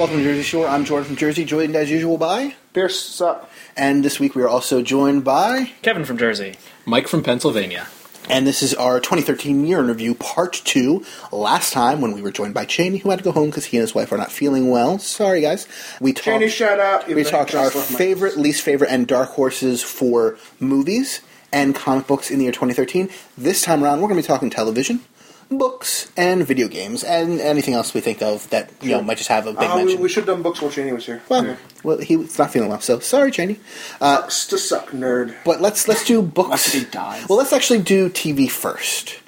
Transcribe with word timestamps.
Welcome 0.00 0.16
to 0.16 0.24
Jersey 0.24 0.44
Shore. 0.44 0.66
I'm 0.66 0.86
Jordan 0.86 1.08
from 1.08 1.16
Jersey, 1.16 1.44
joined 1.44 1.76
as 1.76 1.90
usual 1.90 2.16
by 2.16 2.54
Pierce, 2.72 2.98
sup? 2.98 3.50
And 3.76 4.02
this 4.02 4.18
week 4.18 4.34
we 4.34 4.42
are 4.42 4.48
also 4.48 4.80
joined 4.80 5.24
by 5.24 5.72
Kevin 5.82 6.06
from 6.06 6.16
Jersey. 6.16 6.54
Mike 6.86 7.06
from 7.06 7.22
Pennsylvania. 7.22 7.86
And 8.26 8.46
this 8.46 8.62
is 8.62 8.72
our 8.72 8.98
2013 8.98 9.66
year 9.66 9.78
in 9.78 9.88
review, 9.88 10.14
part 10.14 10.54
two. 10.54 11.04
Last 11.30 11.74
time 11.74 12.00
when 12.00 12.12
we 12.14 12.22
were 12.22 12.30
joined 12.30 12.54
by 12.54 12.64
Cheney, 12.64 12.96
who 12.96 13.10
had 13.10 13.18
to 13.18 13.24
go 13.26 13.30
home 13.30 13.50
because 13.50 13.66
he 13.66 13.76
and 13.76 13.82
his 13.82 13.94
wife 13.94 14.10
are 14.10 14.16
not 14.16 14.32
feeling 14.32 14.70
well. 14.70 14.98
Sorry, 14.98 15.42
guys. 15.42 15.68
We 16.00 16.14
talked. 16.14 16.24
Cheney, 16.24 16.48
shout 16.48 16.80
out. 16.80 17.06
We 17.06 17.22
talked 17.22 17.54
our 17.54 17.70
favorite, 17.70 18.38
least 18.38 18.62
favorite, 18.62 18.90
and 18.90 19.06
dark 19.06 19.28
horses 19.28 19.82
for 19.82 20.38
movies 20.58 21.20
and 21.52 21.74
comic 21.74 22.06
books 22.06 22.30
in 22.30 22.38
the 22.38 22.44
year 22.44 22.52
2013. 22.52 23.10
This 23.36 23.60
time 23.60 23.84
around, 23.84 24.00
we're 24.00 24.08
going 24.08 24.20
to 24.20 24.26
be 24.26 24.26
talking 24.26 24.48
television, 24.48 25.00
books, 25.50 26.10
and 26.16 26.46
video 26.46 26.68
games, 26.68 27.02
and 27.04 27.40
anything 27.40 27.74
else 27.74 27.92
we 27.92 28.00
think 28.00 28.22
of 28.22 28.48
that 28.50 28.70
you 28.80 28.90
know 28.92 29.02
might 29.02 29.16
just 29.18 29.28
have 29.28 29.46
a 29.46 29.52
big 29.52 29.68
Uh, 29.70 29.74
we, 29.76 29.84
mention. 29.84 30.00
we 30.02 30.08
should 30.08 30.24
have 30.26 30.34
done 30.36 30.42
books 30.42 30.60
while 30.62 30.70
Cheney 30.70 30.92
was 30.92 31.06
here. 31.06 31.20
well, 31.28 31.44
Yeah. 31.44 31.56
well, 31.82 31.98
he's 31.98 32.38
not 32.38 32.50
feeling 32.52 32.68
well, 32.68 32.80
so 32.80 32.98
sorry, 33.00 33.30
Cheney. 33.30 33.58
Uh, 34.00 34.22
Sucks 34.28 34.46
to 34.48 34.58
suck, 34.58 34.90
nerd. 34.90 35.34
But 35.44 35.60
let's 35.60 35.88
let's 35.88 36.04
do 36.04 36.22
books. 36.22 36.72
He 36.72 36.84
dies. 36.84 37.28
Well, 37.28 37.38
let's 37.38 37.52
actually 37.52 37.80
do 37.80 38.08
TV 38.08 38.48
first. 38.50 39.18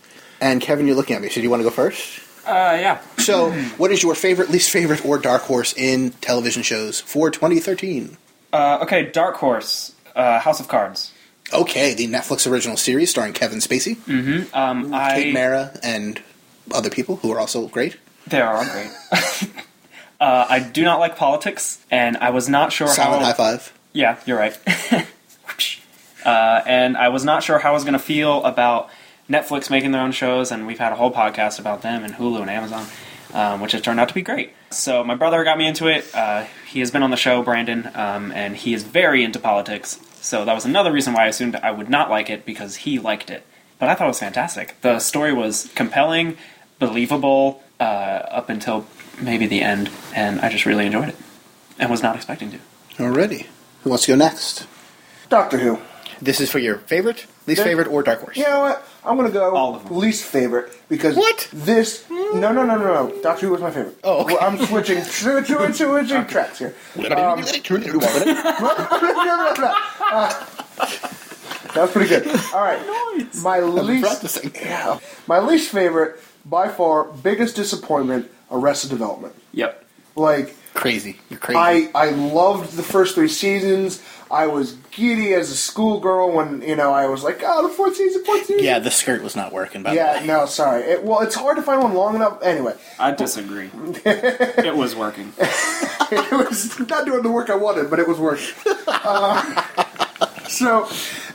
And 0.41 0.61
Kevin, 0.61 0.87
you're 0.87 0.97
looking 0.97 1.15
at 1.17 1.23
me. 1.23 1.29
So 1.29 1.37
do 1.37 1.43
you 1.43 1.51
want 1.51 1.61
to 1.61 1.65
go 1.65 1.71
first? 1.71 2.21
Uh, 2.45 2.77
yeah. 2.81 2.99
So, 3.19 3.53
what 3.79 3.93
is 3.93 4.03
your 4.03 4.17
favorite, 4.17 4.51
least 4.51 4.71
favorite, 4.71 5.05
or 5.07 5.17
dark 5.19 5.43
horse 5.43 5.73
in 5.77 6.11
television 6.21 6.65
shows 6.65 7.01
for 7.01 7.31
2013? 7.31 8.17
Uh, 8.53 8.81
okay, 8.83 9.05
Dark 9.13 9.37
Horse, 9.37 9.93
uh, 10.17 10.41
House 10.41 10.59
of 10.59 10.67
Cards. 10.67 11.13
Okay, 11.53 11.95
the 11.95 12.07
Netflix 12.09 12.51
original 12.51 12.77
series 12.77 13.11
starring 13.11 13.33
Kevin 13.33 13.59
Spacey, 13.59 13.97
Um, 14.55 14.91
Kate 14.91 15.31
I 15.31 15.33
Mara, 15.33 15.79
and 15.83 16.21
other 16.73 16.91
people 16.91 17.17
who 17.17 17.31
are 17.33 17.39
also 17.41 17.67
great. 17.69 17.97
they 18.27 18.41
are 18.41 18.65
great. 18.65 18.91
uh, 20.21 20.47
I 20.49 20.61
do 20.61 20.83
not 20.85 20.99
like 21.01 21.17
politics, 21.17 21.79
and 21.91 22.17
I 22.17 22.31
was 22.31 22.49
not 22.49 22.73
sure 22.73 22.89
Silent 22.89 23.21
how. 23.23 23.27
high 23.29 23.33
five. 23.35 23.73
Yeah, 23.93 24.17
you're 24.25 24.39
right. 24.39 24.57
uh, 26.25 26.63
and 26.67 26.97
I 26.97 27.09
was 27.09 27.25
not 27.25 27.43
sure 27.43 27.59
how 27.59 27.71
I 27.71 27.73
was 27.75 27.85
going 27.85 27.93
to 27.95 27.99
feel 27.99 28.43
about 28.45 28.89
Netflix 29.29 29.69
making 29.71 29.93
their 29.93 30.01
own 30.03 30.13
shows, 30.13 30.51
and 30.53 30.67
we've 30.67 30.79
had 30.79 30.93
a 30.93 30.97
whole 30.97 31.13
podcast 31.13 31.59
about 31.59 31.83
them 31.83 32.05
and 32.05 32.15
Hulu 32.15 32.41
and 32.41 32.51
Amazon, 32.51 32.87
um, 33.33 33.61
which 33.61 33.73
has 33.73 33.83
turned 33.83 34.01
out 34.01 34.09
to 34.09 34.15
be 34.15 34.23
great. 34.23 34.53
So 34.71 35.05
my 35.05 35.15
brother 35.15 35.43
got 35.45 35.59
me 35.59 35.67
into 35.67 35.87
it. 35.89 36.13
Uh, 36.15 36.47
he 36.69 36.81
has 36.81 36.91
been 36.91 37.03
on 37.03 37.11
the 37.11 37.17
show, 37.17 37.43
Brandon, 37.43 37.91
um, 37.95 38.33
and 38.33 38.57
he 38.57 38.75
is 38.75 38.83
very 38.83 39.25
into 39.25 39.39
politics. 39.39 39.99
So 40.21 40.45
that 40.45 40.55
was 40.55 40.65
another 40.65 40.93
reason 40.93 41.13
why 41.13 41.25
I 41.25 41.29
assumed 41.29 41.57
I 41.57 41.71
would 41.71 41.91
not 41.91 42.11
like 42.11 42.31
it 42.31 42.47
because 42.47 42.77
he 42.77 42.99
liked 42.99 43.31
it. 43.31 43.45
But 43.79 43.89
I 43.89 43.95
thought 43.95 44.05
it 44.05 44.09
was 44.09 44.21
fantastic. 44.21 44.81
The 44.81 44.99
story 45.01 45.33
was 45.33 45.71
compelling, 45.75 46.37
believable, 46.79 47.63
uh, 47.81 47.83
up 47.83 48.49
until 48.49 48.87
maybe 49.21 49.47
the 49.47 49.61
end, 49.61 49.91
and 50.15 50.41
I 50.41 50.49
just 50.49 50.67
really 50.67 50.87
enjoyed 50.87 51.09
it, 51.09 51.17
and 51.79 51.91
was 51.91 52.03
not 52.03 52.15
expecting 52.15 52.53
to. 52.53 52.59
Alrighty. 52.99 53.47
Who 53.83 53.91
wants 53.91 54.05
to 54.05 54.13
go 54.13 54.17
next? 54.17 54.67
Doctor 55.29 55.59
Who. 55.59 55.81
This 56.23 56.41
is 56.41 56.51
for 56.51 56.61
your 56.61 56.77
favorite, 56.79 57.27
least 57.49 57.59
Yeah. 57.59 57.65
favorite, 57.65 57.89
or 57.89 58.03
dark 58.05 58.21
horse. 58.21 58.37
You 58.37 58.45
know 58.45 58.61
what? 58.61 58.87
I'm 59.05 59.17
gonna 59.17 59.31
go 59.31 59.55
All 59.57 59.75
of 59.75 59.83
them. 59.89 59.99
least 59.99 60.23
favorite 60.25 60.73
because 60.89 61.17
What? 61.17 61.49
This 61.53 62.05
no 62.11 62.53
no 62.53 62.53
no 62.53 62.65
no 62.65 62.79
no. 62.79 63.13
Doctor 63.23 63.47
Who 63.47 63.53
was 63.53 63.61
my 63.61 63.73
favorite. 63.73 63.99
Oh, 64.05 64.23
okay. 64.23 64.35
Well, 64.35 64.45
I'm 64.45 64.57
switching 64.67 65.03
switching 65.21 65.73
switching 65.73 66.27
tracks 66.27 66.61
here. 66.61 66.75
Um, 66.97 67.03
that 71.75 71.77
was 71.77 71.91
pretty 71.91 72.09
good. 72.09 72.27
All 72.55 72.61
right, 72.63 72.81
my 73.43 73.61
least 73.61 74.05
practicing. 74.05 74.53
yeah, 74.55 74.99
my 75.27 75.41
least 75.41 75.71
favorite 75.73 76.21
by 76.45 76.69
far, 76.69 77.05
biggest 77.05 77.57
disappointment, 77.57 78.31
Arrested 78.51 78.91
Development. 78.91 79.35
Yep. 79.53 79.85
Like 80.17 80.55
crazy. 80.75 81.19
You're 81.31 81.39
crazy. 81.39 81.59
I, 81.59 81.91
I 81.95 82.11
loved 82.11 82.77
the 82.77 82.83
first 82.83 83.15
three 83.15 83.29
seasons. 83.29 84.03
I 84.33 84.47
was 84.47 84.73
giddy 84.91 85.35
as 85.35 85.51
a 85.51 85.57
schoolgirl 85.57 86.33
when 86.33 86.63
you 86.63 86.75
know 86.75 86.91
I 86.93 87.07
was 87.07 87.23
like, 87.23 87.43
oh, 87.45 87.69
the 87.69 87.73
fourth 87.75 87.97
season, 87.97 88.25
fourth 88.25 88.47
season. 88.47 88.65
yeah, 88.65 88.79
the 88.79 88.91
skirt 88.91 89.23
was 89.23 89.37
not 89.37 89.53
working. 89.53 89.83
By 89.83 89.91
the 89.91 89.97
Yeah, 89.97 90.21
way. 90.21 90.27
no, 90.27 90.47
sorry. 90.47 90.83
It, 90.85 91.05
well, 91.05 91.21
it's 91.21 91.35
hard 91.35 91.57
to 91.57 91.63
find 91.63 91.83
one 91.83 91.93
long 91.93 92.17
enough. 92.17 92.43
Anyway, 92.43 92.75
I 92.99 93.11
disagree. 93.13 93.71
it 94.07 94.75
was 94.75 94.97
working. 94.97 95.33
it 95.39 96.33
was 96.49 96.79
not 96.89 97.05
doing 97.05 97.23
the 97.23 97.31
work 97.31 97.51
I 97.51 97.57
wanted, 97.57 97.91
but 97.91 97.99
it 97.99 98.09
was 98.09 98.19
working. 98.19 98.55
Uh, 98.89 99.63
so, 100.49 100.89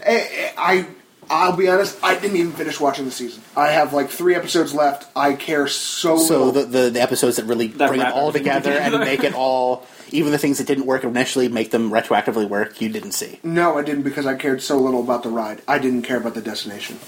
I, 0.05 0.53
I, 0.57 0.87
I'll 1.29 1.55
be 1.55 1.67
honest. 1.67 1.99
I 2.03 2.15
didn't 2.19 2.37
even 2.37 2.53
finish 2.53 2.79
watching 2.79 3.05
the 3.05 3.11
season. 3.11 3.43
I 3.55 3.67
have 3.71 3.93
like 3.93 4.09
three 4.09 4.33
episodes 4.33 4.73
left. 4.73 5.07
I 5.15 5.33
care 5.33 5.67
so. 5.67 6.17
So 6.17 6.45
little. 6.45 6.63
the, 6.63 6.83
the 6.85 6.89
the 6.89 7.01
episodes 7.01 7.35
that 7.37 7.45
really 7.45 7.67
That 7.67 7.89
bring 7.89 8.01
it 8.01 8.07
all 8.07 8.29
everything 8.29 8.45
together 8.53 8.71
and 8.71 8.97
make 8.99 9.23
it 9.23 9.33
all, 9.35 9.85
even 10.11 10.31
the 10.31 10.37
things 10.37 10.57
that 10.57 10.67
didn't 10.67 10.85
work 10.85 11.03
initially, 11.03 11.47
make 11.49 11.71
them 11.71 11.91
retroactively 11.91 12.47
work. 12.47 12.81
You 12.81 12.89
didn't 12.89 13.11
see. 13.11 13.39
No, 13.43 13.77
I 13.77 13.83
didn't 13.83 14.03
because 14.03 14.25
I 14.25 14.35
cared 14.35 14.61
so 14.61 14.77
little 14.77 15.01
about 15.01 15.23
the 15.23 15.29
ride. 15.29 15.61
I 15.67 15.79
didn't 15.79 16.03
care 16.03 16.17
about 16.17 16.33
the 16.33 16.41
destination. 16.41 16.99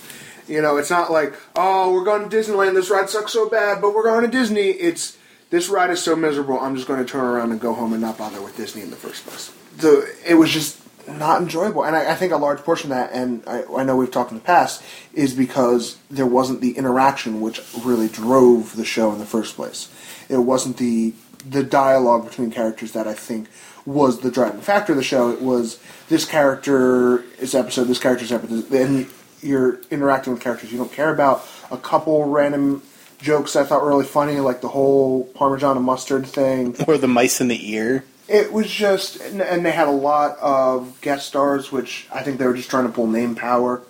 You 0.47 0.61
know, 0.61 0.77
it's 0.77 0.89
not 0.89 1.11
like, 1.11 1.35
oh, 1.55 1.93
we're 1.93 2.03
going 2.03 2.27
to 2.27 2.35
Disneyland. 2.35 2.73
This 2.73 2.89
ride 2.89 3.09
sucks 3.09 3.33
so 3.33 3.47
bad, 3.47 3.81
but 3.81 3.93
we're 3.93 4.03
going 4.03 4.25
to 4.25 4.31
Disney. 4.31 4.69
It's 4.69 5.17
this 5.51 5.69
ride 5.69 5.91
is 5.91 6.01
so 6.01 6.15
miserable. 6.15 6.59
I'm 6.59 6.75
just 6.75 6.87
going 6.87 6.99
to 6.99 7.09
turn 7.09 7.23
around 7.23 7.51
and 7.51 7.59
go 7.59 7.73
home 7.73 7.93
and 7.93 8.01
not 8.01 8.17
bother 8.17 8.41
with 8.41 8.57
Disney 8.57 8.81
in 8.81 8.89
the 8.89 8.95
first 8.95 9.25
place. 9.25 9.51
The 9.77 10.11
it 10.27 10.35
was 10.35 10.51
just 10.51 10.79
not 11.07 11.41
enjoyable, 11.41 11.83
and 11.85 11.95
I, 11.95 12.11
I 12.11 12.15
think 12.15 12.31
a 12.31 12.37
large 12.37 12.59
portion 12.59 12.91
of 12.91 12.97
that, 12.97 13.11
and 13.13 13.43
I, 13.47 13.63
I 13.63 13.83
know 13.83 13.95
we've 13.95 14.11
talked 14.11 14.31
in 14.31 14.37
the 14.37 14.43
past, 14.43 14.83
is 15.13 15.33
because 15.33 15.97
there 16.09 16.25
wasn't 16.25 16.61
the 16.61 16.77
interaction 16.77 17.41
which 17.41 17.61
really 17.83 18.07
drove 18.07 18.75
the 18.75 18.85
show 18.85 19.11
in 19.11 19.19
the 19.19 19.25
first 19.25 19.55
place. 19.55 19.89
It 20.29 20.37
wasn't 20.37 20.77
the 20.77 21.13
the 21.47 21.63
dialogue 21.63 22.25
between 22.25 22.51
characters 22.51 22.91
that 22.93 23.07
I 23.07 23.13
think 23.13 23.47
was 23.85 24.19
the 24.19 24.31
driving 24.31 24.61
factor 24.61 24.93
of 24.93 24.97
the 24.97 25.03
show. 25.03 25.31
It 25.31 25.41
was 25.41 25.79
this 26.09 26.25
character 26.25 27.23
is 27.39 27.55
episode, 27.55 27.85
this 27.85 27.99
character's 27.99 28.31
episode, 28.31 28.71
and 28.71 29.07
you're 29.41 29.79
interacting 29.89 30.33
with 30.33 30.41
characters 30.41 30.71
you 30.71 30.77
don't 30.77 30.91
care 30.91 31.13
about. 31.13 31.47
A 31.71 31.77
couple 31.77 32.25
random 32.25 32.81
jokes 33.19 33.55
I 33.55 33.63
thought 33.63 33.81
were 33.81 33.89
really 33.89 34.05
funny, 34.05 34.39
like 34.39 34.61
the 34.61 34.67
whole 34.67 35.25
Parmesan 35.35 35.77
and 35.77 35.85
mustard 35.85 36.25
thing. 36.25 36.75
Or 36.87 36.97
the 36.97 37.07
mice 37.07 37.41
in 37.41 37.47
the 37.47 37.71
ear. 37.71 38.03
It 38.27 38.51
was 38.53 38.69
just, 38.69 39.19
and, 39.21 39.41
and 39.41 39.65
they 39.65 39.71
had 39.71 39.87
a 39.87 39.91
lot 39.91 40.37
of 40.39 40.99
guest 41.01 41.27
stars, 41.27 41.71
which 41.71 42.07
I 42.13 42.21
think 42.21 42.37
they 42.37 42.45
were 42.45 42.53
just 42.53 42.69
trying 42.69 42.85
to 42.85 42.91
pull 42.91 43.07
name 43.07 43.35
power. 43.35 43.81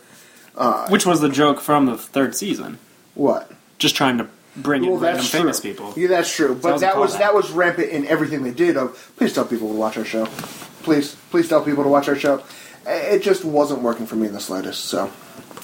Uh, 0.56 0.88
which 0.90 1.06
was 1.06 1.22
the 1.22 1.30
joke 1.30 1.60
from 1.60 1.86
the 1.86 1.98
third 1.98 2.36
season. 2.36 2.80
What? 3.16 3.52
Just 3.78 3.96
trying 3.96 4.18
to 4.18 4.28
bring 4.62 4.84
in 4.84 4.92
Well, 4.92 5.00
random 5.00 5.18
that's 5.22 5.30
famous 5.30 5.60
people. 5.60 5.94
Yeah, 5.96 6.08
that's 6.08 6.34
true. 6.34 6.56
But 6.56 6.74
was 6.74 6.82
a 6.82 6.86
that 6.86 6.98
was 6.98 7.16
callback. 7.16 7.20
that 7.20 7.34
was 7.36 7.52
rampant 7.52 7.90
in 7.90 8.06
everything 8.08 8.44
they 8.44 8.52
did. 8.52 8.78
Of 8.78 9.14
please 9.18 9.34
tell 9.34 9.46
people 9.46 9.68
to 9.70 9.74
watch 9.76 9.98
our 9.98 10.06
show. 10.06 10.26
Please, 10.84 11.16
please 11.30 11.48
tell 11.50 11.64
people 11.64 11.84
to 11.84 11.90
watch 11.90 12.08
our 12.08 12.16
show. 12.16 12.44
It 12.86 13.22
just 13.22 13.44
wasn't 13.46 13.82
working 13.82 14.06
for 14.06 14.16
me 14.16 14.28
in 14.28 14.34
the 14.34 14.40
slightest. 14.40 14.86
So, 14.86 15.12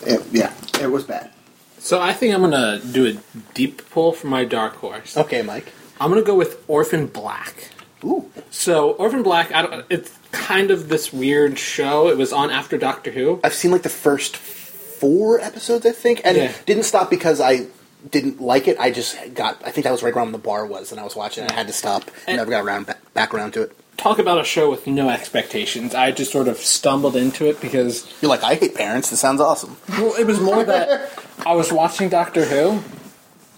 it, 0.05 0.21
yeah, 0.31 0.53
it 0.81 0.87
was 0.91 1.03
bad. 1.03 1.31
So 1.79 2.01
I 2.01 2.13
think 2.13 2.33
I'm 2.33 2.41
gonna 2.41 2.79
do 2.79 3.05
a 3.07 3.13
deep 3.53 3.89
pull 3.91 4.11
for 4.11 4.27
my 4.27 4.43
dark 4.43 4.75
horse. 4.75 5.15
Okay, 5.17 5.41
Mike. 5.41 5.71
I'm 5.99 6.09
gonna 6.09 6.23
go 6.23 6.35
with 6.35 6.63
Orphan 6.67 7.07
Black. 7.07 7.69
Ooh. 8.03 8.29
So 8.51 8.91
Orphan 8.93 9.23
Black, 9.23 9.51
I 9.53 9.61
don't, 9.61 9.85
it's 9.89 10.11
kind 10.31 10.69
of 10.71 10.89
this 10.89 11.13
weird 11.13 11.57
show. 11.57 12.09
It 12.09 12.17
was 12.17 12.33
on 12.33 12.49
after 12.51 12.77
Doctor 12.77 13.11
Who. 13.11 13.39
I've 13.43 13.53
seen 13.53 13.71
like 13.71 13.83
the 13.83 13.89
first 13.89 14.35
four 14.37 15.39
episodes, 15.39 15.85
I 15.85 15.91
think, 15.91 16.21
and 16.23 16.37
Yeah. 16.37 16.51
didn't 16.65 16.83
stop 16.83 17.09
because 17.09 17.39
I 17.39 17.67
didn't 18.09 18.41
like 18.41 18.67
it. 18.67 18.77
I 18.79 18.91
just 18.91 19.17
got. 19.33 19.61
I 19.65 19.71
think 19.71 19.83
that 19.85 19.91
was 19.91 20.03
right 20.03 20.13
around 20.13 20.27
when 20.27 20.31
the 20.33 20.37
bar 20.39 20.65
was, 20.65 20.91
and 20.91 20.99
I 20.99 21.03
was 21.03 21.15
watching. 21.15 21.43
it. 21.45 21.51
I 21.51 21.55
had 21.55 21.67
to 21.67 21.73
stop. 21.73 22.09
And- 22.27 22.37
Never 22.37 22.51
got 22.51 22.63
around 22.65 22.85
back, 22.87 23.13
back 23.13 23.33
around 23.33 23.53
to 23.53 23.63
it. 23.63 23.75
Talk 23.97 24.19
about 24.19 24.39
a 24.41 24.43
show 24.43 24.69
with 24.69 24.87
no 24.87 25.09
expectations. 25.09 25.95
I 25.95 26.11
just 26.11 26.31
sort 26.31 26.49
of 26.49 26.57
stumbled 26.57 27.15
into 27.15 27.47
it 27.49 27.61
because 27.61 28.05
You're 28.21 28.27
like, 28.29 28.43
I 28.43 28.55
hate 28.55 28.75
parents. 28.75 29.09
This 29.09 29.21
sounds 29.21 29.39
awesome. 29.39 29.77
well, 29.89 30.13
it 30.19 30.25
was 30.27 30.39
more 30.41 30.65
that 30.65 31.09
I 31.45 31.53
was 31.55 31.71
watching 31.71 32.09
Doctor 32.09 32.43
Who. 32.45 32.81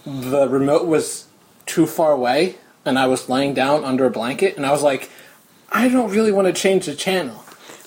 The 0.04 0.48
remote 0.48 0.86
was 0.86 1.26
too 1.66 1.86
far 1.86 2.12
away, 2.12 2.56
and 2.84 2.98
I 2.98 3.06
was 3.08 3.28
laying 3.28 3.52
down 3.52 3.84
under 3.84 4.06
a 4.06 4.10
blanket, 4.10 4.56
and 4.56 4.64
I 4.64 4.70
was 4.70 4.82
like, 4.82 5.10
I 5.70 5.88
don't 5.88 6.10
really 6.10 6.32
want 6.32 6.46
to 6.46 6.52
change 6.52 6.86
the 6.86 6.94
channel. 6.94 7.34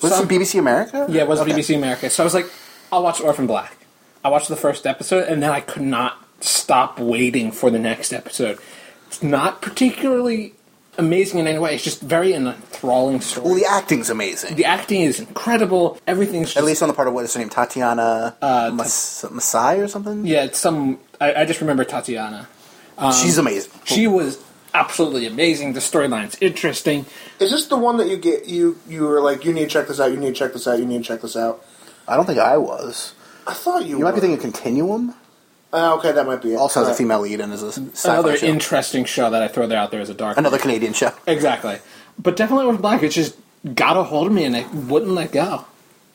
So 0.00 0.08
this 0.08 0.18
I'm- 0.18 0.28
BBC 0.28 0.58
America? 0.58 1.06
Yeah, 1.08 1.22
it 1.22 1.28
was 1.28 1.40
Okay. 1.40 1.52
BBC 1.52 1.74
America. 1.76 2.10
So 2.10 2.22
I 2.22 2.24
was 2.24 2.34
like, 2.34 2.48
I'll 2.92 3.02
watch 3.02 3.20
Orphan 3.20 3.46
Black. 3.46 3.76
I 4.24 4.28
watched 4.28 4.48
the 4.48 4.56
first 4.56 4.86
episode, 4.86 5.26
and 5.26 5.42
then 5.42 5.50
I 5.50 5.60
could 5.60 5.82
not 5.82 6.21
stop 6.42 6.98
waiting 6.98 7.52
for 7.52 7.70
the 7.70 7.78
next 7.78 8.12
episode. 8.12 8.58
It's 9.06 9.22
not 9.22 9.60
particularly 9.62 10.54
amazing 10.98 11.38
in 11.38 11.46
any 11.46 11.58
way. 11.58 11.74
It's 11.74 11.84
just 11.84 12.00
very 12.02 12.32
enthralling 12.34 13.20
story. 13.20 13.46
Well, 13.46 13.54
the 13.54 13.66
acting's 13.66 14.10
amazing. 14.10 14.56
the 14.56 14.64
acting 14.64 15.02
is 15.02 15.20
incredible. 15.20 15.98
Everything's 16.06 16.48
just, 16.48 16.56
At 16.58 16.64
least 16.64 16.82
on 16.82 16.88
the 16.88 16.94
part 16.94 17.08
of 17.08 17.14
what 17.14 17.24
is 17.24 17.32
her 17.34 17.40
name, 17.40 17.48
Tatiana 17.48 18.36
uh, 18.42 18.70
Mas- 18.74 19.24
Masai 19.30 19.80
or 19.80 19.88
something. 19.88 20.26
yeah. 20.26 20.44
It's 20.44 20.58
some. 20.58 20.98
I, 21.20 21.34
I 21.34 21.44
just 21.44 21.60
remember 21.60 21.84
Tatiana. 21.84 22.48
she's 23.20 23.38
amazing. 23.38 23.72
She 23.84 24.06
was 24.06 24.42
absolutely 24.74 25.26
amazing. 25.26 25.72
The 25.74 25.80
storyline's 25.80 26.36
interesting. 26.40 27.04
Is 27.38 27.50
this 27.50 27.66
the 27.66 27.76
one 27.76 27.96
that 27.98 28.08
you 28.08 28.16
get 28.16 28.46
you 28.46 28.78
you 28.88 29.02
were 29.04 29.20
like 29.20 29.44
you 29.44 29.52
need 29.52 29.64
to 29.64 29.68
check 29.68 29.88
this 29.88 30.00
out, 30.00 30.10
you 30.10 30.16
need 30.16 30.28
to 30.28 30.38
check 30.38 30.52
this 30.52 30.66
out, 30.66 30.78
you 30.78 30.86
need 30.86 30.98
to 30.98 31.04
check 31.04 31.20
this 31.22 31.36
out? 31.36 31.64
I 32.08 32.16
don't 32.16 32.26
think 32.26 32.38
I 32.38 32.56
was. 32.56 33.14
I 33.46 33.54
thought 33.54 33.84
you. 33.86 33.98
You 33.98 34.04
might 34.04 34.14
be 34.14 34.20
thinking 34.20 34.40
Continuum. 34.40 35.14
Uh, 35.72 35.94
okay, 35.96 36.12
that 36.12 36.26
might 36.26 36.42
be 36.42 36.52
it. 36.52 36.56
Also 36.56 36.80
has 36.80 36.88
a 36.90 36.94
female 36.94 37.20
lead 37.20 37.40
and 37.40 37.52
is 37.52 37.62
a 37.62 37.72
sci-fi 37.72 38.12
Another 38.14 38.36
show. 38.36 38.46
interesting 38.46 39.04
show 39.04 39.30
that 39.30 39.42
I 39.42 39.48
throw 39.48 39.66
there 39.66 39.78
out 39.78 39.90
there 39.90 40.00
as 40.00 40.10
a 40.10 40.14
dark. 40.14 40.36
Another 40.36 40.58
Canadian 40.58 40.92
show. 40.92 41.12
Exactly. 41.26 41.78
But 42.18 42.36
definitely 42.36 42.66
with 42.66 42.82
Black, 42.82 43.02
it 43.02 43.08
just 43.10 43.36
got 43.74 43.96
a 43.96 44.02
hold 44.02 44.26
of 44.26 44.32
me 44.34 44.44
and 44.44 44.54
it 44.54 44.68
wouldn't 44.70 45.12
let 45.12 45.32
go. 45.32 45.64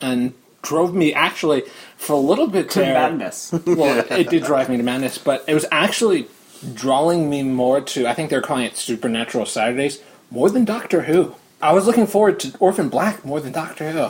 And 0.00 0.32
drove 0.62 0.94
me 0.94 1.12
actually 1.12 1.62
for 1.96 2.12
a 2.12 2.18
little 2.20 2.46
bit 2.46 2.70
To 2.70 2.78
there- 2.80 2.94
madness. 2.94 3.52
Well, 3.66 4.04
it 4.10 4.28
did 4.30 4.44
drive 4.44 4.68
me 4.68 4.76
to 4.76 4.82
madness, 4.84 5.18
but 5.18 5.44
it 5.48 5.54
was 5.54 5.66
actually 5.72 6.28
drawing 6.74 7.28
me 7.28 7.42
more 7.42 7.80
to, 7.80 8.06
I 8.06 8.14
think 8.14 8.30
they're 8.30 8.42
calling 8.42 8.64
it 8.64 8.76
Supernatural 8.76 9.46
Saturdays, 9.46 10.00
more 10.30 10.50
than 10.50 10.64
Doctor 10.64 11.02
Who. 11.02 11.34
I 11.60 11.72
was 11.72 11.86
looking 11.86 12.06
forward 12.06 12.38
to 12.40 12.56
Orphan 12.60 12.88
Black 12.88 13.24
more 13.24 13.40
than 13.40 13.52
Doctor 13.52 13.90
Who. 13.90 14.08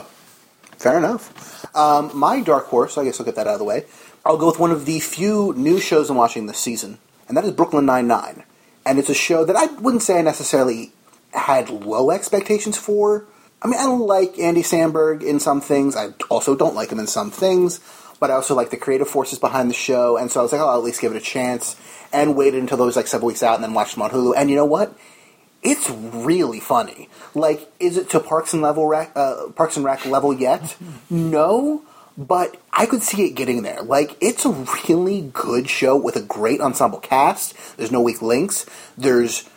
Fair 0.77 0.97
enough. 0.97 1.65
Um, 1.75 2.11
my 2.17 2.39
dark 2.41 2.67
horse, 2.67 2.97
I 2.97 3.03
guess 3.03 3.19
I'll 3.19 3.25
get 3.25 3.35
that 3.35 3.47
out 3.47 3.53
of 3.53 3.59
the 3.59 3.65
way. 3.65 3.85
I'll 4.29 4.37
go 4.37 4.45
with 4.45 4.59
one 4.59 4.69
of 4.69 4.85
the 4.85 4.99
few 4.99 5.55
new 5.57 5.79
shows 5.79 6.11
I'm 6.11 6.15
watching 6.15 6.45
this 6.45 6.59
season, 6.59 6.99
and 7.27 7.35
that 7.35 7.45
is 7.45 7.51
Brooklyn 7.51 7.87
Nine-Nine. 7.87 8.43
And 8.85 8.99
it's 8.99 9.09
a 9.09 9.15
show 9.15 9.43
that 9.43 9.55
I 9.55 9.65
wouldn't 9.81 10.03
say 10.03 10.19
I 10.19 10.21
necessarily 10.21 10.91
had 11.33 11.71
low 11.71 12.11
expectations 12.11 12.77
for. 12.77 13.25
I 13.59 13.67
mean, 13.67 13.79
I 13.79 13.85
don't 13.85 14.05
like 14.05 14.37
Andy 14.37 14.61
Samberg 14.61 15.23
in 15.23 15.39
some 15.39 15.61
things. 15.61 15.95
I 15.95 16.09
also 16.29 16.55
don't 16.55 16.75
like 16.75 16.91
him 16.91 16.99
in 16.99 17.07
some 17.07 17.31
things. 17.31 17.79
But 18.19 18.29
I 18.29 18.35
also 18.35 18.53
like 18.53 18.69
the 18.69 18.77
creative 18.77 19.07
forces 19.07 19.39
behind 19.39 19.67
the 19.67 19.73
show, 19.73 20.15
and 20.15 20.29
so 20.29 20.41
I 20.41 20.43
was 20.43 20.51
like, 20.51 20.61
oh, 20.61 20.67
I'll 20.67 20.77
at 20.77 20.83
least 20.83 21.01
give 21.01 21.11
it 21.11 21.17
a 21.17 21.25
chance. 21.25 21.75
And 22.13 22.35
waited 22.35 22.59
until 22.59 22.77
those 22.77 22.95
like 22.95 23.07
several 23.07 23.29
weeks 23.29 23.41
out, 23.41 23.55
and 23.55 23.63
then 23.63 23.73
watched 23.73 23.95
them 23.95 24.03
on 24.03 24.11
Hulu. 24.11 24.35
And 24.37 24.51
you 24.51 24.55
know 24.55 24.65
what? 24.65 24.95
it's 25.61 25.89
really 25.89 26.59
funny. 26.59 27.09
Like, 27.35 27.69
is 27.79 27.97
it 27.97 28.09
to 28.11 28.19
Parks 28.19 28.53
and 28.53 28.61
level 28.61 28.85
Rec, 28.87 29.11
uh, 29.15 29.49
Parks 29.55 29.75
and 29.75 29.85
Rec 29.85 30.05
level 30.05 30.33
yet? 30.33 30.77
no, 31.09 31.83
but 32.19 32.57
I 32.73 32.85
could 32.85 33.01
see 33.01 33.25
it 33.25 33.31
getting 33.31 33.63
there. 33.63 33.81
Like, 33.81 34.17
it's 34.19 34.43
a 34.43 34.49
really 34.89 35.31
good 35.33 35.69
show 35.69 35.95
with 35.95 36.17
a 36.17 36.21
great 36.21 36.59
ensemble 36.59 36.99
cast. 36.99 37.55
There's 37.77 37.93
no 37.93 38.01
weak 38.01 38.21
links. 38.21 38.65
There's, 38.97 39.49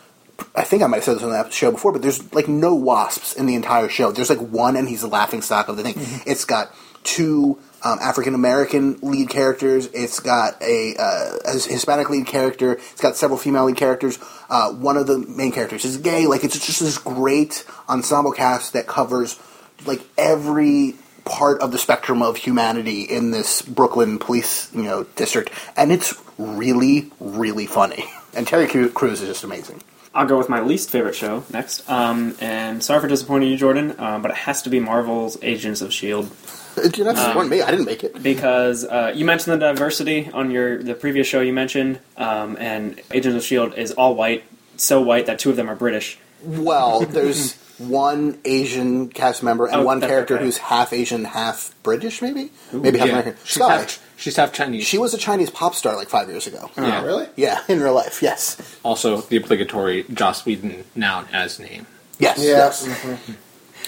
I 0.55 0.63
think 0.63 0.81
I 0.81 0.87
might 0.87 0.97
have 0.97 1.03
said 1.03 1.15
this 1.17 1.23
on 1.23 1.31
the 1.31 1.49
show 1.49 1.71
before, 1.71 1.91
but 1.91 2.01
there's 2.01 2.33
like 2.33 2.47
no 2.47 2.73
wasps 2.73 3.33
in 3.33 3.47
the 3.47 3.55
entire 3.55 3.89
show. 3.89 4.13
There's 4.13 4.29
like 4.29 4.39
one, 4.39 4.77
and 4.77 4.87
he's 4.87 5.01
the 5.01 5.07
laughing 5.07 5.41
stock 5.41 5.67
of 5.67 5.75
the 5.75 5.83
thing. 5.83 5.95
It's 6.25 6.45
got 6.45 6.73
two 7.03 7.59
um, 7.83 7.99
African 7.99 8.33
American 8.33 8.97
lead 9.01 9.29
characters. 9.29 9.87
It's 9.87 10.21
got 10.21 10.61
a, 10.61 10.95
uh, 10.97 11.37
a 11.45 11.51
Hispanic 11.51 12.09
lead 12.09 12.27
character. 12.27 12.75
It's 12.75 13.01
got 13.01 13.17
several 13.17 13.37
female 13.37 13.65
lead 13.65 13.75
characters. 13.75 14.17
Uh, 14.49 14.71
one 14.71 14.95
of 14.95 15.05
the 15.05 15.17
main 15.17 15.51
characters 15.51 15.83
is 15.83 15.97
gay. 15.97 16.27
Like 16.27 16.45
it's 16.45 16.65
just 16.65 16.79
this 16.79 16.97
great 16.97 17.65
ensemble 17.89 18.31
cast 18.31 18.71
that 18.71 18.87
covers 18.87 19.37
like 19.85 20.01
every 20.17 20.95
part 21.25 21.61
of 21.61 21.71
the 21.71 21.77
spectrum 21.77 22.21
of 22.21 22.37
humanity 22.37 23.03
in 23.03 23.31
this 23.31 23.61
Brooklyn 23.61 24.19
police 24.19 24.69
you 24.73 24.83
know 24.83 25.03
district, 25.15 25.51
and 25.77 25.91
it's 25.91 26.13
really 26.37 27.11
really 27.19 27.65
funny. 27.65 28.05
And 28.35 28.47
Terry 28.47 28.65
Crews 28.67 29.21
is 29.21 29.27
just 29.27 29.43
amazing. 29.43 29.83
I'll 30.15 30.25
go 30.25 30.39
with 30.39 30.49
my 30.49 30.59
least 30.61 30.89
favorite 30.89 31.13
show 31.15 31.43
next. 31.51 31.87
Um, 31.89 32.35
and 32.39 32.83
sorry 32.83 32.99
for 32.99 33.07
disappointing 33.07 33.49
you, 33.49 33.57
Jordan, 33.57 33.95
um, 33.99 34.23
but 34.23 34.31
it 34.31 34.37
has 34.37 34.63
to 34.63 34.71
be 34.71 34.79
Marvel's 34.79 35.37
Agents 35.43 35.81
of 35.81 35.93
Shield 35.93 36.31
You're 36.75 37.05
not 37.05 37.15
disappointing 37.15 37.49
me. 37.51 37.61
I 37.61 37.69
didn't 37.71 37.85
make 37.85 38.03
it. 38.03 38.21
because 38.23 38.85
uh, 38.85 39.11
you 39.15 39.25
mentioned 39.25 39.53
the 39.53 39.67
diversity 39.67 40.29
on 40.33 40.49
your 40.49 40.81
the 40.81 40.95
previous 40.95 41.27
show 41.27 41.41
you 41.41 41.53
mentioned, 41.53 41.99
um, 42.17 42.57
and 42.59 42.99
Agents 43.11 43.37
of 43.37 43.43
Shield 43.43 43.75
is 43.75 43.91
all 43.91 44.15
white, 44.15 44.43
so 44.77 45.01
white 45.01 45.27
that 45.27 45.37
two 45.39 45.51
of 45.51 45.55
them 45.55 45.69
are 45.69 45.75
British. 45.75 46.17
Well, 46.43 47.01
there's 47.01 47.53
one 47.77 48.37
Asian 48.45 49.09
cast 49.09 49.41
member 49.43 49.65
and 49.65 49.81
Oh, 49.81 49.83
one 49.83 49.99
character 50.01 50.35
okay. 50.35 50.43
who's 50.45 50.57
half 50.57 50.93
Asian, 50.93 51.25
half 51.25 51.73
British, 51.83 52.21
maybe? 52.21 52.51
maybe 52.71 52.97
half 52.99 53.07
Yeah. 53.07 53.13
American. 53.19 53.35
She's 53.43 53.55
Skye. 53.63 53.77
half, 53.77 53.99
she's 54.15 54.35
half 54.35 54.53
Chinese. 54.53 54.85
She 54.85 54.97
was 54.97 55.13
a 55.13 55.17
Chinese 55.17 55.49
pop 55.49 55.73
star 55.75 55.95
like 55.95 56.09
five 56.09 56.29
years 56.29 56.45
ago. 56.47 56.69
Yeah. 56.77 57.01
Oh, 57.01 57.05
really? 57.05 57.27
Yeah, 57.35 57.61
in 57.67 57.79
real 57.81 57.93
life, 57.95 58.21
yes. 58.21 58.57
Also, 58.83 59.21
the 59.21 59.37
obligatory 59.37 60.05
Joss 60.13 60.45
Whedon 60.45 60.83
noun 60.95 61.27
as 61.33 61.59
name. 61.59 61.87
Yes, 62.19 62.37
Yeah. 62.39 62.51
yes. 62.57 62.85
mhm. 62.87 63.35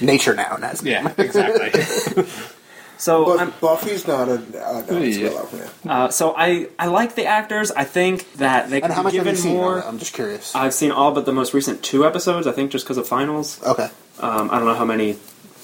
Nature 0.01 0.33
now 0.35 0.57
has 0.57 0.83
Yeah, 0.83 1.13
exactly. 1.17 2.25
So 2.97 3.25
But 3.25 3.39
I'm, 3.39 3.53
Buffy's 3.61 4.07
not 4.07 4.27
a. 4.29 4.33
Uh, 4.33 4.85
no, 4.89 4.97
it's 5.01 5.17
Yeah. 5.17 5.29
well, 5.29 5.49
yeah. 5.53 5.93
uh, 6.05 6.09
so 6.09 6.33
I 6.37 6.67
I 6.79 6.87
like 6.87 7.15
the 7.15 7.25
actors. 7.25 7.71
I 7.71 7.83
think 7.83 8.31
that 8.33 8.69
they 8.69 8.77
And 8.81 8.85
could 8.85 8.95
how 8.95 9.01
be 9.01 9.03
much 9.05 9.13
have 9.15 9.25
you 9.25 9.31
given 9.31 9.41
seen? 9.41 9.53
more. 9.57 9.83
I'm 9.83 9.99
just 9.99 10.13
curious. 10.13 10.55
I've 10.55 10.73
seen 10.73 10.91
all 10.91 11.11
but 11.11 11.25
the 11.25 11.33
most 11.33 11.53
recent 11.53 11.83
two 11.83 12.05
episodes. 12.05 12.47
I 12.47 12.51
think 12.51 12.71
just 12.71 12.85
because 12.85 12.97
of 12.97 13.07
finals. 13.07 13.61
okay. 13.63 13.89
Um, 14.19 14.49
I 14.51 14.57
don't 14.59 14.65
know 14.65 14.75
how 14.75 14.85
many. 14.85 15.17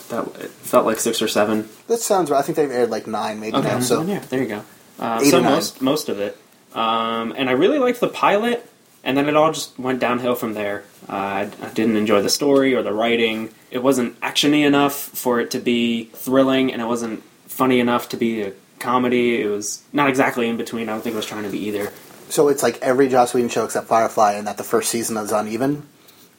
That 0.09 0.27
it 0.41 0.49
felt 0.51 0.85
like 0.85 0.99
six 0.99 1.21
or 1.21 1.29
seven. 1.29 1.69
That 1.87 1.99
sounds 1.99 2.29
right. 2.29 2.39
I 2.39 2.41
think 2.41 2.57
they've 2.57 2.69
aired 2.69 2.89
like 2.89 3.07
nine, 3.07 3.39
maybe 3.39 3.55
Okay, 3.55 3.67
now. 3.69 3.79
So 3.79 4.01
yeah, 4.03 4.19
there 4.29 4.41
you 4.41 4.47
go. 4.47 4.63
Uh, 4.99 5.19
Eight 5.23 5.29
so 5.31 5.37
or 5.37 5.41
nine. 5.41 5.51
most 5.53 5.81
most 5.81 6.09
of 6.09 6.19
it, 6.19 6.37
um, 6.75 7.33
and 7.37 7.49
I 7.49 7.53
really 7.53 7.79
liked 7.79 8.01
the 8.01 8.09
pilot, 8.09 8.69
and 9.05 9.15
then 9.17 9.29
it 9.29 9.35
all 9.37 9.53
just 9.53 9.79
went 9.79 9.99
downhill 10.01 10.35
from 10.35 10.53
there. 10.53 10.83
Uh, 11.07 11.13
I, 11.15 11.41
I 11.61 11.69
didn't 11.69 11.95
enjoy 11.95 12.21
the 12.21 12.29
story 12.29 12.75
or 12.75 12.83
the 12.83 12.91
writing. 12.93 13.49
It 13.71 13.81
wasn't 13.81 14.19
actiony 14.19 14.65
enough 14.65 14.93
for 14.95 15.39
it 15.39 15.51
to 15.51 15.59
be 15.59 16.05
thrilling, 16.13 16.71
and 16.73 16.81
it 16.81 16.85
wasn't 16.85 17.23
funny 17.47 17.79
enough 17.79 18.09
to 18.09 18.17
be 18.17 18.41
a 18.43 18.53
comedy. 18.79 19.41
It 19.41 19.47
was 19.47 19.81
not 19.93 20.09
exactly 20.09 20.49
in 20.49 20.57
between. 20.57 20.89
I 20.89 20.93
don't 20.93 21.01
think 21.01 21.13
it 21.13 21.17
was 21.17 21.25
trying 21.25 21.43
to 21.43 21.49
be 21.49 21.59
either. 21.67 21.91
so 22.29 22.47
it's 22.49 22.63
like 22.63 22.79
every 22.81 23.07
Joss 23.09 23.33
Whedon 23.33 23.49
show 23.49 23.65
except 23.65 23.87
Firefly, 23.87 24.33
and 24.33 24.45
that 24.47 24.57
the 24.57 24.63
first 24.63 24.89
season 24.89 25.15
is 25.17 25.31
uneven. 25.31 25.83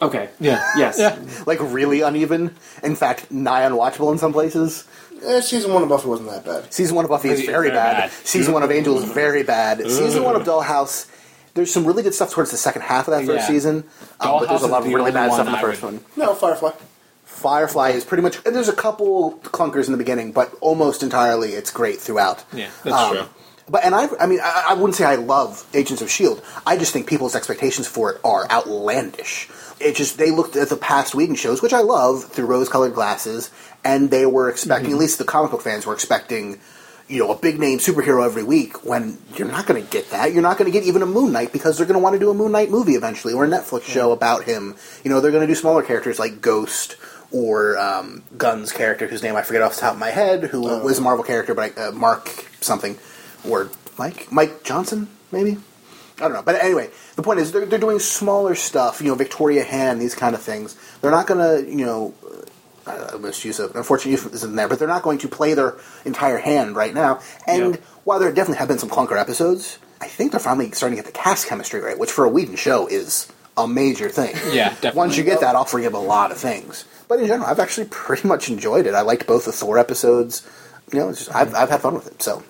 Okay. 0.00 0.29
yeah. 0.40 0.62
Yes. 0.76 0.99
Yeah. 0.99 1.17
Like 1.46 1.58
really 1.61 2.00
uneven. 2.00 2.56
In 2.82 2.96
fact, 2.96 3.31
nigh 3.31 3.62
unwatchable 3.62 4.11
in 4.12 4.19
some 4.19 4.32
places. 4.32 4.85
Eh, 5.25 5.40
season 5.40 5.73
one 5.73 5.85
of 5.85 5.88
Buffy 5.88 6.08
wasn't 6.08 6.28
that 6.31 6.44
bad. 6.44 6.73
Season 6.75 6.96
one 6.96 7.05
of 7.05 7.08
Buffy 7.08 7.28
is 7.28 7.40
Very 7.43 7.52
very 7.52 7.70
bad. 7.70 7.96
bad. 7.96 8.11
Season 8.26 8.52
one 8.52 8.64
of 8.64 8.73
Angel 8.73 8.99
is 8.99 9.05
very 9.05 9.44
bad. 9.44 9.78
Season 9.88 10.25
one 10.25 10.35
of 10.35 10.43
Dollhouse, 10.43 11.06
there's 11.55 11.73
some 11.73 11.85
really 11.87 12.02
good 12.02 12.14
stuff 12.14 12.33
towards 12.33 12.50
the 12.50 12.57
second 12.57 12.83
half 12.83 13.07
of 13.07 13.12
that 13.12 13.25
first 13.25 13.42
Yeah. 13.42 13.47
season, 13.47 13.85
um, 14.18 14.40
but 14.40 14.49
there's 14.49 14.62
a 14.62 14.66
lot 14.66 14.85
of 14.85 14.92
really 14.92 15.12
bad 15.12 15.33
stuff 15.33 15.47
in 15.47 15.52
the 15.52 15.59
I 15.59 15.62
first 15.62 15.80
would- 15.83 15.92
one. 15.92 16.04
No, 16.16 16.35
Firefly. 16.35 16.73
Firefly 17.33 17.91
is 17.91 18.05
pretty 18.05 18.23
much. 18.23 18.43
There's 18.45 18.69
a 18.69 18.75
couple 18.75 19.33
clunkers 19.43 19.87
in 19.87 19.93
the 19.93 19.99
beginning, 19.99 20.33
but 20.33 20.55
almost 20.61 21.03
entirely 21.03 21.51
it's 21.51 21.71
great 21.71 21.99
throughout. 22.01 22.45
Yeah, 22.53 22.71
that's 22.85 22.97
Um, 22.97 23.17
true. 23.17 23.27
But 23.69 23.85
and 23.85 23.95
I, 23.95 24.09
I 24.21 24.27
mean, 24.27 24.41
I, 24.43 24.67
I 24.71 24.75
wouldn't 24.75 24.97
say 24.97 25.05
I 25.05 25.15
love 25.15 25.65
Agents 25.73 26.03
of 26.03 26.11
Shield. 26.11 26.43
I 26.67 26.77
just 26.77 26.93
think 26.93 27.07
people's 27.07 27.35
expectations 27.35 27.87
for 27.87 28.12
it 28.12 28.21
are 28.25 28.49
outlandish. 28.51 29.49
It 29.81 29.97
just 29.97 30.19
they 30.19 30.31
looked 30.31 30.57
at 30.57 30.69
the 30.69 30.77
past 30.77 31.15
Whedon 31.15 31.37
shows, 31.37 31.62
which 31.62 31.73
I 31.73 31.81
love 31.81 32.25
through 32.25 32.47
rose-colored 32.47 32.95
glasses, 32.95 33.51
and 33.85 34.11
they 34.11 34.27
were 34.27 34.49
expecting. 34.51 34.91
Mm-hmm. 34.91 34.97
At 34.97 35.01
least 35.01 35.19
the 35.19 35.25
comic 35.25 35.51
book 35.53 35.62
fans 35.62 35.87
were 35.87 35.95
expecting. 35.95 36.61
You 37.09 37.19
know, 37.19 37.33
a 37.33 37.37
big 37.39 37.59
name 37.61 37.79
superhero 37.79 38.25
every 38.25 38.45
week 38.45 38.87
when 38.87 39.19
you're 39.37 39.49
not 39.49 39.67
going 39.67 39.83
to 39.85 39.91
get 39.91 40.11
that. 40.12 40.33
You're 40.33 40.41
not 40.41 40.57
going 40.57 40.71
to 40.71 40.79
get 40.79 40.87
even 40.87 41.03
a 41.03 41.07
Moon 41.07 41.31
Knight 41.33 41.53
because 41.53 41.77
they're 41.77 41.87
going 41.87 41.99
to 41.99 42.03
want 42.03 42.15
to 42.15 42.21
do 42.21 42.31
a 42.31 42.35
Moon 42.35 42.53
Knight 42.53 42.71
movie 42.71 42.93
eventually 42.95 43.35
or 43.35 43.45
a 43.45 43.49
Netflix 43.49 43.83
show 43.83 44.12
about 44.12 44.45
him. 44.45 44.77
You 45.05 45.11
know, 45.11 45.21
they're 45.21 45.33
going 45.33 45.43
to 45.47 45.53
do 45.53 45.55
smaller 45.55 45.83
characters 45.83 46.19
like 46.19 46.41
Ghost 46.41 46.97
or 47.33 47.79
um, 47.79 48.23
Gunn's 48.37 48.73
character, 48.73 49.07
whose 49.07 49.23
name 49.23 49.37
I 49.37 49.43
forget 49.43 49.62
off 49.62 49.75
the 49.75 49.81
top 49.81 49.95
of 49.95 49.99
my 49.99 50.11
head, 50.11 50.45
who 50.45 50.61
was 50.61 50.99
a 50.99 51.03
Marvel 51.03 51.25
character, 51.25 51.55
but 51.55 51.77
I, 51.77 51.81
uh, 51.81 51.93
Mark 51.93 52.29
something, 52.61 52.99
or 53.49 53.71
Mike 53.99 54.31
Mike 54.31 54.62
Johnson, 54.65 55.09
maybe. 55.31 55.59
I 56.19 56.25
don't 56.25 56.35
know, 56.35 56.43
but 56.43 56.62
anyway, 56.62 56.91
the 57.17 57.23
point 57.23 57.41
is 57.41 57.51
they're, 57.51 57.67
they're 57.67 57.79
doing 57.79 57.99
smaller 57.99 58.55
stuff. 58.55 59.01
You 59.01 59.09
know, 59.09 59.15
Victoria 59.15 59.65
Hand, 59.65 60.01
these 60.01 60.15
kind 60.15 60.35
of 60.35 60.43
things. 60.43 60.77
They're 61.01 61.11
not 61.11 61.27
going 61.27 61.41
to, 61.41 61.69
you 61.69 61.85
know, 61.85 62.15
uh, 62.87 63.17
misuse 63.19 63.59
of 63.59 63.75
unfortunate 63.75 64.12
euphemism 64.12 64.55
there, 64.55 64.69
but 64.69 64.79
they're 64.79 64.87
not 64.87 65.03
going 65.03 65.19
to 65.19 65.29
play 65.29 65.55
their 65.55 65.75
entire 66.05 66.39
hand 66.39 66.77
right 66.77 66.95
now. 66.95 67.21
And 67.47 67.77
while 68.05 68.21
there 68.21 68.31
definitely 68.31 68.59
have 68.59 68.69
been 68.69 68.79
some 68.79 68.91
clunker 68.91 69.19
episodes, 69.19 69.79
I 70.01 70.07
think 70.07 70.33
they're 70.33 70.41
finally 70.41 70.71
starting 70.73 70.97
to 70.97 71.03
get 71.03 71.12
the 71.12 71.19
cast 71.19 71.49
chemistry 71.49 71.81
right, 71.81 71.99
which 71.99 72.11
for 72.11 72.25
a 72.25 72.29
Whedon 72.29 72.57
show 72.57 72.87
is 72.87 73.33
a 73.57 73.67
major 73.67 74.09
thing. 74.09 74.35
Yeah, 74.53 74.69
definitely. 74.71 74.99
Once 74.99 75.17
you 75.17 75.25
get 75.25 75.41
that, 75.41 75.57
I'll 75.57 75.65
forgive 75.65 75.95
a 75.95 75.99
lot 75.99 76.31
of 76.31 76.39
things. 76.39 76.85
But 77.12 77.21
in 77.21 77.26
general, 77.26 77.47
I've 77.47 77.61
actually 77.61 77.88
pretty 77.90 78.26
much 78.26 78.49
enjoyed 78.49 78.87
it. 78.87 78.95
I 78.95 79.02
liked 79.02 79.26
both 79.26 79.45
the 79.45 79.52
Thor 79.52 79.76
episodes. 79.76 80.49
You 80.90 80.99
know, 80.99 81.09
it's 81.11 81.26
just, 81.26 81.35
I've, 81.37 81.54
I've 81.54 81.69
had 81.69 81.83
fun 81.83 81.92
with 81.92 82.07
it. 82.07 82.23
So, 82.23 82.42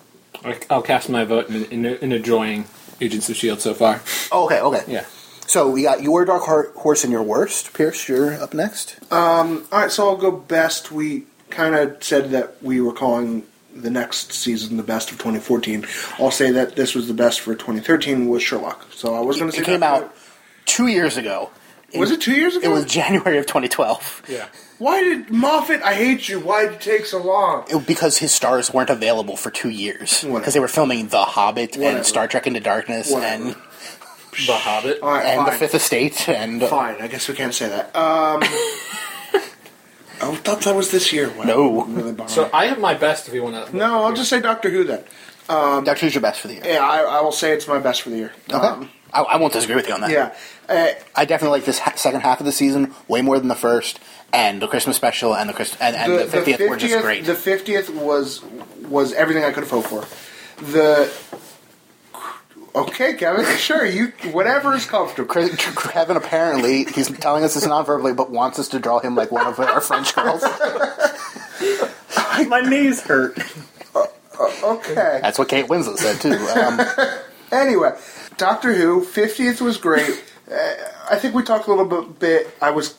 I'll 0.71 0.83
cast 0.83 1.09
my 1.11 1.25
vote 1.25 1.49
in, 1.51 1.65
in, 1.65 1.85
in 1.85 2.13
enjoying 2.13 2.67
Agents 3.01 3.29
of 3.29 3.35
S.H.I.E.L.D. 3.35 3.61
so 3.61 3.75
far. 3.75 4.01
oh, 4.31 4.45
okay, 4.47 4.61
okay. 4.61 4.85
Yeah. 4.87 5.05
So 5.49 5.69
we 5.69 5.83
got 5.83 6.01
your 6.01 6.25
dark 6.25 6.45
Har- 6.45 6.71
horse 6.77 7.03
and 7.03 7.13
your 7.13 7.25
worst. 7.25 7.73
Pierce, 7.75 8.09
you're 8.09 8.35
up 8.35 8.55
next. 8.55 9.01
Um, 9.13 9.67
All 9.73 9.81
right, 9.81 9.91
so 9.91 10.09
I'll 10.09 10.17
go 10.17 10.31
best. 10.31 10.93
We 10.93 11.25
kind 11.51 11.75
of 11.75 12.01
said 12.05 12.31
that 12.31 12.63
we 12.63 12.81
were 12.81 12.93
calling 12.93 13.43
the 13.75 13.91
next 13.91 14.33
season 14.33 14.77
the 14.77 14.85
best 14.85 15.11
of 15.11 15.19
2014. 15.19 15.85
I'll 16.21 16.31
say 16.31 16.53
that 16.53 16.77
this 16.77 16.95
was 16.95 17.09
the 17.09 17.15
best 17.15 17.41
for 17.41 17.57
2013 17.57 18.29
was 18.29 18.45
Sherlock. 18.45 18.87
So 18.93 19.17
I 19.17 19.21
was 19.23 19.39
going 19.39 19.51
to 19.51 19.57
say 19.57 19.63
It 19.63 19.67
came 19.67 19.81
that- 19.81 20.03
out 20.05 20.15
two 20.67 20.87
years 20.87 21.17
ago. 21.17 21.51
Was 21.95 22.11
it 22.11 22.21
two 22.21 22.33
years 22.35 22.57
ago? 22.57 22.71
It 22.71 22.73
was 22.73 22.85
January 22.87 23.39
of 23.39 23.47
2012. 23.47 24.23
Yeah. 24.29 24.47
Why 24.79 25.01
did 25.03 25.31
Moffat? 25.31 25.83
I 25.83 25.95
hate 25.95 26.29
you. 26.29 26.41
Why 26.41 26.65
did 26.65 26.75
it 26.75 26.81
take 26.81 27.07
so 27.07 27.23
long? 27.23 27.65
It- 27.71 27.87
because 27.87 28.19
his 28.19 28.33
stars 28.33 28.73
weren't 28.73 28.91
available 28.91 29.37
for 29.37 29.51
two 29.51 29.69
years. 29.69 30.23
Because 30.25 30.55
they 30.55 30.61
were 30.61 30.69
filming 30.69 31.09
The 31.09 31.23
Hobbit 31.23 31.77
Whatever. 31.77 31.97
and 31.99 32.07
Star 32.07 32.27
Trek 32.27 32.47
Into 32.47 32.61
Darkness 32.61 33.11
Whatever. 33.11 33.45
and, 33.45 33.57
The 34.47 34.55
Hobbit. 34.55 35.01
All 35.03 35.11
right, 35.11 35.25
and 35.27 35.37
fine. 35.43 35.51
The 35.53 35.59
Fifth 35.59 35.75
Estate 35.75 36.29
and. 36.29 36.63
Fine. 36.63 36.97
I 37.01 37.07
guess 37.09 37.29
we 37.29 37.35
can't 37.35 37.55
say 37.55 37.69
that. 37.69 37.95
Um, 37.95 38.43
I 40.21 40.35
thought 40.37 40.61
that 40.63 40.75
was 40.77 40.91
this 40.91 41.13
year. 41.13 41.29
Wow. 41.31 41.45
No. 41.45 41.85
Really. 41.85 42.29
So 42.29 42.49
I 42.53 42.67
have 42.67 42.79
my 42.79 42.95
best 42.95 43.29
if 43.29 43.35
you 43.35 43.43
want 43.43 43.67
to. 43.67 43.77
no, 43.77 44.05
I'll 44.05 44.13
just 44.13 44.31
say 44.31 44.41
Doctor 44.41 44.71
Who 44.71 44.85
then. 44.85 45.05
Doctor 45.49 45.95
Who's 46.07 46.15
your 46.15 46.23
best 46.23 46.41
for 46.41 46.49
the 46.49 46.55
year. 46.55 46.63
Yeah, 46.65 46.87
I, 46.89 47.03
I 47.03 47.21
will 47.21 47.33
say 47.33 47.53
it's 47.53 47.67
my 47.69 47.79
best 47.79 48.03
for 48.03 48.11
the 48.11 48.17
year. 48.17 48.33
Okay. 48.51 48.67
Um, 48.67 48.89
I, 49.13 49.23
I 49.23 49.37
won't 49.37 49.53
disagree 49.53 49.77
with 49.77 49.89
you 49.89 49.95
on 49.95 50.01
that. 50.03 50.11
yeah. 50.11 50.35
Uh, 50.69 50.89
I 51.15 51.25
definitely 51.25 51.59
like 51.59 51.67
this 51.67 51.79
ha- 51.79 51.95
second 51.97 52.21
half 52.23 52.41
of 52.41 52.47
the 52.47 52.53
season 52.53 52.95
way 53.09 53.21
more 53.21 53.39
than 53.39 53.49
the 53.49 53.55
first, 53.55 54.01
and 54.33 54.63
the 54.63 54.69
Christmas 54.69 54.97
special 54.97 55.35
and 55.35 55.49
the 55.49 55.53
Christ- 55.53 55.77
and, 55.81 55.95
and 55.97 56.13
the, 56.13 56.25
50th, 56.37 56.69
were 56.69 56.77
just 56.77 57.03
great. 57.03 57.25
The 57.25 57.35
fiftieth 57.35 57.91
was 57.91 58.43
was 58.89 59.13
everything 59.13 59.45
I 59.45 59.51
could 59.51 59.65
have 59.65 59.71
hoped 59.71 59.89
for. 59.89 60.05
The 60.65 61.13
okay, 62.75 63.15
Kevin, 63.15 63.45
sure 63.59 63.85
you 63.85 64.13
whatever 64.31 64.73
is 64.75 64.87
comfortable. 64.87 65.29
Chris- 65.29 65.55
Kevin 65.77 66.17
apparently 66.17 66.85
he's 66.85 67.11
telling 67.19 67.45
us 67.45 67.55
this 67.55 67.67
non-verbally, 67.67 68.15
but 68.15 68.31
wants 68.31 68.59
us 68.59 68.69
to 68.69 68.79
draw 68.79 68.99
him 69.01 69.15
like 69.15 69.31
one 69.31 69.47
of 69.47 69.59
our 69.61 69.81
French 69.81 70.15
girls. 70.15 70.43
My 72.49 72.61
knees 72.61 73.01
hurt. 73.03 73.39
Okay. 74.65 75.21
That's 75.23 75.39
what 75.39 75.49
Kate 75.49 75.67
Winslet 75.67 75.99
said 75.99 76.21
too. 76.21 76.33
Um, 76.33 76.81
Anyway, 77.53 77.91
Doctor 78.37 78.73
Who 78.75 79.03
fiftieth 79.05 79.61
was 79.61 79.77
great. 79.77 80.23
Uh, 80.53 80.75
I 81.09 81.17
think 81.17 81.35
we 81.37 81.45
talked 81.45 81.67
a 81.67 81.71
little 81.73 81.87
bit. 81.87 82.19
bit 82.19 82.55
I 82.61 82.73
was 82.73 82.99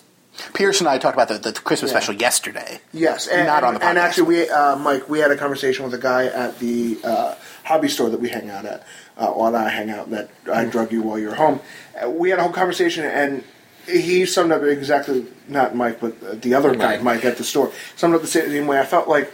Pierce 0.54 0.80
and 0.80 0.88
I 0.90 0.98
talked 0.98 1.16
about 1.16 1.28
the, 1.28 1.38
the 1.38 1.52
Christmas 1.52 1.92
Yeah. 1.92 1.98
special 2.00 2.16
yesterday. 2.16 2.80
Yes, 2.94 3.28
and, 3.28 3.46
Not 3.46 3.58
and, 3.58 3.66
on 3.66 3.74
the 3.75 3.80
podcast. 3.82 3.90
and 3.90 3.98
actually, 4.00 4.28
we 4.28 4.50
uh, 4.50 4.75
Mike, 4.78 5.08
we 5.10 5.20
had 5.20 5.30
a 5.30 5.36
conversation 5.38 5.84
with 5.84 5.94
a 5.94 5.98
guy 6.00 6.25
at 6.28 6.58
the 6.60 6.98
uh, 7.04 7.36
hobby 7.66 7.90
store 7.90 8.10
that 8.10 8.20
we 8.22 8.30
hang 8.30 8.50
out 8.50 8.66
at. 8.66 8.88
Uh, 9.18 9.28
while 9.28 9.56
I 9.56 9.70
hang 9.70 9.92
out, 9.92 10.10
that 10.12 10.32
I 10.52 10.66
drug 10.66 10.92
you 10.94 11.04
while 11.04 11.20
you 11.20 11.28
were 11.28 11.36
home. 11.36 11.60
Uh, 12.02 12.10
we 12.10 12.30
had 12.32 12.40
a 12.40 12.44
whole 12.44 12.54
conversation, 12.54 13.04
and 13.06 13.44
he 13.86 14.25
summed 14.25 14.54
up 14.54 14.63
exactly 14.63 15.28
not 15.50 15.75
Mike, 15.75 16.00
but 16.00 16.42
the 16.42 16.56
other 16.56 16.74
guy, 16.74 16.94
Mike. 16.96 17.04
Mike 17.04 17.25
at 17.25 17.38
the 17.38 17.44
store, 17.44 17.72
summed 17.98 18.16
up 18.16 18.22
the 18.22 18.28
same 18.28 18.66
way. 18.68 18.80
I 18.80 18.86
felt 18.86 19.08
like 19.10 19.32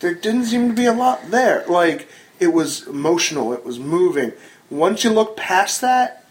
there 0.00 0.12
didn't 0.14 0.44
seem 0.46 0.68
to 0.68 0.74
be 0.74 0.84
a 0.86 0.92
lot 0.92 1.30
there. 1.30 1.64
Like 1.68 2.08
it 2.40 2.48
was 2.48 2.86
emotional, 2.88 3.54
it 3.54 3.64
was 3.64 3.78
moving. 3.78 4.32
Once 4.70 5.04
you 5.04 5.10
look 5.10 5.36
past 5.36 5.80
that, 5.80 6.24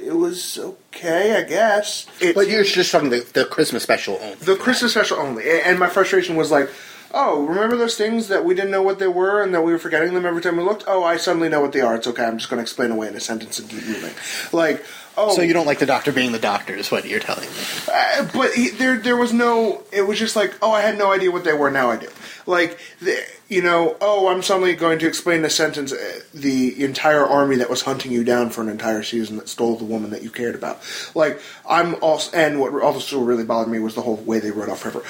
it 0.00 0.12
was 0.16 0.58
okay, 0.58 1.36
I 1.36 1.42
guess. 1.42 2.06
It, 2.20 2.34
But 2.34 2.48
you're 2.48 2.64
just 2.64 2.90
talking 2.92 3.10
the, 3.10 3.26
the 3.32 3.44
Christmas 3.44 3.82
special 3.82 4.18
only. 4.20 4.34
the 4.36 4.56
Christmas 4.56 4.92
special 4.92 5.18
only. 5.18 5.44
And 5.62 5.78
my 5.78 5.88
frustration 5.88 6.36
was 6.36 6.50
like, 6.50 6.70
oh, 7.12 7.44
remember 7.46 7.76
those 7.76 7.96
things 7.96 8.28
that 8.28 8.44
we 8.44 8.54
didn't 8.54 8.70
know 8.70 8.82
what 8.82 8.98
they 8.98 9.08
were 9.08 9.42
and 9.42 9.54
that 9.54 9.62
we 9.62 9.72
were 9.72 9.78
forgetting 9.78 10.14
them 10.14 10.24
every 10.26 10.42
time 10.42 10.56
we 10.56 10.62
looked? 10.62 10.84
Oh, 10.86 11.02
I 11.04 11.16
suddenly 11.16 11.48
know 11.48 11.60
what 11.60 11.72
they 11.72 11.80
are. 11.80 11.96
It's 11.96 12.06
okay. 12.06 12.24
I'm 12.24 12.38
just 12.38 12.48
going 12.50 12.58
to 12.58 12.62
explain 12.62 12.90
away 12.90 13.08
in 13.08 13.14
a 13.16 13.20
sentence 13.20 13.58
and 13.58 13.68
keep 13.68 13.84
moving. 13.86 14.12
Like, 14.52 14.84
oh, 15.16 15.34
So 15.34 15.42
you 15.42 15.52
don't 15.52 15.66
like 15.66 15.78
the 15.80 15.86
Doctor 15.86 16.12
being 16.12 16.32
the 16.32 16.38
Doctor, 16.38 16.74
is 16.74 16.90
what 16.90 17.04
you're 17.06 17.18
telling 17.20 17.48
me. 17.48 17.56
uh, 17.92 18.28
but 18.34 18.52
he, 18.52 18.68
there, 18.70 18.98
there 18.98 19.16
was 19.16 19.32
no. 19.32 19.82
It 19.92 20.02
was 20.02 20.18
just 20.18 20.36
like, 20.36 20.54
oh, 20.62 20.70
I 20.70 20.80
had 20.82 20.96
no 20.98 21.10
idea 21.12 21.30
what 21.30 21.44
they 21.44 21.54
were. 21.54 21.70
Now 21.70 21.90
I 21.90 21.96
do. 21.96 22.08
Like, 22.48 22.78
the, 23.00 23.22
you 23.50 23.60
know, 23.60 23.94
oh, 24.00 24.28
I'm 24.28 24.42
suddenly 24.42 24.74
going 24.74 24.98
to 25.00 25.06
explain 25.06 25.44
a 25.44 25.50
sentence 25.50 25.92
uh, 25.92 26.20
the 26.32 26.82
entire 26.82 27.24
army 27.24 27.56
that 27.56 27.68
was 27.68 27.82
hunting 27.82 28.10
you 28.10 28.24
down 28.24 28.48
for 28.48 28.62
an 28.62 28.70
entire 28.70 29.02
season 29.02 29.36
that 29.36 29.50
stole 29.50 29.76
the 29.76 29.84
woman 29.84 30.10
that 30.10 30.22
you 30.22 30.30
cared 30.30 30.54
about. 30.54 30.80
Like, 31.14 31.42
I'm 31.68 32.02
also, 32.02 32.34
and 32.34 32.58
what 32.58 32.72
also 32.82 33.20
really 33.20 33.44
bothered 33.44 33.70
me 33.70 33.80
was 33.80 33.94
the 33.94 34.00
whole 34.00 34.16
way 34.16 34.38
they 34.40 34.50
wrote 34.50 34.70
off 34.70 34.82
River. 34.86 35.02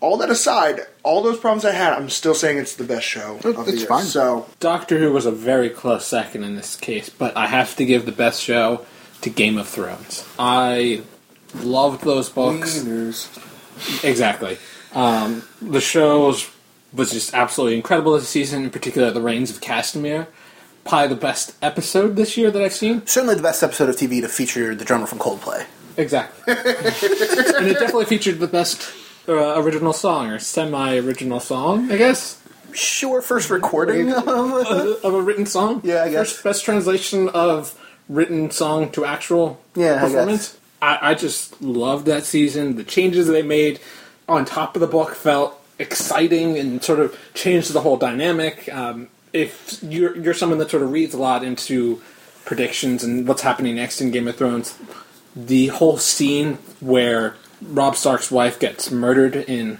All 0.00 0.18
that 0.18 0.28
aside, 0.28 0.80
all 1.02 1.22
those 1.22 1.38
problems 1.38 1.64
I 1.64 1.72
had, 1.72 1.94
I'm 1.94 2.10
still 2.10 2.34
saying 2.34 2.58
it's 2.58 2.74
the 2.74 2.84
best 2.84 3.06
show 3.06 3.36
of 3.42 3.64
the 3.64 3.76
year. 3.78 3.86
fine. 3.86 4.04
So, 4.04 4.46
Doctor 4.60 4.98
Who 4.98 5.10
was 5.10 5.24
a 5.24 5.32
very 5.32 5.70
close 5.70 6.06
second 6.06 6.44
in 6.44 6.56
this 6.56 6.76
case, 6.76 7.08
but 7.08 7.34
I 7.34 7.46
have 7.46 7.76
to 7.76 7.86
give 7.86 8.04
the 8.04 8.12
best 8.12 8.42
show 8.42 8.84
to 9.22 9.30
Game 9.30 9.56
of 9.56 9.68
Thrones. 9.68 10.28
I 10.38 11.02
loved 11.54 12.04
those 12.04 12.28
books. 12.28 12.84
Exactly. 14.04 14.58
Um, 14.94 15.42
the 15.60 15.80
show 15.80 16.26
was, 16.26 16.50
was 16.92 17.12
just 17.12 17.34
absolutely 17.34 17.76
incredible 17.76 18.12
this 18.12 18.28
season, 18.28 18.64
in 18.64 18.70
particular, 18.70 19.10
The 19.10 19.20
Rains 19.20 19.50
of 19.50 19.60
Castamere. 19.60 20.26
Probably 20.84 21.08
the 21.08 21.20
best 21.20 21.54
episode 21.62 22.16
this 22.16 22.36
year 22.36 22.50
that 22.50 22.60
I've 22.62 22.72
seen. 22.72 23.06
Certainly 23.06 23.36
the 23.36 23.42
best 23.42 23.62
episode 23.62 23.88
of 23.88 23.96
TV 23.96 24.20
to 24.20 24.28
feature 24.28 24.74
the 24.74 24.84
drummer 24.84 25.06
from 25.06 25.18
Coldplay. 25.20 25.64
Exactly. 25.96 26.54
and 26.56 27.66
it 27.66 27.74
definitely 27.74 28.06
featured 28.06 28.38
the 28.40 28.48
best 28.48 28.90
uh, 29.28 29.60
original 29.62 29.92
song, 29.92 30.30
or 30.30 30.38
semi 30.38 30.96
original 30.96 31.38
song, 31.40 31.90
I 31.92 31.96
guess. 31.96 32.40
Sure, 32.72 33.20
first 33.22 33.50
recording 33.50 34.12
of 34.12 34.26
of 34.26 35.14
a 35.14 35.20
written 35.20 35.46
song. 35.46 35.82
Yeah, 35.84 36.02
I 36.02 36.10
guess. 36.10 36.32
First 36.32 36.44
best 36.44 36.64
translation 36.64 37.28
of 37.28 37.78
written 38.08 38.50
song 38.50 38.90
to 38.92 39.04
actual 39.04 39.60
Yeah, 39.76 39.96
I 39.96 40.00
performance. 40.00 40.58
I, 40.80 41.10
I 41.10 41.14
just 41.14 41.60
loved 41.62 42.06
that 42.06 42.24
season. 42.24 42.76
The 42.76 42.84
changes 42.84 43.28
they 43.28 43.42
made 43.42 43.78
on 44.28 44.44
top 44.44 44.76
of 44.76 44.80
the 44.80 44.86
book 44.86 45.14
felt 45.14 45.58
exciting 45.78 46.58
and 46.58 46.82
sort 46.82 47.00
of 47.00 47.18
changed 47.34 47.72
the 47.72 47.80
whole 47.80 47.96
dynamic. 47.96 48.72
Um, 48.72 49.08
if 49.32 49.82
you're 49.82 50.16
you're 50.16 50.34
someone 50.34 50.58
that 50.58 50.70
sort 50.70 50.82
of 50.82 50.92
reads 50.92 51.14
a 51.14 51.18
lot 51.18 51.42
into 51.42 52.00
predictions 52.44 53.02
and 53.04 53.26
what's 53.26 53.42
happening 53.42 53.76
next 53.76 54.00
in 54.00 54.10
Game 54.10 54.28
of 54.28 54.36
Thrones, 54.36 54.78
the 55.34 55.68
whole 55.68 55.96
scene 55.98 56.54
where 56.80 57.36
Robb 57.62 57.96
Stark's 57.96 58.30
wife 58.30 58.58
gets 58.58 58.90
murdered 58.90 59.36
in 59.36 59.78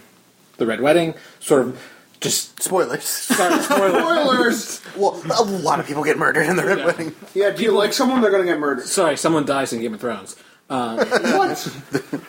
the 0.56 0.66
Red 0.66 0.80
Wedding, 0.80 1.14
sort 1.40 1.62
of 1.62 1.82
just 2.20 2.62
spoilers. 2.62 3.02
sorry, 3.04 3.61
spoiler. 3.62 4.00
spoilers. 4.00 4.80
Well, 4.96 5.20
a 5.38 5.42
lot 5.44 5.80
of 5.80 5.87
people 5.87 6.04
get 6.04 6.18
murdered 6.18 6.46
in 6.46 6.56
the 6.56 6.64
Red 6.64 6.84
Wedding. 6.84 7.14
yeah, 7.34 7.50
do 7.50 7.62
you 7.62 7.72
like 7.72 7.92
someone? 7.92 8.20
They're 8.20 8.30
going 8.30 8.44
to 8.46 8.50
get 8.50 8.61
murdered. 8.61 8.87
Sorry, 8.87 9.16
someone 9.16 9.44
dies 9.44 9.72
in 9.72 9.80
Game 9.80 9.94
of 9.94 10.00
Thrones. 10.00 10.37
Um, 10.70 10.99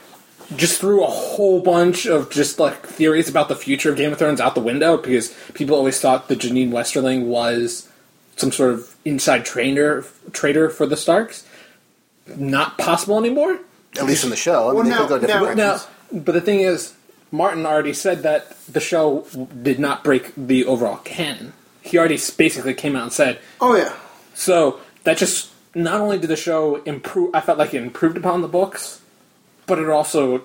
just 0.57 0.79
threw 0.79 1.03
a 1.03 1.07
whole 1.07 1.61
bunch 1.61 2.05
of 2.05 2.29
just 2.29 2.59
like 2.59 2.85
theories 2.85 3.29
about 3.29 3.47
the 3.49 3.55
future 3.55 3.91
of 3.91 3.97
Game 3.97 4.11
of 4.11 4.17
Thrones 4.19 4.39
out 4.41 4.55
the 4.55 4.61
window 4.61 4.97
because 4.97 5.33
people 5.53 5.75
always 5.75 5.99
thought 5.99 6.27
that 6.27 6.39
Janine 6.39 6.69
Westerling 6.71 7.25
was 7.25 7.89
some 8.35 8.51
sort 8.51 8.73
of 8.73 8.95
inside 9.05 9.45
trainer 9.45 10.03
traitor 10.31 10.69
for 10.69 10.85
the 10.85 10.97
Starks. 10.97 11.45
Not 12.35 12.77
possible 12.77 13.17
anymore. 13.17 13.59
At 13.97 14.05
least 14.05 14.23
in 14.23 14.29
the 14.29 14.35
show. 14.35 14.65
I 14.65 14.67
mean, 14.67 14.75
Well, 14.75 14.83
they 14.83 14.89
now- 14.91 14.97
could 15.07 15.09
go 15.09 15.27
different 15.27 15.57
now- 15.57 15.75
Now, 15.75 15.81
but 16.11 16.31
the 16.33 16.41
thing 16.41 16.61
is, 16.61 16.93
Martin 17.31 17.65
already 17.65 17.93
said 17.93 18.23
that 18.23 18.55
the 18.71 18.79
show 18.79 19.25
did 19.61 19.79
not 19.79 20.03
break 20.03 20.31
the 20.37 20.65
overall 20.65 20.97
canon. 21.03 21.53
He 21.81 21.97
already 21.97 22.19
basically 22.37 22.73
came 22.73 22.95
out 22.95 23.03
and 23.03 23.13
said, 23.13 23.39
Oh 23.59 23.75
yeah. 23.75 23.93
so 24.33 24.79
that 25.03 25.17
just 25.17 25.49
not 25.75 25.99
only 25.99 26.17
did 26.19 26.29
the 26.29 26.35
show 26.35 26.77
improve, 26.85 27.31
I 27.33 27.41
felt 27.41 27.57
like 27.57 27.73
it 27.73 27.81
improved 27.83 28.15
upon 28.17 28.41
the 28.41 28.47
books, 28.47 28.99
but 29.65 29.79
it 29.79 29.89
also 29.89 30.43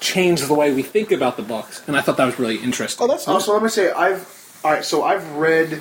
changed 0.00 0.46
the 0.48 0.54
way 0.54 0.72
we 0.74 0.82
think 0.82 1.10
about 1.12 1.36
the 1.36 1.42
books, 1.42 1.82
and 1.86 1.96
I 1.96 2.00
thought 2.02 2.16
that 2.18 2.26
was 2.26 2.38
really 2.38 2.56
interesting. 2.56 3.04
Oh, 3.04 3.08
that's 3.08 3.26
nice. 3.26 3.34
Also, 3.34 3.52
let 3.54 3.62
me 3.62 3.68
say 3.68 3.90
I've 3.90 4.60
all 4.64 4.72
right. 4.72 4.84
So 4.84 5.02
I've 5.04 5.28
read. 5.32 5.80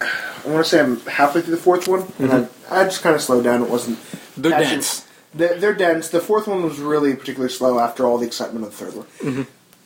I 0.00 0.48
want 0.48 0.64
to 0.64 0.70
say 0.70 0.80
I'm 0.80 0.98
halfway 1.00 1.42
through 1.42 1.54
the 1.56 1.60
fourth 1.60 1.86
one, 1.86 2.10
and 2.18 2.32
I, 2.32 2.48
I 2.70 2.84
just 2.84 3.02
kind 3.02 3.14
of 3.14 3.20
slowed 3.20 3.44
down. 3.44 3.62
It 3.62 3.68
wasn't. 3.68 3.98
Mm-hmm. 3.98 4.42
They're 4.42 4.52
catching- 4.52 4.70
dense. 4.70 5.06
They're, 5.32 5.58
they're 5.58 5.74
dense. 5.74 6.08
The 6.08 6.20
fourth 6.20 6.48
one 6.48 6.62
was 6.62 6.78
really 6.78 7.14
particularly 7.14 7.52
slow 7.52 7.78
after 7.78 8.04
all 8.04 8.18
the 8.18 8.26
excitement 8.26 8.64
of 8.64 8.76
the 8.76 8.84
third 8.84 8.96
one. 8.96 9.06
Mm-hmm. 9.18 9.42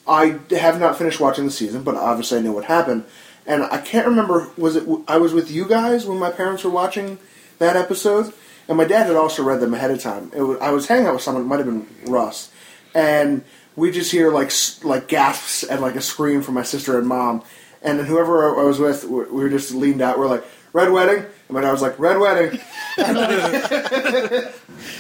I 0.07 0.39
have 0.57 0.81
not 0.81 0.97
finished 0.97 1.21
watching 1.21 1.45
the 1.45 1.51
season, 1.51 1.83
but 1.83 1.97
obviously 1.97 2.39
I 2.39 2.43
know 2.43 2.53
what 2.53 2.65
happened, 2.67 3.05
and 3.47 3.65
I 3.65 3.79
can't 3.79 4.07
remember. 4.07 4.51
Was 4.57 4.77
it 4.77 4.85
I 5.09 5.19
was 5.19 5.35
with 5.35 5.51
you 5.51 5.67
guys 5.67 6.07
when 6.07 6.19
my 6.19 6.31
parents 6.31 6.63
were 6.65 6.71
watching 6.71 7.19
that 7.59 7.77
episode, 7.77 8.33
and 8.69 8.79
my 8.79 8.85
dad 8.85 9.07
had 9.07 9.17
also 9.17 9.43
read 9.43 9.61
them 9.61 9.75
ahead 9.75 9.91
of 9.91 10.01
time. 10.01 10.31
Was, 10.31 10.59
I 10.61 10.71
was 10.71 10.87
hanging 10.87 11.07
out 11.07 11.15
with 11.15 11.23
someone. 11.23 11.45
It 11.45 11.47
might 11.47 11.59
have 11.59 11.67
been 11.67 11.87
Russ, 12.07 12.51
and 12.95 13.45
we 13.77 13.91
just 13.91 14.11
hear 14.11 14.31
like 14.31 14.53
like 14.83 15.09
gasps 15.09 15.65
and 15.65 15.81
like 15.81 15.97
a 15.97 16.01
scream 16.01 16.43
from 16.43 16.55
my 16.55 16.63
sister 16.63 16.99
and 16.99 17.07
mom, 17.07 17.43
and 17.83 17.99
then 17.99 18.07
whoever 18.07 18.59
I 18.59 18.65
was 18.65 18.79
with, 18.79 19.05
we 19.05 19.25
we 19.25 19.43
were 19.43 19.51
just 19.51 19.73
leaned 19.73 20.03
out. 20.03 20.19
We're 20.19 20.29
like, 20.29 20.45
"Red 20.73 20.91
wedding," 20.91 21.25
and 21.25 21.51
my 21.51 21.61
dad 21.61 21.73
was 21.73 21.83
like, 21.83 21.99
"Red 21.99 22.19
wedding." 22.19 22.61
I'm 22.99 23.15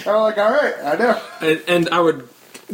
like, 0.04 0.38
"All 0.38 0.50
right, 0.50 0.74
I 0.84 0.96
know." 0.96 1.22
And, 1.40 1.62
and 1.66 1.88
I 1.90 2.00
would 2.00 2.28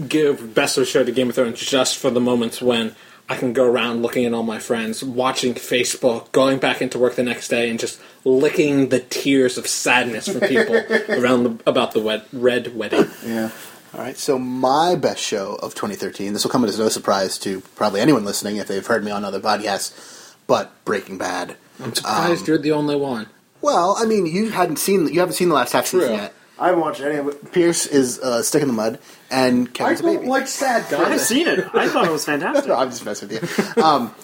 give 0.08 0.54
best 0.54 0.78
of 0.78 0.86
show 0.86 1.04
to 1.04 1.12
Game 1.12 1.28
of 1.28 1.34
Thrones 1.34 1.60
just 1.60 1.98
for 1.98 2.10
the 2.10 2.20
moments 2.20 2.62
when 2.62 2.94
I 3.30 3.36
can 3.36 3.52
go 3.52 3.64
around 3.64 4.02
looking 4.02 4.24
at 4.26 4.34
all 4.34 4.42
my 4.42 4.58
friends, 4.58 5.04
watching 5.04 5.54
Facebook, 5.54 6.32
going 6.32 6.58
back 6.58 6.82
into 6.82 6.98
work 6.98 7.14
the 7.14 7.22
next 7.22 7.46
day, 7.48 7.70
and 7.70 7.78
just 7.78 8.00
licking 8.24 8.88
the 8.88 8.98
tears 8.98 9.56
of 9.56 9.66
sadness 9.68 10.26
for 10.28 10.40
people 10.46 10.74
around 11.08 11.44
the, 11.44 11.70
about 11.70 11.92
the 11.92 12.00
wed- 12.00 12.24
red 12.32 12.76
wedding. 12.76 13.08
Yeah. 13.24 13.50
All 13.94 14.00
right, 14.00 14.16
so 14.16 14.36
my 14.38 14.96
best 14.96 15.22
show 15.22 15.54
of 15.62 15.74
2013. 15.76 16.32
This 16.32 16.44
will 16.44 16.50
come 16.50 16.64
as 16.64 16.78
no 16.78 16.88
surprise 16.88 17.38
to 17.38 17.60
probably 17.76 18.00
anyone 18.00 18.24
listening 18.24 18.56
if 18.56 18.66
they've 18.66 18.86
heard 18.86 19.04
me 19.04 19.12
on 19.12 19.24
other 19.24 19.40
podcasts, 19.40 20.34
but 20.48 20.72
Breaking 20.84 21.16
Bad. 21.16 21.56
I'm 21.82 21.94
surprised 21.94 22.42
Um, 22.42 22.46
you're 22.48 22.58
the 22.58 22.72
only 22.72 22.96
one. 22.96 23.26
Well, 23.60 23.94
I 23.98 24.06
mean, 24.06 24.26
you 24.26 24.50
hadn't 24.50 24.78
seen 24.78 25.06
you 25.08 25.20
haven't 25.20 25.34
seen 25.34 25.50
the 25.50 25.54
last 25.54 25.72
half 25.72 25.86
season 25.86 26.14
yet. 26.14 26.34
I 26.60 26.66
haven't 26.66 26.80
watched 26.82 27.00
any 27.00 27.16
of 27.16 27.26
it. 27.28 27.52
Pierce 27.52 27.86
is 27.86 28.18
uh, 28.20 28.42
stick 28.42 28.60
in 28.62 28.68
the 28.68 28.74
mud, 28.74 28.98
and 29.30 29.66
I 29.68 29.70
Kevin's 29.72 30.00
a 30.00 30.02
don't 30.02 30.16
baby. 30.16 30.28
like 30.28 30.46
sad 30.46 30.92
I've 30.92 31.08
things. 31.08 31.22
seen 31.22 31.48
it. 31.48 31.60
I 31.74 31.88
thought 31.88 32.04
it 32.06 32.12
was 32.12 32.24
fantastic. 32.26 32.66
No, 32.68 32.74
I'm 32.76 32.90
just 32.90 33.04
messing 33.04 33.28
with 33.28 33.76
you. 33.76 33.82
Um, 33.82 34.14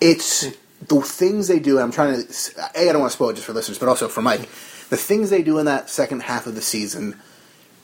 it's 0.00 0.46
the 0.88 1.00
things 1.00 1.46
they 1.48 1.60
do, 1.60 1.76
and 1.76 1.84
I'm 1.84 1.92
trying 1.92 2.26
to. 2.26 2.60
A, 2.74 2.88
I 2.88 2.92
don't 2.92 3.00
want 3.00 3.12
to 3.12 3.16
spoil 3.16 3.30
it 3.30 3.34
just 3.34 3.46
for 3.46 3.52
listeners, 3.52 3.78
but 3.78 3.88
also 3.88 4.08
for 4.08 4.20
Mike. 4.20 4.40
The 4.88 4.96
things 4.96 5.30
they 5.30 5.42
do 5.42 5.58
in 5.58 5.66
that 5.66 5.88
second 5.88 6.22
half 6.22 6.46
of 6.46 6.54
the 6.56 6.60
season, 6.60 7.20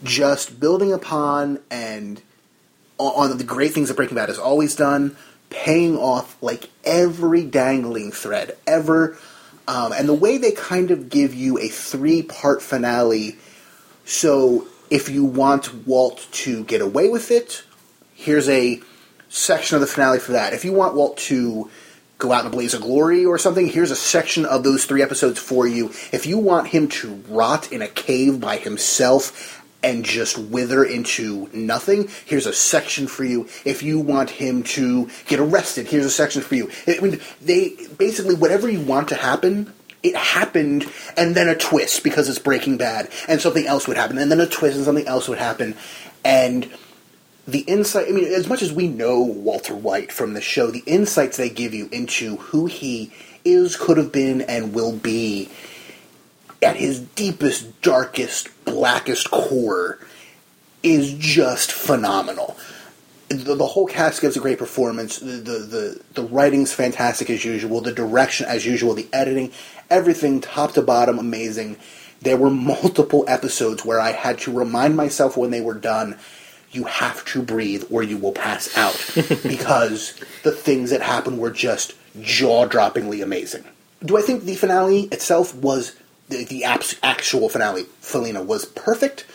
just 0.03 0.59
building 0.61 0.93
upon 0.93 1.61
and 1.71 2.21
on 2.99 3.31
on 3.31 3.39
the 3.39 3.45
great 3.45 3.73
things 3.73 3.89
that 3.89 3.95
Breaking 3.97 4.17
Bad 4.17 4.29
has 4.29 4.39
always 4.39 4.75
done, 4.75 5.17
paying 5.49 5.97
off 5.97 6.37
like 6.43 6.71
every 6.85 7.45
dangling 7.45 8.11
thread 8.11 8.57
ever, 8.67 9.17
um, 9.69 9.93
and 9.93 10.09
the 10.09 10.15
way 10.15 10.39
they 10.39 10.51
kind 10.53 10.91
of 10.91 11.09
give 11.09 11.35
you 11.35 11.59
a 11.59 11.69
three 11.69 12.23
part 12.23 12.63
finale. 12.63 13.37
So 14.05 14.67
if 14.91 15.09
you 15.09 15.25
want 15.25 15.87
Walt 15.87 16.27
to 16.33 16.65
get 16.65 16.81
away 16.81 17.09
with 17.09 17.31
it, 17.31 17.65
here's 18.15 18.49
a 18.49 18.81
section 19.29 19.75
of 19.75 19.81
the 19.81 19.87
finale 19.87 20.19
for 20.19 20.33
that. 20.33 20.53
If 20.53 20.65
you 20.65 20.73
want 20.73 20.95
Walt 20.95 21.17
to 21.19 21.71
go 22.19 22.33
out 22.33 22.43
in 22.43 22.47
a 22.47 22.51
blaze 22.51 22.75
of 22.75 22.83
glory 22.83 23.25
or 23.25 23.39
something, 23.39 23.67
here's 23.67 23.91
a 23.91 23.97
section 23.97 24.45
of 24.45 24.63
those 24.63 24.85
three 24.85 25.03
episodes 25.03 25.39
for 25.39 25.67
you. 25.67 25.89
If 26.13 26.27
you 26.27 26.39
want 26.39 26.69
him 26.69 26.89
to 26.89 27.15
rot 27.29 27.73
in 27.73 27.83
a 27.83 27.89
cave 27.89 28.41
by 28.41 28.59
himself 28.59 29.65
and 29.83 30.05
just 30.05 30.39
wither 30.39 30.85
into 30.85 31.49
nothing, 31.53 32.09
here's 32.25 32.47
a 32.47 32.53
section 32.53 33.09
for 33.09 33.25
you. 33.25 33.49
If 33.65 33.83
you 33.83 33.99
want 33.99 34.31
him 34.31 34.63
to 34.63 35.11
get 35.27 35.41
arrested, 35.41 35.89
here's 35.89 36.05
a 36.05 36.11
section 36.11 36.43
for 36.43 36.55
you. 36.55 36.71
I 36.87 37.01
mean, 37.01 37.21
they 37.41 37.77
basically 37.99 38.37
whatever 38.37 38.69
you 38.69 38.81
want 38.81 39.09
to 39.09 39.17
happen. 39.17 39.73
It 40.03 40.17
happened, 40.17 40.91
and 41.17 41.35
then 41.35 41.49
a 41.49 41.55
twist 41.55 42.03
because 42.03 42.29
it's 42.29 42.39
Breaking 42.39 42.77
Bad, 42.77 43.09
and 43.29 43.41
something 43.41 43.67
else 43.67 43.87
would 43.87 43.97
happen, 43.97 44.19
and 44.19 44.31
then 44.31 44.41
a 44.41 44.47
twist, 44.47 44.77
and 44.77 44.85
something 44.85 45.07
else 45.07 45.29
would 45.29 45.39
happen, 45.39 45.77
and 46.25 46.71
the 47.45 47.61
insight 47.63 48.07
i 48.07 48.13
mean 48.13 48.25
as 48.25 48.49
much 48.49 48.63
as 48.63 48.73
we 48.73 48.87
know 48.87 49.19
walter 49.19 49.75
white 49.75 50.13
from 50.13 50.33
the 50.35 50.41
show 50.41 50.71
the 50.71 50.85
insights 50.87 51.37
they 51.37 51.51
give 51.51 51.75
you 51.75 51.89
into 51.91 52.37
who 52.37 52.67
he 52.67 53.13
is 53.45 53.77
could 53.77 53.97
have 53.97 54.13
been 54.13 54.43
and 54.43 54.73
will 54.73 54.93
be 54.93 55.51
at 56.63 56.77
his 56.77 57.01
deepest 57.01 57.83
darkest 57.83 58.49
blackest 58.65 59.31
core 59.31 59.99
is 60.83 61.15
just 61.15 61.73
phenomenal. 61.73 62.57
The, 63.29 63.55
the 63.55 63.67
whole 63.67 63.87
cast 63.87 64.21
gives 64.21 64.37
a 64.37 64.41
great 64.41 64.59
performance. 64.59 65.19
The, 65.19 65.33
the 65.33 65.59
the 65.59 66.01
the 66.15 66.23
writing's 66.23 66.73
fantastic 66.73 67.31
as 67.31 67.45
usual. 67.45 67.81
The 67.81 67.93
direction 67.93 68.47
as 68.47 68.67
usual. 68.67 68.95
The 68.95 69.09
editing 69.13 69.53
everything 69.93 70.41
top 70.41 70.73
to 70.73 70.83
bottom 70.83 71.19
amazing 71.19 71.77
there 72.21 72.37
were 72.37 72.51
multiple 72.51 73.25
episodes 73.29 73.85
where 73.85 74.01
i 74.01 74.11
had 74.11 74.39
to 74.39 74.53
remind 74.53 74.97
myself 74.97 75.37
when 75.37 75.51
they 75.51 75.61
were 75.61 75.75
done 75.75 76.19
you 76.73 76.85
have 76.85 77.25
to 77.27 77.43
breathe 77.43 77.85
or 77.91 78.03
you 78.03 78.17
will 78.17 78.33
pass 78.33 78.77
out 78.77 78.97
because 79.43 80.19
the 80.43 80.51
things 80.51 80.91
that 80.91 81.03
happened 81.03 81.39
were 81.39 81.51
just 81.51 81.95
jaw-droppingly 82.21 83.23
amazing. 83.23 83.65
Do 84.05 84.17
I 84.17 84.23
think 84.23 84.45
the 84.45 84.57
finale 84.57 85.03
itself 85.13 85.55
was 85.55 85.95
the, 86.29 86.45
the 86.45 86.65
abs- 86.65 86.97
actual 87.03 87.49
finale? 87.49 87.85
Felina 88.01 88.43
was 88.43 88.65
perfect. 88.65 89.27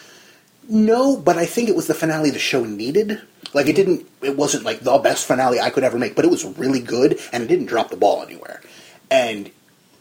No, 0.67 1.15
but 1.15 1.37
I 1.37 1.45
think 1.45 1.69
it 1.69 1.75
was 1.75 1.87
the 1.87 1.93
finale 1.93 2.29
the 2.29 2.39
show 2.39 2.65
needed. 2.65 3.21
Like 3.53 3.67
it 3.67 3.75
didn't. 3.77 4.05
It 4.21 4.35
wasn't 4.35 4.65
like 4.65 4.81
the 4.81 4.97
best 4.97 5.25
finale 5.25 5.61
I 5.61 5.69
could 5.69 5.85
ever 5.85 5.97
make, 5.97 6.15
but 6.15 6.25
it 6.25 6.31
was 6.31 6.43
really 6.43 6.81
good, 6.81 7.17
and 7.31 7.41
it 7.41 7.47
didn't 7.47 7.67
drop 7.67 7.89
the 7.89 7.95
ball 7.95 8.21
anywhere. 8.21 8.61
And 9.09 9.49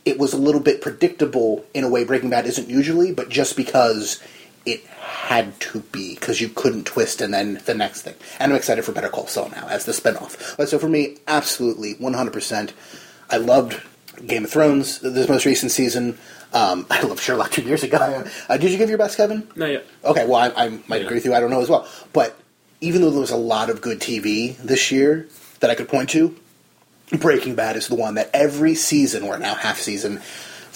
it 0.06 0.18
was 0.18 0.32
a 0.32 0.38
little 0.38 0.60
bit 0.60 0.80
predictable 0.80 1.66
in 1.74 1.84
a 1.84 1.90
way 1.90 2.04
Breaking 2.04 2.30
Bad 2.30 2.46
isn't 2.46 2.70
usually, 2.70 3.12
but 3.12 3.28
just 3.28 3.56
because 3.56 4.22
it 4.64 4.86
had 4.86 5.58
to 5.60 5.80
be 5.80 6.14
because 6.14 6.40
you 6.40 6.48
couldn't 6.48 6.84
twist 6.84 7.20
and 7.20 7.34
then 7.34 7.60
the 7.66 7.74
next 7.74 8.02
thing. 8.02 8.14
And 8.38 8.52
I'm 8.52 8.56
excited 8.56 8.84
for 8.84 8.92
Better 8.92 9.08
Call 9.08 9.26
Saul 9.26 9.50
now 9.50 9.66
as 9.68 9.84
the 9.84 9.92
spinoff. 9.92 10.56
But 10.56 10.68
so 10.68 10.78
for 10.78 10.88
me, 10.88 11.18
absolutely 11.26 11.94
100%. 11.94 12.72
I 13.28 13.36
loved 13.36 13.82
Game 14.24 14.44
of 14.44 14.50
Thrones 14.50 15.00
this 15.00 15.28
most 15.28 15.44
recent 15.44 15.72
season. 15.72 16.18
Um, 16.52 16.86
I 16.90 17.02
loved 17.02 17.20
Sherlock 17.20 17.50
two 17.50 17.62
years 17.62 17.82
ago. 17.82 18.24
Uh, 18.48 18.56
did 18.56 18.70
you 18.70 18.78
give 18.78 18.88
your 18.88 18.98
best, 18.98 19.16
Kevin? 19.16 19.48
Not 19.56 19.70
yet. 19.70 19.86
Okay, 20.04 20.24
well, 20.24 20.36
I, 20.36 20.66
I 20.66 20.78
might 20.86 21.02
agree 21.02 21.16
with 21.16 21.24
you. 21.24 21.34
I 21.34 21.40
don't 21.40 21.50
know 21.50 21.60
as 21.60 21.68
well. 21.68 21.88
But 22.12 22.38
even 22.80 23.00
though 23.02 23.10
there 23.10 23.20
was 23.20 23.32
a 23.32 23.36
lot 23.36 23.70
of 23.70 23.80
good 23.80 23.98
TV 23.98 24.56
this 24.58 24.92
year 24.92 25.26
that 25.58 25.68
I 25.68 25.74
could 25.74 25.88
point 25.88 26.10
to, 26.10 26.36
Breaking 27.12 27.54
Bad 27.54 27.76
is 27.76 27.88
the 27.88 27.94
one 27.94 28.14
that 28.14 28.30
every 28.34 28.74
season, 28.74 29.22
or 29.22 29.38
now 29.38 29.54
half 29.54 29.78
season, 29.78 30.18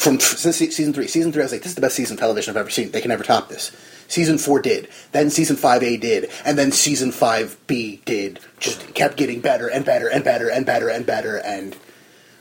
from 0.01 0.19
since 0.21 0.57
season 0.57 0.93
three, 0.93 1.09
season 1.09 1.33
three, 1.33 1.43
I 1.43 1.45
was 1.45 1.53
like, 1.53 1.63
this 1.63 1.73
is 1.73 1.75
the 1.75 1.81
best 1.81 1.97
season 1.97 2.15
of 2.15 2.21
television 2.21 2.53
I've 2.53 2.57
ever 2.57 2.71
seen. 2.71 2.91
They 2.91 3.01
can 3.01 3.11
never 3.11 3.25
top 3.25 3.49
this. 3.49 3.73
Season 4.09 4.39
four 4.39 4.61
did, 4.61 4.89
then 5.13 5.31
season 5.31 5.57
five 5.57 5.83
A 5.83 5.97
did, 5.97 6.31
and 6.45 6.59
then 6.59 6.73
season 6.73 7.13
five 7.13 7.57
B 7.67 8.01
did. 8.05 8.41
Just 8.59 8.95
kept 8.95 9.17
getting 9.17 9.41
better 9.41 9.69
and 9.69 9.85
better 9.85 10.09
and 10.09 10.25
better 10.25 10.49
and 10.49 10.65
better 10.65 10.89
and 10.89 11.05
better, 11.05 11.37
and 11.37 11.77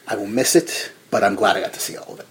I 0.08 0.16
will 0.16 0.28
miss 0.28 0.56
it, 0.56 0.92
but 1.12 1.24
I'm 1.24 1.36
glad 1.36 1.58
I 1.58 1.62
got 1.62 1.74
to 1.74 1.80
see 1.80 1.98
all 1.98 2.14
of 2.14 2.20
it. 2.20 2.28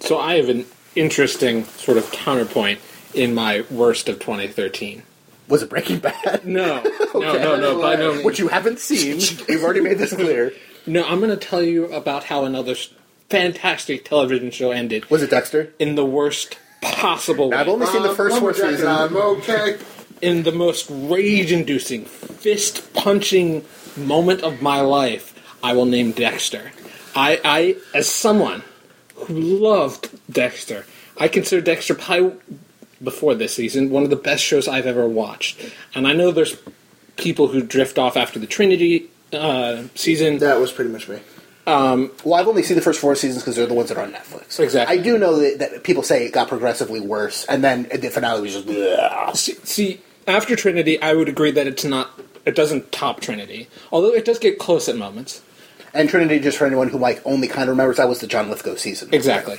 So 0.00 0.18
I 0.18 0.36
have 0.36 0.48
an 0.48 0.66
interesting 0.94 1.64
sort 1.64 1.98
of 1.98 2.10
counterpoint 2.12 2.78
in 3.12 3.34
my 3.34 3.64
worst 3.70 4.08
of 4.08 4.18
2013. 4.18 5.02
Was 5.48 5.62
it 5.62 5.68
Breaking 5.68 5.98
Bad? 5.98 6.46
No, 6.46 6.82
no, 7.14 7.20
no, 7.20 7.56
no, 7.56 7.80
by 7.80 7.96
no 7.96 8.22
Which 8.22 8.38
you 8.38 8.48
haven't 8.48 8.78
seen. 8.78 9.20
We've 9.48 9.62
already 9.62 9.80
made 9.80 9.98
this 9.98 10.14
clear. 10.14 10.52
No, 10.86 11.04
I'm 11.04 11.18
going 11.18 11.30
to 11.30 11.36
tell 11.36 11.62
you 11.62 11.86
about 11.92 12.24
how 12.24 12.44
another 12.44 12.74
fantastic 13.30 14.04
television 14.04 14.50
show 14.50 14.70
ended 14.70 15.08
Was 15.10 15.22
it 15.22 15.30
Dexter? 15.30 15.72
in 15.78 15.94
the 15.94 16.04
worst 16.04 16.58
possible 16.82 17.50
way. 17.50 17.56
I've 17.56 17.68
only 17.68 17.86
seen 17.86 18.02
the 18.02 18.10
Um, 18.10 18.16
first 18.16 18.38
four 18.38 18.52
seasons. 18.52 18.82
I'm 18.84 19.16
okay. 19.16 19.78
in 20.20 20.42
the 20.42 20.52
most 20.52 20.86
rage-inducing, 20.90 22.04
fist-punching 22.04 23.64
moment 23.96 24.42
of 24.42 24.60
my 24.60 24.80
life, 24.80 25.32
I 25.62 25.72
will 25.72 25.86
name 25.86 26.12
Dexter. 26.12 26.72
I, 27.16 27.40
I, 27.44 27.76
as 27.96 28.08
someone 28.08 28.62
who 29.14 29.34
loved 29.40 30.10
Dexter, 30.30 30.84
I 31.16 31.28
consider 31.28 31.62
Dexter 31.62 31.94
probably 31.94 32.36
before 33.02 33.34
this 33.34 33.54
season 33.54 33.90
one 33.90 34.02
of 34.02 34.10
the 34.10 34.16
best 34.16 34.42
shows 34.44 34.66
I've 34.68 34.86
ever 34.86 35.06
watched. 35.06 35.58
And 35.94 36.06
I 36.06 36.12
know 36.12 36.30
there's 36.30 36.56
people 37.16 37.48
who 37.48 37.62
drift 37.62 37.98
off 37.98 38.16
after 38.16 38.38
the 38.38 38.46
Trinity 38.46 39.08
uh, 39.34 39.84
season. 39.94 40.38
That 40.38 40.60
was 40.60 40.72
pretty 40.72 40.90
much 40.90 41.08
me. 41.08 41.20
Well, 41.66 42.34
I've 42.34 42.48
only 42.48 42.62
seen 42.62 42.76
the 42.76 42.82
first 42.82 43.00
four 43.00 43.14
seasons 43.14 43.42
because 43.42 43.56
they're 43.56 43.66
the 43.66 43.74
ones 43.74 43.88
that 43.88 43.98
are 43.98 44.04
on 44.04 44.12
Netflix. 44.12 44.60
Exactly. 44.60 44.98
I 44.98 45.02
do 45.02 45.18
know 45.18 45.38
that, 45.38 45.58
that 45.58 45.82
people 45.84 46.02
say 46.02 46.26
it 46.26 46.32
got 46.32 46.48
progressively 46.48 47.00
worse, 47.00 47.44
and 47.46 47.64
then 47.64 47.88
the 47.94 48.10
finale 48.10 48.42
was 48.42 48.52
just. 48.52 48.66
bleh. 48.66 49.36
See, 49.36 49.54
see, 49.64 50.00
after 50.26 50.56
Trinity, 50.56 51.00
I 51.00 51.14
would 51.14 51.28
agree 51.28 51.50
that 51.52 51.66
it's 51.66 51.84
not. 51.84 52.10
It 52.44 52.54
doesn't 52.54 52.92
top 52.92 53.20
Trinity, 53.20 53.68
although 53.90 54.12
it 54.12 54.24
does 54.24 54.38
get 54.38 54.58
close 54.58 54.88
at 54.88 54.96
moments. 54.96 55.42
And 55.94 56.08
Trinity, 56.08 56.40
just 56.40 56.58
for 56.58 56.66
anyone 56.66 56.88
who 56.88 56.98
like 56.98 57.22
only 57.24 57.48
kind 57.48 57.62
of 57.62 57.68
remembers, 57.70 57.96
that 57.98 58.08
was 58.08 58.20
the 58.20 58.26
John 58.26 58.50
Lithgow 58.50 58.74
season. 58.74 59.08
Exactly. 59.12 59.58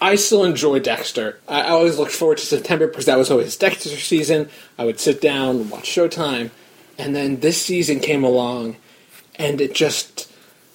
I 0.00 0.14
still 0.16 0.44
enjoy 0.44 0.78
Dexter. 0.78 1.38
I 1.48 1.62
I 1.62 1.68
always 1.70 1.98
looked 1.98 2.12
forward 2.12 2.38
to 2.38 2.46
September 2.46 2.86
because 2.86 3.06
that 3.06 3.18
was 3.18 3.30
always 3.30 3.56
Dexter 3.56 3.90
season. 3.90 4.48
I 4.78 4.84
would 4.84 5.00
sit 5.00 5.20
down, 5.20 5.68
watch 5.68 5.84
Showtime, 5.84 6.50
and 6.98 7.14
then 7.14 7.40
this 7.40 7.60
season 7.60 8.00
came 8.00 8.24
along, 8.24 8.76
and 9.36 9.60
it 9.60 9.74
just 9.74 10.30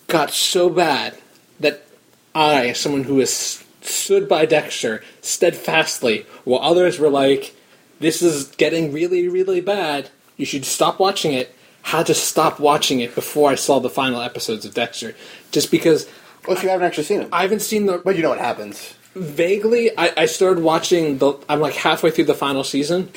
got 0.08 0.32
so 0.32 0.70
bad 0.70 1.18
that 1.60 1.86
I, 2.34 2.68
as 2.68 2.80
someone 2.80 3.04
who 3.04 3.20
has 3.20 3.64
stood 3.82 4.28
by 4.28 4.46
Dexter 4.46 5.04
steadfastly, 5.22 6.26
while 6.44 6.62
others 6.62 7.00
were 7.00 7.10
like, 7.10 7.56
"This 8.00 8.22
is 8.22 8.46
getting 8.58 8.92
really, 8.92 9.28
really 9.28 9.62
bad. 9.62 10.10
You 10.38 10.46
should 10.46 10.66
stop 10.66 11.00
watching 11.00 11.34
it." 11.34 11.54
Had 11.84 12.08
to 12.08 12.14
stop 12.14 12.60
watching 12.60 13.00
it 13.00 13.16
before 13.16 13.50
I 13.50 13.56
saw 13.56 13.80
the 13.80 13.90
final 13.90 14.22
episodes 14.22 14.66
of 14.66 14.74
Dexter, 14.74 15.16
just 15.52 15.72
because 15.72 16.06
Well, 16.46 16.58
if 16.58 16.64
you 16.64 16.68
haven't 16.70 16.86
actually 16.86 17.06
seen 17.06 17.22
it, 17.22 17.30
I 17.32 17.44
haven't 17.44 17.62
seen 17.62 17.86
the 17.86 18.00
but 18.00 18.18
you 18.18 18.24
know 18.24 18.30
what 18.30 18.40
happens. 18.40 18.94
vaguely 19.16 19.98
I, 19.98 20.12
I 20.18 20.26
started 20.26 20.64
watching 20.64 21.18
the 21.18 21.34
i'm 21.50 21.60
like 21.60 21.74
halfway 21.74 22.12
through 22.12 22.26
the 22.26 22.36
final 22.36 22.64
season 22.64 23.10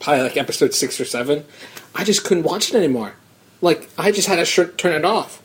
probably 0.00 0.22
like 0.24 0.36
episode 0.36 0.74
six 0.74 1.00
or 1.00 1.04
seven 1.04 1.44
i 1.94 2.04
just 2.04 2.24
couldn't 2.24 2.42
watch 2.44 2.68
it 2.70 2.74
anymore 2.76 3.14
like 3.60 3.88
i 3.98 4.10
just 4.10 4.28
had 4.28 4.36
to 4.36 4.44
sh- 4.44 4.76
turn 4.76 4.92
it 4.92 5.04
off 5.04 5.42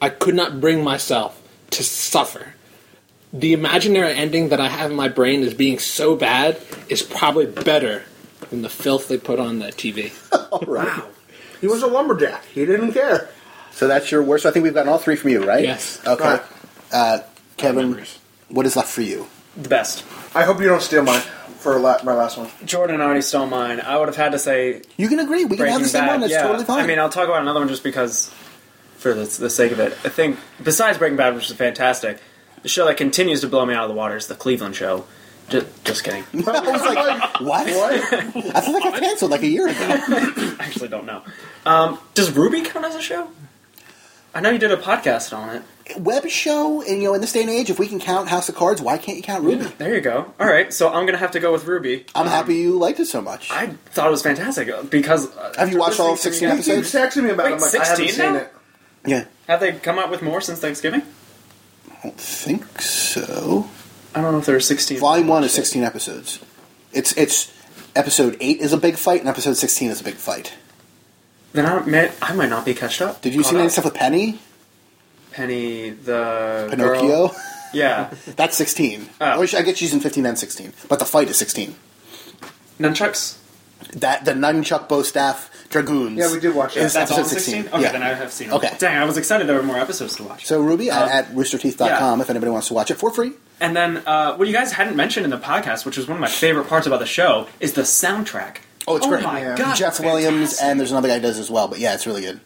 i 0.00 0.08
could 0.08 0.34
not 0.34 0.60
bring 0.60 0.82
myself 0.84 1.40
to 1.70 1.82
suffer 1.82 2.54
the 3.32 3.52
imaginary 3.52 4.12
ending 4.12 4.48
that 4.48 4.60
i 4.60 4.68
have 4.68 4.90
in 4.90 4.96
my 4.96 5.08
brain 5.08 5.42
as 5.42 5.54
being 5.54 5.78
so 5.78 6.16
bad 6.16 6.60
is 6.88 7.02
probably 7.02 7.46
better 7.46 8.02
than 8.50 8.62
the 8.62 8.68
filth 8.68 9.08
they 9.08 9.18
put 9.18 9.38
on 9.38 9.58
that 9.60 9.74
tv 9.74 10.12
All 10.52 10.64
right. 10.66 11.02
He 11.60 11.66
was 11.68 11.82
a 11.82 11.86
lumberjack. 11.86 12.44
He 12.46 12.64
didn't 12.66 12.92
care. 12.92 13.28
So 13.70 13.86
that's 13.86 14.10
your 14.10 14.22
worst. 14.22 14.46
I 14.46 14.50
think 14.50 14.64
we've 14.64 14.74
gotten 14.74 14.88
all 14.88 14.98
three 14.98 15.14
from 15.14 15.30
you, 15.30 15.44
right? 15.44 15.62
Yes. 15.62 16.00
Okay. 16.04 16.24
Right. 16.24 16.42
Uh, 16.90 17.18
Kevin, 17.56 18.04
what 18.48 18.66
is 18.66 18.74
left 18.74 18.88
for 18.88 19.02
you? 19.02 19.28
The 19.56 19.68
best. 19.68 20.04
I 20.34 20.42
hope 20.42 20.58
you 20.58 20.66
don't 20.66 20.82
steal 20.82 21.04
mine 21.04 21.22
for 21.60 21.78
la- 21.78 22.02
my 22.02 22.14
last 22.14 22.36
one. 22.38 22.48
Jordan 22.64 23.00
already 23.00 23.22
stole 23.22 23.46
mine. 23.46 23.80
I 23.80 23.96
would 23.98 24.08
have 24.08 24.16
had 24.16 24.32
to 24.32 24.38
say 24.38 24.82
You 24.96 25.08
can 25.08 25.18
agree. 25.18 25.44
We 25.44 25.56
can 25.56 25.66
have 25.66 25.74
Breaking 25.74 25.82
the 25.82 25.88
same 25.88 26.02
Bad. 26.04 26.10
one. 26.12 26.20
That's 26.20 26.32
yeah. 26.32 26.42
totally 26.42 26.64
fine. 26.64 26.84
I 26.84 26.86
mean, 26.86 26.98
I'll 26.98 27.08
talk 27.10 27.28
about 27.28 27.42
another 27.42 27.60
one 27.60 27.68
just 27.68 27.84
because, 27.84 28.32
for 28.96 29.14
the, 29.14 29.24
the 29.24 29.50
sake 29.50 29.72
of 29.72 29.78
it. 29.80 29.92
I 30.04 30.08
think 30.08 30.38
besides 30.62 30.98
Breaking 30.98 31.16
Bad, 31.16 31.34
which 31.34 31.50
is 31.50 31.56
fantastic, 31.56 32.18
the 32.62 32.68
show 32.68 32.86
that 32.86 32.96
continues 32.96 33.42
to 33.42 33.48
blow 33.48 33.64
me 33.64 33.74
out 33.74 33.84
of 33.84 33.88
the 33.90 33.94
water 33.94 34.16
is 34.16 34.26
the 34.26 34.34
Cleveland 34.34 34.74
Show. 34.76 35.04
Just, 35.48 35.84
just 35.84 36.04
kidding. 36.04 36.22
What? 36.44 36.54
I 36.66 36.70
was 36.70 36.82
like, 36.82 37.40
what? 37.40 37.66
I 37.68 38.60
thought 38.60 38.72
that 38.72 38.82
got 38.82 39.00
canceled 39.00 39.30
like 39.32 39.42
a 39.42 39.48
year 39.48 39.66
ago. 39.66 39.78
I 39.80 40.56
actually 40.60 40.88
don't 40.88 41.06
know. 41.06 41.22
Um, 41.66 41.98
does 42.14 42.30
Ruby 42.30 42.62
count 42.62 42.84
as 42.84 42.94
a 42.94 43.02
show? 43.02 43.28
I 44.32 44.40
know 44.40 44.50
you 44.50 44.58
did 44.58 44.70
a 44.70 44.76
podcast 44.76 45.36
on 45.36 45.56
it. 45.56 45.62
Web 45.98 46.28
show, 46.28 46.80
and 46.82 47.02
you 47.02 47.08
know, 47.08 47.14
in 47.14 47.20
this 47.20 47.32
day 47.32 47.40
and 47.42 47.50
age, 47.50 47.70
if 47.70 47.78
we 47.78 47.86
can 47.88 47.98
count 48.00 48.28
House 48.28 48.48
of 48.48 48.54
Cards, 48.54 48.80
why 48.80 48.98
can't 48.98 49.16
you 49.16 49.22
count 49.22 49.44
Ruby? 49.44 49.64
There 49.78 49.94
you 49.94 50.00
go. 50.00 50.32
All 50.38 50.46
right, 50.46 50.72
so 50.72 50.92
I'm 50.92 51.06
gonna 51.06 51.18
have 51.18 51.30
to 51.32 51.40
go 51.40 51.52
with 51.52 51.66
Ruby. 51.66 52.06
I'm 52.14 52.26
Um, 52.26 52.28
happy 52.28 52.56
you 52.56 52.78
liked 52.78 53.00
it 53.00 53.06
so 53.06 53.20
much. 53.20 53.50
I 53.50 53.68
thought 53.92 54.06
it 54.08 54.10
was 54.10 54.22
fantastic 54.22 54.68
because. 54.90 55.34
Uh, 55.36 55.52
Have 55.58 55.70
you 55.72 55.78
watched 55.78 56.00
all 56.00 56.16
16 56.16 56.48
He 56.50 56.56
keeps 56.56 56.68
episodes? 56.68 57.14
texting 57.14 57.24
me 57.24 57.30
about 57.30 57.46
Wait, 57.46 57.52
it. 57.52 57.54
I'm 57.54 57.60
like, 57.60 57.74
I 57.74 57.84
haven't 57.84 58.06
16 58.06 58.08
seen 58.24 58.32
now? 58.34 58.38
it. 58.40 58.52
yeah, 59.06 59.24
Have 59.48 59.60
they 59.60 59.72
come 59.72 59.98
out 59.98 60.10
with 60.10 60.22
more 60.22 60.40
since 60.40 60.58
Thanksgiving? 60.60 61.02
I 61.90 62.02
don't 62.04 62.16
think 62.18 62.80
so. 62.80 63.68
I 64.14 64.20
don't 64.20 64.32
know 64.32 64.38
if 64.38 64.46
there 64.46 64.56
are 64.56 64.60
16. 64.60 64.98
Volume 64.98 65.28
one 65.28 65.44
is 65.44 65.52
16 65.52 65.82
episodes. 65.84 66.40
It's 66.92 67.12
it's 67.16 67.52
episode 67.94 68.36
eight 68.40 68.58
is 68.60 68.72
a 68.72 68.76
big 68.78 68.96
fight, 68.96 69.20
and 69.20 69.28
episode 69.28 69.54
16 69.54 69.90
is 69.90 70.00
a 70.00 70.04
big 70.04 70.14
fight. 70.14 70.54
Then 71.52 71.66
I, 71.66 71.80
may, 71.84 72.10
I 72.22 72.32
might 72.34 72.48
not 72.48 72.64
be 72.64 72.74
catched 72.74 73.02
up. 73.02 73.22
Did 73.22 73.34
you 73.34 73.42
Caught 73.42 73.50
see 73.50 73.56
any 73.58 73.68
stuff 73.68 73.84
with 73.84 73.94
Penny, 73.94 74.38
Penny 75.32 75.90
the 75.90 76.68
Pinocchio? 76.70 77.06
girl? 77.28 77.36
Yeah, 77.72 78.12
That's 78.36 78.56
16. 78.56 79.08
Oh. 79.20 79.24
I 79.24 79.36
wish 79.38 79.54
I 79.54 79.62
get 79.62 79.78
she's 79.78 79.94
in 79.94 80.00
15 80.00 80.26
and 80.26 80.38
16, 80.38 80.72
but 80.88 80.98
the 80.98 81.04
fight 81.04 81.28
is 81.28 81.36
16. 81.38 81.74
nunchucks. 82.78 83.36
That 83.94 84.24
the 84.24 84.32
nunchuck 84.32 84.88
bow 84.88 85.02
staff 85.02 85.50
dragoons. 85.70 86.18
Yeah, 86.18 86.30
we 86.32 86.38
did 86.38 86.54
watch 86.54 86.74
that. 86.74 86.82
is 86.84 86.92
That's 86.92 87.10
episode 87.10 87.28
16. 87.28 87.54
16. 87.62 87.72
Okay, 87.74 87.82
yeah. 87.82 87.92
then 87.92 88.02
I 88.02 88.08
have 88.14 88.32
seen. 88.32 88.48
it. 88.50 88.54
Okay. 88.54 88.74
Dang, 88.78 88.98
I 88.98 89.04
was 89.04 89.16
excited 89.16 89.46
there 89.46 89.56
were 89.56 89.62
more 89.62 89.78
episodes 89.78 90.16
to 90.16 90.24
watch. 90.24 90.46
So 90.46 90.60
Ruby 90.60 90.90
Um, 90.90 91.08
at, 91.08 91.28
roosterteeth.com 91.30 92.20
if 92.20 92.28
anybody 92.30 92.50
wants 92.52 92.68
to 92.68 92.74
watch 92.74 92.90
it 92.90 92.96
for 92.96 93.10
free. 93.10 93.32
And 93.60 93.74
then 93.76 94.02
uh, 94.06 94.36
what 94.36 94.48
you 94.48 94.54
guys 94.54 94.72
hadn't 94.72 94.96
mentioned 94.96 95.24
in 95.24 95.30
the 95.30 95.38
podcast, 95.38 95.86
which 95.86 95.96
was 95.96 96.06
one 96.06 96.16
of 96.16 96.20
my 96.20 96.28
favorite 96.28 96.68
parts 96.68 96.86
about 96.86 97.00
the 97.00 97.06
show, 97.06 97.46
is 97.58 97.72
the 97.72 97.82
soundtrack. 97.82 98.58
Oh, 98.86 98.96
it's 98.96 99.06
great. 99.06 99.22
my 99.24 99.40
Yeah. 99.40 99.56
god, 99.56 99.76
Jeff 99.76 99.98
Williams 100.00 100.38
fantastic. 100.50 100.64
and 100.66 100.80
there's 100.80 100.90
another 100.90 101.08
guy 101.08 101.14
who 101.14 101.20
does 101.22 101.38
as 101.38 101.50
well, 101.50 101.68
but 101.68 101.78
yeah, 101.78 101.94
it's 101.94 102.06
really 102.06 102.22
good. 102.22 102.40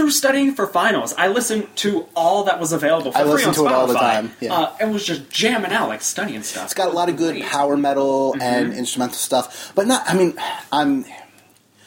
Through 0.00 0.10
studying 0.10 0.54
for 0.54 0.66
finals, 0.66 1.14
I 1.18 1.28
listened 1.28 1.68
to 1.76 2.06
all 2.16 2.44
that 2.44 2.58
was 2.58 2.72
available 2.72 3.12
for 3.12 3.18
I 3.18 3.22
free 3.22 3.32
listen 3.32 3.48
on 3.50 3.54
to 3.56 3.66
it 3.66 3.72
all 3.72 3.86
the 3.86 3.94
time, 3.94 4.32
yeah. 4.40 4.54
uh, 4.54 4.76
and 4.80 4.92
was 4.92 5.04
just 5.04 5.28
jamming 5.30 5.72
out 5.72 5.88
like 5.88 6.00
studying 6.02 6.42
stuff. 6.42 6.64
It's 6.64 6.74
got 6.74 6.88
a 6.88 6.92
lot 6.92 7.08
of 7.10 7.16
good 7.16 7.42
power 7.42 7.76
metal 7.76 8.32
Mm-hmm. 8.32 8.40
and 8.42 8.72
instrumental 8.72 9.16
stuff, 9.16 9.72
but 9.74 9.86
not. 9.86 10.02
I 10.08 10.14
mean, 10.14 10.34
I'm 10.72 11.04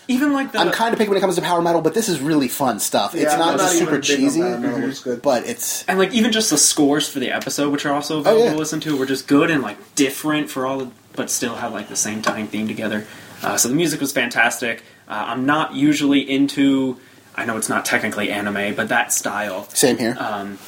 Even 0.08 0.34
like 0.34 0.52
the 0.52 0.60
I'm 0.60 0.72
kind 0.72 0.94
of 0.94 0.98
picky 1.00 1.10
when 1.10 1.18
it 1.18 1.22
comes 1.22 1.36
to 1.36 1.42
power 1.42 1.62
metal, 1.62 1.82
but 1.82 1.94
this 1.94 2.10
is 2.10 2.20
really 2.20 2.50
fun 2.50 2.80
stuff. 2.80 3.16
it's 3.16 3.24
Yeah, 3.24 3.38
not 3.38 3.58
just 3.58 3.78
super 3.78 3.92
big 3.92 3.96
on 3.98 4.02
cheesy, 4.04 4.42
power 4.42 4.58
metal. 4.60 4.90
It's 4.90 5.00
good. 5.00 5.22
but 5.22 5.48
it's 5.48 5.84
and 5.88 5.98
like 5.98 6.14
even 6.14 6.32
just 6.32 6.50
the 6.50 6.58
scores 6.58 7.08
for 7.08 7.20
the 7.20 7.32
episode, 7.32 7.72
which 7.72 7.86
are 7.86 7.94
also 7.94 8.20
available 8.20 8.42
Oh, 8.44 8.46
yeah. 8.46 8.52
to 8.54 8.58
listen 8.58 8.80
to, 8.82 8.96
were 8.98 9.06
just 9.06 9.28
good 9.28 9.50
and 9.50 9.62
like 9.64 9.96
different 9.96 10.50
for 10.52 10.66
all, 10.68 10.92
but 11.16 11.30
still 11.32 11.56
have 11.56 11.72
like 11.74 11.88
the 11.88 11.96
same 11.96 12.22
time 12.22 12.48
theme 12.48 12.68
together. 12.68 13.08
Uh, 13.42 13.58
so 13.58 13.70
the 13.70 13.76
music 13.76 14.00
was 14.02 14.12
fantastic. 14.12 14.84
Uh, 15.08 15.24
I'm 15.28 15.46
not 15.46 15.74
usually 15.74 16.20
into. 16.30 17.00
I 17.36 17.46
know 17.46 17.58
it's 17.58 17.70
not 17.70 17.86
technically 17.86 18.30
anime, 18.32 18.76
but 18.76 18.90
that 18.90 19.12
style. 19.14 19.68
same 19.70 19.98
here. 19.98 20.16
Um, 20.20 20.60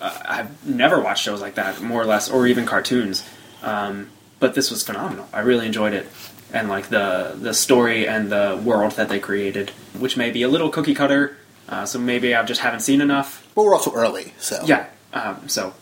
I've 0.00 0.66
never 0.66 1.00
watched 1.00 1.22
shows 1.24 1.40
like 1.40 1.56
that, 1.56 1.80
more 1.82 2.00
or 2.00 2.06
less, 2.06 2.30
or 2.30 2.46
even 2.46 2.64
cartoons. 2.66 3.22
Um, 3.62 4.10
but 4.38 4.54
this 4.54 4.70
was 4.70 4.82
phenomenal. 4.82 5.28
I 5.32 5.40
really 5.40 5.66
enjoyed 5.66 5.92
it, 5.92 6.06
and 6.52 6.68
like 6.68 6.88
the 6.88 7.36
the 7.38 7.52
story 7.52 8.08
and 8.08 8.30
the 8.32 8.60
world 8.64 8.92
that 8.92 9.08
they 9.10 9.18
created, 9.20 9.70
which 9.98 10.16
may 10.16 10.30
be 10.30 10.42
a 10.42 10.48
little 10.48 10.70
cookie 10.70 10.94
cutter. 10.94 11.36
Uh, 11.68 11.84
so 11.86 11.98
maybe 11.98 12.34
I 12.34 12.42
just 12.44 12.62
haven't 12.62 12.80
seen 12.80 13.00
enough. 13.00 13.46
but 13.54 13.62
we're 13.64 13.74
also 13.74 13.92
early, 13.94 14.32
so 14.38 14.60
Yeah. 14.64 14.86
Um, 15.12 15.48
so 15.48 15.74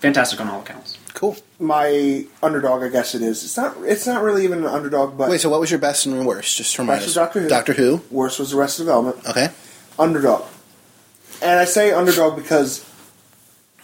fantastic 0.00 0.40
on 0.40 0.48
all 0.48 0.60
accounts. 0.60 0.98
cool. 1.14 1.36
My 1.60 2.24
underdog, 2.42 2.82
I 2.82 2.88
guess 2.88 3.14
it 3.14 3.22
is. 3.22 3.44
It's 3.44 3.56
not. 3.56 3.76
It's 3.82 4.06
not 4.06 4.22
really 4.22 4.44
even 4.44 4.60
an 4.60 4.66
underdog, 4.66 5.16
but 5.18 5.28
Wait, 5.30 5.40
so 5.40 5.50
what 5.50 5.60
was 5.60 5.70
your 5.70 5.78
best 5.78 6.06
and 6.06 6.24
worst? 6.26 6.56
Just 6.56 6.74
to 6.76 6.82
remind 6.82 6.96
Best 7.00 7.02
us. 7.02 7.08
was 7.08 7.14
Doctor 7.14 7.40
Who. 7.42 7.48
Doctor 7.48 7.72
Who. 7.74 8.00
worst 8.10 8.38
was 8.40 8.52
Arrested 8.54 8.84
Development. 8.84 9.24
Okay. 9.28 9.48
Underdog, 9.98 10.44
and 11.42 11.58
I 11.60 11.64
say 11.64 11.92
underdog 11.92 12.36
because 12.36 12.88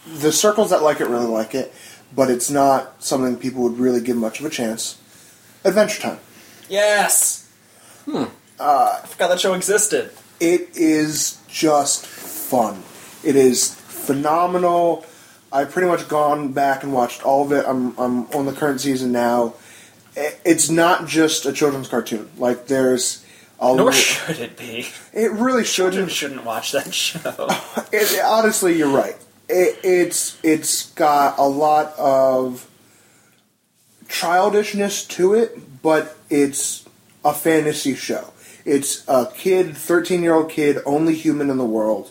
the 0.06 0.32
circles 0.32 0.70
that 0.70 0.82
like 0.82 1.00
it 1.00 1.08
really 1.08 1.26
like 1.26 1.54
it, 1.54 1.72
but 2.14 2.30
it's 2.30 2.50
not 2.50 3.02
something 3.02 3.36
people 3.36 3.62
would 3.62 3.78
really 3.78 4.00
give 4.00 4.16
much 4.16 4.40
of 4.40 4.46
a 4.46 4.50
chance. 4.50 5.00
Adventure 5.64 6.00
Time. 6.00 6.18
Yes. 6.68 7.50
Hmm. 8.04 8.24
Uh, 8.58 9.00
I 9.02 9.06
forgot 9.06 9.28
that 9.28 9.40
show 9.40 9.54
existed. 9.54 10.10
It 10.40 10.76
is 10.76 11.40
just 11.48 12.06
fun. 12.06 12.82
It 13.22 13.36
is 13.36 13.74
phenomenal. 13.74 15.04
I've 15.52 15.70
pretty 15.70 15.88
much 15.88 16.08
gone 16.08 16.52
back 16.52 16.82
and 16.82 16.92
watched 16.92 17.22
all 17.24 17.44
of 17.44 17.52
it. 17.52 17.64
I'm 17.66 17.98
I'm 17.98 18.26
on 18.30 18.46
the 18.46 18.52
current 18.52 18.80
season 18.80 19.12
now. 19.12 19.54
It's 20.16 20.68
not 20.68 21.06
just 21.06 21.46
a 21.46 21.52
children's 21.52 21.88
cartoon. 21.88 22.28
Like 22.38 22.66
there's 22.66 23.24
Nor 23.60 23.92
should 23.92 24.38
it 24.38 24.56
be. 24.56 24.86
it 25.12 25.32
really 25.32 25.64
shouldn't. 25.64 26.10
shouldn't 26.10 26.44
watch 26.44 26.72
that 26.72 26.94
show. 26.94 27.48
It, 27.92 28.22
honestly, 28.22 28.76
you're 28.76 28.94
right. 28.94 29.16
It, 29.48 29.78
it's 29.82 30.38
it's 30.42 30.90
got 30.92 31.38
a 31.38 31.46
lot 31.46 31.98
of 31.98 32.68
childishness 34.08 35.06
to 35.06 35.34
it, 35.34 35.82
but 35.82 36.16
it's 36.28 36.86
a 37.24 37.32
fantasy 37.32 37.94
show. 37.94 38.32
It's 38.64 39.08
a 39.08 39.26
kid, 39.34 39.76
thirteen 39.76 40.22
year 40.22 40.34
old 40.34 40.50
kid, 40.50 40.78
only 40.84 41.14
human 41.14 41.48
in 41.48 41.56
the 41.56 41.64
world, 41.64 42.10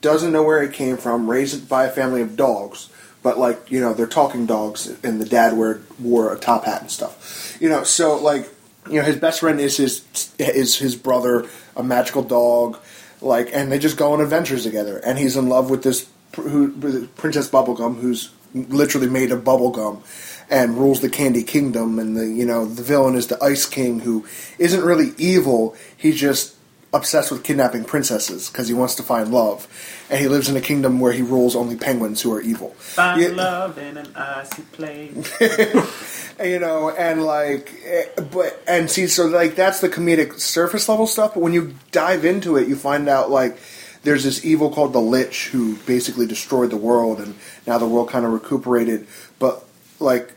doesn't 0.00 0.32
know 0.32 0.42
where 0.42 0.62
he 0.62 0.74
came 0.74 0.96
from, 0.96 1.30
raised 1.30 1.68
by 1.68 1.84
a 1.84 1.90
family 1.90 2.22
of 2.22 2.34
dogs, 2.34 2.88
but 3.22 3.38
like 3.38 3.70
you 3.70 3.80
know 3.80 3.92
they're 3.92 4.06
talking 4.06 4.46
dogs, 4.46 4.88
and 5.04 5.20
the 5.20 5.26
dad 5.26 5.52
wore 5.52 5.82
wore 5.98 6.32
a 6.32 6.38
top 6.38 6.64
hat 6.64 6.80
and 6.80 6.90
stuff. 6.90 7.58
You 7.60 7.68
know, 7.68 7.84
so 7.84 8.16
like 8.16 8.48
you 8.88 8.94
know 8.96 9.02
his 9.02 9.16
best 9.16 9.40
friend 9.40 9.60
is 9.60 9.76
his 9.76 10.34
is 10.38 10.78
his 10.78 10.96
brother, 10.96 11.46
a 11.76 11.82
magical 11.82 12.22
dog, 12.22 12.78
like, 13.20 13.50
and 13.52 13.70
they 13.70 13.78
just 13.78 13.96
go 13.96 14.12
on 14.12 14.20
adventures 14.20 14.62
together, 14.62 14.98
and 14.98 15.18
he's 15.18 15.36
in 15.36 15.48
love 15.48 15.70
with 15.70 15.82
this 15.82 16.08
who, 16.34 17.06
Princess 17.16 17.48
Bubblegum, 17.50 18.00
who's 18.00 18.30
literally 18.54 19.08
made 19.08 19.32
of 19.32 19.44
bubblegum 19.44 20.02
and 20.48 20.76
rules 20.76 21.00
the 21.00 21.08
candy 21.08 21.42
kingdom. 21.42 21.98
And 21.98 22.16
the 22.16 22.26
you 22.26 22.44
know 22.46 22.66
the 22.66 22.82
villain 22.82 23.14
is 23.14 23.28
the 23.28 23.42
ice 23.42 23.66
king 23.66 24.00
who 24.00 24.26
isn't 24.58 24.82
really 24.82 25.12
evil. 25.16 25.76
He's 25.96 26.18
just 26.18 26.56
obsessed 26.92 27.30
with 27.30 27.44
kidnapping 27.44 27.84
princesses 27.84 28.48
because 28.50 28.66
he 28.66 28.74
wants 28.74 28.96
to 28.96 29.02
find 29.02 29.30
love 29.32 29.68
and 30.10 30.18
he 30.20 30.26
lives 30.26 30.48
in 30.48 30.56
a 30.56 30.60
kingdom 30.60 30.98
where 30.98 31.12
he 31.12 31.22
rules 31.22 31.54
only 31.54 31.76
penguins 31.76 32.20
who 32.20 32.32
are 32.32 32.40
evil 32.40 32.70
Find 32.70 33.20
Yeah. 33.20 33.28
love 33.28 33.78
in 33.78 33.96
an 33.96 34.12
icy 34.16 34.62
place. 34.72 35.36
you 36.42 36.58
know 36.58 36.90
and 36.90 37.22
like 37.24 37.72
eh, 37.84 38.06
but 38.32 38.60
and 38.66 38.90
see 38.90 39.06
so 39.06 39.26
like 39.26 39.54
that's 39.54 39.80
the 39.80 39.88
comedic 39.88 40.40
surface 40.40 40.88
level 40.88 41.06
stuff 41.06 41.34
but 41.34 41.40
when 41.40 41.52
you 41.52 41.74
dive 41.92 42.24
into 42.24 42.56
it 42.56 42.66
you 42.66 42.74
find 42.74 43.08
out 43.08 43.30
like 43.30 43.56
there's 44.02 44.24
this 44.24 44.44
evil 44.44 44.70
called 44.70 44.92
the 44.92 45.00
lich 45.00 45.48
who 45.48 45.76
basically 45.86 46.26
destroyed 46.26 46.70
the 46.70 46.76
world 46.76 47.20
and 47.20 47.34
now 47.66 47.78
the 47.78 47.86
world 47.86 48.08
kind 48.10 48.24
of 48.24 48.32
recuperated 48.32 49.06
but 49.38 49.64
like 50.00 50.34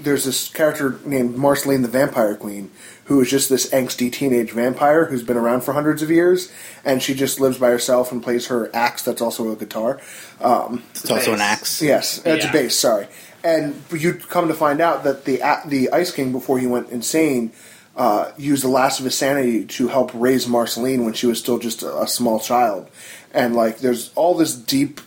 there's 0.00 0.24
this 0.24 0.48
character 0.48 1.00
named 1.04 1.34
Marceline 1.36 1.82
the 1.82 1.88
Vampire 1.88 2.36
Queen 2.36 2.70
who 3.08 3.20
is 3.20 3.28
just 3.30 3.48
this 3.50 3.68
angsty 3.70 4.10
teenage 4.12 4.52
vampire 4.52 5.06
who's 5.06 5.22
been 5.22 5.36
around 5.36 5.62
for 5.62 5.72
hundreds 5.72 6.00
of 6.02 6.10
years 6.10 6.50
and 6.84 7.02
she 7.02 7.14
just 7.14 7.40
lives 7.40 7.58
by 7.58 7.68
herself 7.70 8.12
and 8.12 8.22
plays 8.22 8.46
her 8.46 8.70
axe 8.74 9.02
that's 9.02 9.20
also 9.20 9.50
a 9.50 9.56
guitar 9.56 10.00
um, 10.40 10.82
It's 10.90 11.10
also 11.10 11.32
an 11.34 11.40
axe. 11.40 11.82
Yes, 11.82 12.18
it's 12.24 12.44
Yeah. 12.44 12.50
a 12.50 12.52
base. 12.52 12.76
Sorry, 12.76 13.08
and 13.42 13.74
you 13.90 14.14
come 14.14 14.46
to 14.48 14.54
find 14.54 14.80
out 14.80 15.02
that 15.04 15.24
the 15.24 15.38
the 15.66 15.90
Ice 15.90 16.12
King 16.12 16.30
before 16.32 16.58
he 16.58 16.66
went 16.66 16.90
insane 16.90 17.52
uh, 17.96 18.30
used 18.38 18.62
the 18.62 18.68
last 18.68 19.00
of 19.00 19.04
his 19.06 19.16
sanity 19.16 19.64
to 19.64 19.88
help 19.88 20.12
raise 20.14 20.46
Marceline 20.46 21.04
when 21.04 21.14
she 21.14 21.26
was 21.26 21.40
still 21.40 21.58
just 21.58 21.82
a, 21.82 22.02
a 22.02 22.06
small 22.06 22.38
child, 22.38 22.88
and 23.34 23.56
like 23.56 23.78
there's 23.78 24.12
all 24.14 24.34
this 24.34 24.54
deep 24.54 25.00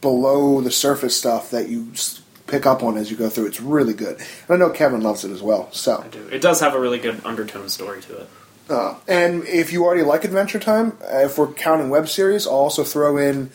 below 0.00 0.60
the 0.60 0.70
surface 0.72 1.16
stuff 1.16 1.50
that 1.50 1.68
you 1.68 1.88
s- 1.92 2.20
pick 2.46 2.66
up 2.66 2.82
on 2.82 2.96
as 2.96 3.10
you 3.10 3.16
go 3.16 3.28
through. 3.28 3.46
It's 3.46 3.60
really 3.60 3.94
good. 3.94 4.16
And 4.18 4.50
I 4.50 4.56
know 4.56 4.70
Kevin 4.70 5.00
loves 5.00 5.24
it 5.24 5.30
as 5.30 5.42
well. 5.42 5.70
So 5.72 6.02
I 6.04 6.08
do. 6.08 6.26
It 6.28 6.40
does 6.42 6.60
have 6.60 6.74
a 6.74 6.80
really 6.80 6.98
good 6.98 7.20
undertone 7.24 7.68
story 7.68 8.00
to 8.02 8.18
it. 8.18 8.28
uh, 8.70 8.94
and 9.08 9.44
if 9.46 9.72
you 9.72 9.84
already 9.84 10.02
like 10.02 10.24
Adventure 10.24 10.58
Time, 10.58 10.96
uh, 11.02 11.18
if 11.20 11.38
we're 11.38 11.52
counting 11.52 11.90
web 11.90 12.08
series, 12.08 12.46
I'll 12.46 12.54
also 12.54 12.84
throw 12.84 13.16
in 13.16 13.50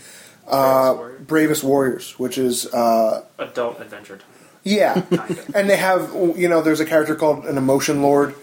uh, 0.47 0.93
Bravest 0.93 0.97
Warrior. 0.97 1.19
Bravest 1.19 1.63
Warriors, 1.63 2.19
which 2.19 2.37
is 2.37 2.65
uh, 2.73 3.23
Adult 3.37 3.79
adventure 3.79 4.17
time. 4.17 4.25
Yeah, 4.63 5.01
and 5.55 5.69
they 5.69 5.77
have 5.77 6.11
you 6.35 6.49
know 6.49 6.61
there's 6.61 6.79
a 6.81 6.85
character 6.85 7.15
called 7.15 7.45
an 7.45 7.57
emotion 7.57 8.01
lord, 8.01 8.35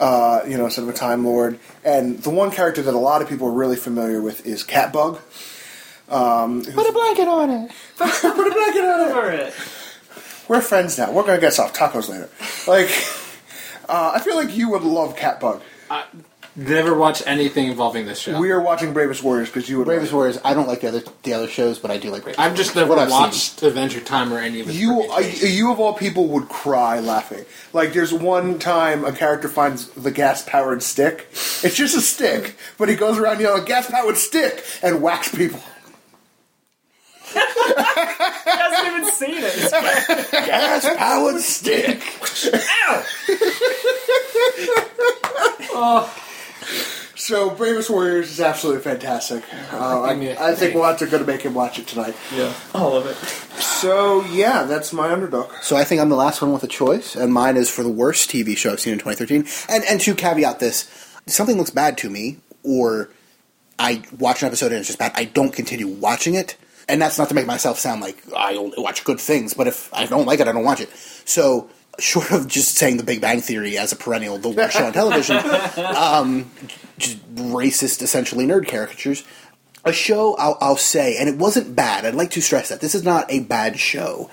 uh, 0.00 0.40
you 0.46 0.56
know 0.56 0.68
sort 0.68 0.88
of 0.88 0.94
a 0.94 0.96
time 0.96 1.24
lord, 1.24 1.58
and 1.84 2.18
the 2.22 2.30
one 2.30 2.50
character 2.50 2.80
that 2.82 2.94
a 2.94 2.98
lot 2.98 3.20
of 3.22 3.28
people 3.28 3.48
are 3.48 3.52
really 3.52 3.76
familiar 3.76 4.20
with 4.22 4.46
is 4.46 4.64
Catbug. 4.64 5.18
Put 6.08 6.88
a 6.88 6.92
blanket 6.92 7.28
on 7.28 7.50
it. 7.50 7.70
Put 7.98 8.24
a 8.24 8.50
blanket 8.50 8.84
over 8.84 9.30
it. 9.30 9.54
We're 10.48 10.60
friends 10.60 10.98
now. 10.98 11.12
We're 11.12 11.24
gonna 11.26 11.40
get 11.40 11.52
soft 11.54 11.76
tacos 11.76 12.08
later. 12.08 12.28
Like, 12.66 12.88
uh, 13.88 14.12
I 14.14 14.20
feel 14.20 14.36
like 14.36 14.56
you 14.56 14.70
would 14.70 14.82
love 14.82 15.16
Catbug. 15.16 15.60
I 15.90 16.04
never 16.56 16.92
watch 16.94 17.22
anything 17.24 17.68
involving 17.68 18.04
this 18.06 18.18
show. 18.18 18.38
We 18.38 18.50
are 18.50 18.60
watching 18.60 18.92
Bravest 18.92 19.22
Warriors 19.22 19.48
because 19.48 19.68
you 19.68 19.78
would. 19.78 19.86
Bravest 19.86 20.12
love 20.12 20.16
Warriors. 20.18 20.38
I 20.44 20.54
don't 20.54 20.66
like 20.66 20.80
the 20.80 20.88
other 20.88 21.02
the 21.22 21.32
other 21.34 21.48
shows, 21.48 21.78
but 21.78 21.90
I 21.90 21.98
do 21.98 22.10
like 22.10 22.24
Bravest. 22.24 22.38
I've 22.40 22.56
just 22.56 22.74
Warriors. 22.74 22.88
never 22.90 22.98
What 22.98 22.98
I've 22.98 23.10
watched 23.10 23.62
Adventure 23.62 24.00
Time 24.00 24.32
or 24.32 24.38
any 24.38 24.60
of 24.60 24.68
it. 24.68 24.74
it. 24.74 24.78
You, 24.78 25.02
I, 25.04 25.20
you 25.20 25.70
of 25.72 25.78
all 25.80 25.94
people 25.94 26.26
would 26.28 26.48
cry 26.48 26.98
laughing. 27.00 27.44
Like 27.72 27.92
there's 27.92 28.12
one 28.12 28.58
time 28.58 29.04
a 29.04 29.12
character 29.12 29.48
finds 29.48 29.88
the 29.90 30.10
gas 30.10 30.42
powered 30.42 30.82
stick. 30.82 31.28
It's 31.30 31.76
just 31.76 31.96
a 31.96 32.00
stick, 32.00 32.56
but 32.76 32.88
he 32.88 32.96
goes 32.96 33.18
around 33.18 33.40
yelling 33.40 33.64
"gas 33.64 33.90
powered 33.90 34.16
stick" 34.16 34.64
and 34.82 35.00
whacks 35.02 35.34
people. 35.34 35.60
He 37.32 38.50
hasn't 38.50 38.86
even 38.86 39.12
seen 39.12 39.38
it. 39.38 39.52
It's 39.56 40.30
Gas 40.30 40.96
powered 40.96 41.40
stick. 41.40 42.02
Ow! 45.74 46.14
So 47.14 47.50
Bravest 47.50 47.90
Warriors 47.90 48.30
is 48.30 48.40
absolutely 48.40 48.80
fantastic. 48.82 49.42
Uh, 49.72 50.02
I, 50.02 50.12
Yeah. 50.14 50.36
I 50.42 50.54
think 50.54 50.74
we'll 50.74 50.84
have 50.84 50.98
to 50.98 51.06
go 51.06 51.18
to 51.18 51.24
make 51.24 51.42
him 51.42 51.52
watch 51.52 51.78
it 51.78 51.86
tonight. 51.86 52.14
yeah. 52.34 52.54
all 52.74 52.96
of 52.96 53.06
it. 53.06 53.16
So 53.60 54.24
yeah, 54.26 54.62
that's 54.64 54.92
my 54.92 55.10
underdog. 55.12 55.52
So 55.60 55.76
I 55.76 55.84
think 55.84 56.00
I'm 56.00 56.08
the 56.08 56.16
last 56.16 56.40
one 56.40 56.52
with 56.52 56.62
a 56.64 56.68
choice, 56.68 57.16
and 57.16 57.32
mine 57.32 57.56
is 57.56 57.68
for 57.68 57.82
the 57.82 57.90
worst 57.90 58.30
TV 58.30 58.56
show 58.56 58.72
I've 58.72 58.80
seen 58.80 58.94
in 58.94 58.98
2013. 58.98 59.46
And 59.68 59.84
and 59.84 60.00
to 60.00 60.14
caveat 60.14 60.58
this, 60.60 60.88
something 61.26 61.56
looks 61.58 61.70
bad 61.70 61.98
to 61.98 62.08
me, 62.10 62.38
or 62.62 63.10
I 63.78 64.02
watch 64.18 64.42
an 64.42 64.46
episode 64.46 64.72
and 64.72 64.76
it's 64.80 64.86
just 64.88 64.98
bad. 64.98 65.12
I 65.14 65.24
don't 65.24 65.52
continue 65.52 65.86
watching 65.88 66.34
it, 66.34 66.56
and 66.88 67.00
that's 67.00 67.18
not 67.18 67.28
to 67.28 67.34
make 67.34 67.46
myself 67.46 67.78
sound 67.78 68.00
like 68.00 68.16
I 68.34 68.56
only 68.56 68.76
watch 68.78 69.04
good 69.04 69.20
things. 69.20 69.54
But 69.54 69.66
if 69.66 69.92
I 69.92 70.06
don't 70.06 70.26
like 70.26 70.40
it, 70.40 70.48
I 70.48 70.52
don't 70.52 70.64
watch 70.64 70.80
it. 70.80 70.90
So 71.24 71.70
short 71.98 72.30
of 72.30 72.46
just 72.48 72.76
saying 72.76 72.96
The 72.96 73.02
Big 73.02 73.20
Bang 73.20 73.40
Theory 73.40 73.76
as 73.76 73.92
a 73.92 73.96
perennial 73.96 74.38
the 74.38 74.48
worst 74.48 74.76
show 74.76 74.86
on 74.86 74.92
television, 74.92 75.36
um, 75.96 76.50
just 76.96 77.18
racist, 77.34 78.02
essentially 78.02 78.46
nerd 78.46 78.68
caricatures. 78.68 79.24
A 79.84 79.92
show 79.92 80.34
I'll, 80.36 80.58
I'll 80.60 80.76
say, 80.76 81.16
and 81.18 81.28
it 81.28 81.36
wasn't 81.36 81.74
bad. 81.74 82.04
I'd 82.04 82.14
like 82.14 82.30
to 82.32 82.42
stress 82.42 82.68
that 82.68 82.80
this 82.80 82.94
is 82.94 83.04
not 83.04 83.30
a 83.30 83.40
bad 83.40 83.78
show. 83.78 84.30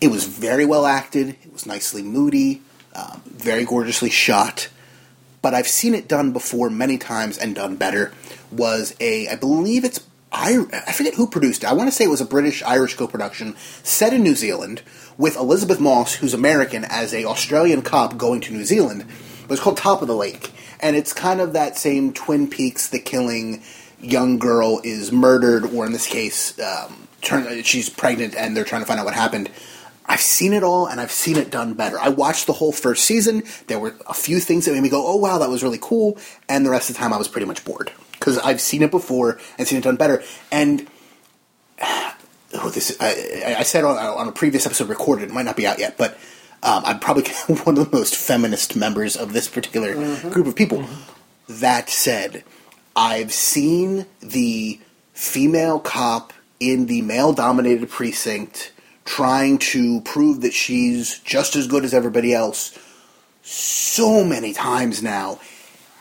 It 0.00 0.08
was 0.08 0.24
very 0.26 0.64
well 0.64 0.86
acted. 0.86 1.30
It 1.42 1.52
was 1.52 1.66
nicely 1.66 2.02
moody, 2.02 2.62
um, 2.94 3.22
very 3.26 3.64
gorgeously 3.64 4.10
shot. 4.10 4.68
But 5.42 5.54
I've 5.54 5.68
seen 5.68 5.94
it 5.94 6.08
done 6.08 6.32
before 6.32 6.68
many 6.68 6.98
times 6.98 7.38
and 7.38 7.54
done 7.54 7.76
better. 7.76 8.12
Was 8.52 8.94
a, 9.00 9.28
I 9.28 9.36
believe 9.36 9.84
it's, 9.84 10.00
I, 10.32 10.64
I 10.72 10.92
forget 10.92 11.14
who 11.14 11.26
produced 11.26 11.64
it. 11.64 11.66
I 11.66 11.72
want 11.72 11.88
to 11.88 11.92
say 11.92 12.04
it 12.04 12.10
was 12.10 12.20
a 12.20 12.26
British 12.26 12.62
Irish 12.62 12.94
co-production 12.94 13.56
set 13.82 14.12
in 14.12 14.22
New 14.22 14.36
Zealand 14.36 14.82
with 15.18 15.36
Elisabeth 15.36 15.80
Moss, 15.80 16.14
who's 16.14 16.34
American, 16.34 16.84
as 16.84 17.12
a 17.12 17.24
Australian 17.24 17.82
cop 17.82 18.16
going 18.16 18.40
to 18.42 18.52
New 18.52 18.64
Zealand. 18.64 19.06
But 19.48 19.54
it's 19.54 19.62
called 19.62 19.76
Top 19.76 20.02
of 20.02 20.08
the 20.08 20.14
Lake, 20.14 20.52
and 20.78 20.94
it's 20.94 21.12
kind 21.12 21.40
of 21.40 21.52
that 21.54 21.76
same 21.76 22.12
Twin 22.12 22.48
Peaks, 22.48 22.88
the 22.88 23.00
killing 23.00 23.62
young 24.00 24.38
girl 24.38 24.80
is 24.84 25.10
murdered, 25.10 25.64
or 25.74 25.84
in 25.84 25.92
this 25.92 26.06
case, 26.06 26.58
um, 26.60 27.08
turn, 27.22 27.62
she's 27.64 27.90
pregnant 27.90 28.34
and 28.34 28.56
they're 28.56 28.64
trying 28.64 28.82
to 28.82 28.86
find 28.86 29.00
out 29.00 29.06
what 29.06 29.14
happened. 29.14 29.50
I've 30.06 30.20
seen 30.20 30.52
it 30.52 30.62
all, 30.62 30.86
and 30.86 31.00
I've 31.00 31.12
seen 31.12 31.36
it 31.36 31.50
done 31.50 31.74
better. 31.74 31.98
I 31.98 32.08
watched 32.08 32.46
the 32.46 32.52
whole 32.52 32.72
first 32.72 33.04
season. 33.04 33.42
There 33.66 33.78
were 33.78 33.94
a 34.08 34.14
few 34.14 34.40
things 34.40 34.64
that 34.64 34.72
made 34.72 34.82
me 34.82 34.88
go, 34.88 35.06
"Oh 35.06 35.16
wow, 35.16 35.38
that 35.38 35.48
was 35.48 35.62
really 35.62 35.78
cool," 35.80 36.18
and 36.48 36.66
the 36.66 36.70
rest 36.70 36.90
of 36.90 36.96
the 36.96 37.00
time 37.00 37.12
I 37.12 37.16
was 37.16 37.28
pretty 37.28 37.46
much 37.46 37.64
bored 37.64 37.92
because 38.20 38.38
I've 38.38 38.60
seen 38.60 38.82
it 38.82 38.90
before 38.90 39.40
and 39.58 39.66
seen 39.66 39.78
it 39.78 39.84
done 39.84 39.96
better. 39.96 40.22
And 40.52 40.86
oh, 41.82 42.70
this 42.72 42.96
I, 43.00 43.56
I 43.58 43.62
said 43.64 43.82
on, 43.84 43.96
on 43.96 44.28
a 44.28 44.32
previous 44.32 44.66
episode 44.66 44.88
recorded, 44.88 45.30
it 45.30 45.34
might 45.34 45.46
not 45.46 45.56
be 45.56 45.66
out 45.66 45.80
yet, 45.80 45.98
but 45.98 46.12
um, 46.62 46.84
I'm 46.84 47.00
probably 47.00 47.24
one 47.64 47.78
of 47.78 47.90
the 47.90 47.96
most 47.96 48.14
feminist 48.14 48.76
members 48.76 49.16
of 49.16 49.32
this 49.32 49.48
particular 49.48 49.94
group 50.30 50.46
of 50.46 50.54
people. 50.54 50.84
That 51.48 51.90
said, 51.90 52.44
I've 52.94 53.32
seen 53.32 54.06
the 54.20 54.78
female 55.14 55.80
cop 55.80 56.32
in 56.60 56.86
the 56.86 57.02
male 57.02 57.32
dominated 57.32 57.88
precinct 57.88 58.72
trying 59.04 59.58
to 59.58 60.00
prove 60.02 60.42
that 60.42 60.52
she's 60.52 61.18
just 61.20 61.56
as 61.56 61.66
good 61.66 61.84
as 61.84 61.92
everybody 61.94 62.32
else 62.32 62.78
so 63.42 64.22
many 64.22 64.52
times 64.52 65.02
now. 65.02 65.40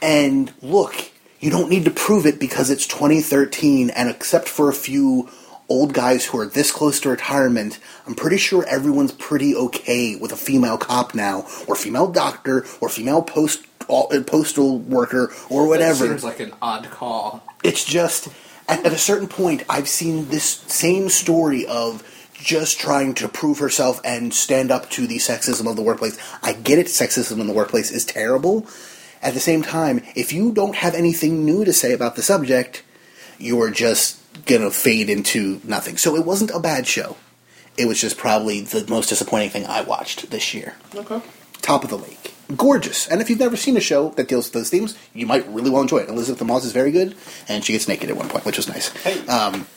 And 0.01 0.53
look, 0.62 1.12
you 1.39 1.49
don't 1.49 1.69
need 1.69 1.86
to 1.86 1.91
prove 1.91 2.25
it 2.25 2.39
because 2.39 2.69
it's 2.69 2.86
2013, 2.88 3.89
and 3.91 4.10
except 4.10 4.49
for 4.49 4.69
a 4.69 4.73
few 4.73 5.30
old 5.69 5.93
guys 5.93 6.25
who 6.25 6.39
are 6.39 6.45
this 6.47 6.71
close 6.71 6.99
to 7.02 7.10
retirement, 7.10 7.80
I'm 8.08 8.15
pretty 8.15 8.38
sure 8.38 8.65
everyone's 8.67 9.12
pretty 9.12 9.56
okay 9.56 10.15
with 10.15 10.32
a 10.32 10.36
female 10.36 10.78
cop 10.78 11.13
now, 11.15 11.45
or 11.67 11.75
female 11.75 12.12
doctor, 12.12 12.65
or 12.82 12.89
female 12.89 13.21
post 13.21 13.63
uh, 13.89 14.06
postal 14.25 14.80
worker, 14.80 15.32
or 15.49 15.67
whatever 15.67 16.08
Seems 16.08 16.23
like 16.23 16.39
an 16.39 16.54
odd 16.62 16.89
call. 16.91 17.43
it's 17.63 17.84
just 17.84 18.28
at, 18.67 18.86
at 18.86 18.93
a 18.93 18.97
certain 18.99 19.28
point 19.28 19.63
i've 19.67 19.88
seen 19.89 20.30
this 20.30 20.45
same 20.45 21.10
story 21.10 21.65
of 21.65 22.04
just 22.34 22.80
trying 22.80 23.15
to 23.15 23.28
prove 23.28 23.58
herself 23.58 23.99
and 24.06 24.32
stand 24.34 24.69
up 24.69 24.89
to 24.91 25.08
the 25.08 25.17
sexism 25.17 25.67
of 25.67 25.75
the 25.75 25.82
workplace 25.82 26.19
i 26.43 26.54
get 26.54 26.78
it 26.78 26.86
sexism 26.86 27.39
in 27.41 27.47
the 27.47 27.54
workplace 27.54 27.89
is 27.89 28.06
terrible 28.06 28.67
at 29.21 29.34
the 29.34 29.39
same 29.39 29.62
time 29.62 30.01
if 30.15 30.32
you 30.34 30.51
don't 30.51 30.75
have 30.75 30.93
anything 30.95 31.45
new 31.45 31.65
to 31.65 31.73
say 31.73 31.93
about 31.93 32.15
the 32.15 32.21
subject 32.21 32.84
you're 33.38 33.69
just 33.71 34.17
gonna 34.45 34.71
fade 34.71 35.10
into 35.10 35.60
nothing 35.63 35.97
so 35.97 36.15
it 36.15 36.25
wasn't 36.25 36.51
a 36.51 36.60
bad 36.60 36.86
show 36.88 37.15
it 37.77 37.88
was 37.88 37.99
just 38.01 38.17
probably 38.17 38.62
the 38.62 38.86
most 38.89 39.10
disappointing 39.10 39.49
thing 39.49 39.65
i 39.65 39.82
watched 39.82 40.29
this 40.32 40.53
year 40.53 40.75
Okay. 40.95 41.21
Top 41.62 41.84
of 41.84 41.89
the 41.89 41.97
Lake. 41.97 42.34
Gorgeous. 42.55 43.05
And 43.10 43.19
if 43.21 43.29
you've 43.29 43.38
never 43.38 43.58
seen 43.58 43.75
a 43.75 43.82
show 43.82 44.10
that 44.12 44.29
deals 44.29 44.45
with 44.45 44.53
those 44.53 44.69
themes, 44.69 44.97
you 45.13 45.27
might 45.27 45.45
really 45.49 45.69
well 45.69 45.82
enjoy 45.82 45.97
it. 45.97 46.10
Elisabeth 46.10 46.41
Moss 46.47 46.63
is 46.63 46.71
very 46.71 46.89
good, 46.89 47.15
and 47.49 47.65
she 47.65 47.73
gets 47.73 47.88
naked 47.89 48.10
at 48.10 48.15
one 48.15 48.29
point, 48.29 48.45
which 48.45 48.55
was 48.55 48.67
nice. 48.69 48.89
Um, 49.27 49.67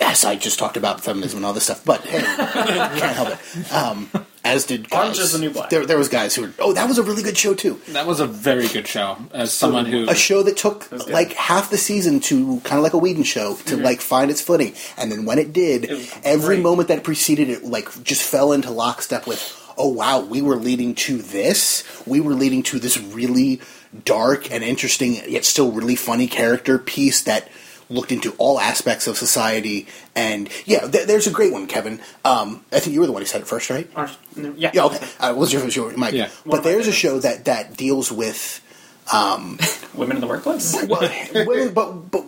yes, 0.00 0.24
I 0.24 0.36
just 0.36 0.58
talked 0.58 0.76
about 0.76 1.02
feminism 1.02 1.38
and 1.38 1.46
all 1.46 1.52
this 1.52 1.64
stuff, 1.64 1.84
but 1.84 2.00
hey, 2.02 2.20
can't 2.36 3.16
help 3.16 3.28
it. 3.30 3.72
Um, 3.72 4.10
as 4.44 4.64
did 4.64 4.88
guys. 4.88 5.00
Orange 5.02 5.18
is 5.18 5.32
the 5.32 5.38
new 5.40 5.50
black. 5.50 5.70
There, 5.70 5.84
there 5.84 5.98
was 5.98 6.08
guys 6.08 6.34
who 6.36 6.42
were, 6.42 6.52
oh, 6.60 6.72
that 6.72 6.86
was 6.86 6.98
a 6.98 7.02
really 7.02 7.22
good 7.24 7.36
show, 7.36 7.52
too. 7.54 7.80
That 7.88 8.06
was 8.06 8.20
a 8.20 8.26
very 8.28 8.68
good 8.68 8.86
show. 8.86 9.16
As 9.32 9.52
someone 9.52 9.86
who 9.86 10.08
A 10.08 10.14
show 10.14 10.42
that 10.44 10.56
took 10.56 10.90
like 11.08 11.32
half 11.32 11.68
the 11.70 11.76
season 11.76 12.20
to 12.20 12.60
kind 12.60 12.78
of 12.78 12.84
like 12.84 12.92
a 12.92 12.98
Whedon 12.98 13.24
show 13.24 13.56
to 13.66 13.76
like 13.76 14.00
find 14.00 14.30
its 14.30 14.40
footing, 14.40 14.74
and 14.96 15.10
then 15.10 15.24
when 15.24 15.38
it 15.38 15.52
did, 15.52 15.82
Mm-hmm. 15.82 15.94
Was 15.94 16.20
every 16.24 16.56
great. 16.56 16.62
moment 16.62 16.88
that 16.88 17.02
preceded 17.04 17.48
it 17.50 17.64
like 17.64 17.88
just 18.04 18.22
fell 18.22 18.52
into 18.52 18.70
lockstep 18.70 19.26
with, 19.26 19.40
oh 19.76 19.88
wow, 19.88 20.20
we 20.20 20.40
were 20.42 20.56
leading 20.56 20.94
to 20.94 21.18
this, 21.18 21.82
we 22.06 22.20
were 22.20 22.34
leading 22.34 22.62
to 22.64 22.78
this 22.78 22.98
really 22.98 23.60
dark 24.04 24.50
and 24.52 24.62
interesting 24.62 25.14
yet 25.28 25.44
still 25.44 25.72
really 25.72 25.96
funny 25.96 26.26
character 26.28 26.78
piece 26.78 27.22
that 27.22 27.48
looked 27.88 28.10
into 28.12 28.32
all 28.38 28.58
aspects 28.58 29.06
of 29.06 29.16
society, 29.16 29.86
and 30.14 30.48
yeah, 30.64 30.80
th- 30.88 31.06
there's 31.06 31.26
a 31.26 31.30
great 31.30 31.52
one, 31.52 31.66
Kevin. 31.66 32.00
Um, 32.24 32.64
I 32.72 32.80
think 32.80 32.94
you 32.94 33.00
were 33.00 33.06
the 33.06 33.12
one 33.12 33.22
who 33.22 33.26
said 33.26 33.42
it 33.42 33.46
first, 33.46 33.70
right? 33.70 33.88
Orange- 33.96 34.16
yeah. 34.56 34.70
Yeah, 34.74 34.84
okay. 34.86 35.06
I 35.20 35.32
wasn't 35.32 35.52
sure 35.52 35.58
if 35.60 35.64
it 35.64 35.66
was 35.66 35.76
your 35.76 35.96
Mike, 35.96 36.14
Yeah. 36.14 36.28
but 36.44 36.64
there's 36.64 36.88
a 36.88 36.92
show 36.92 37.18
that 37.20 37.44
that 37.44 37.76
deals 37.76 38.10
with 38.12 38.60
Women 39.14 40.16
in 40.16 40.20
the 40.20 40.26
workplace. 40.26 40.76
well, 40.88 41.08
women, 41.32 41.72
but 41.72 42.10
but 42.10 42.24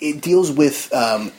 it 0.00 0.22
deals 0.22 0.50
with 0.50 0.92
um, 0.94 1.30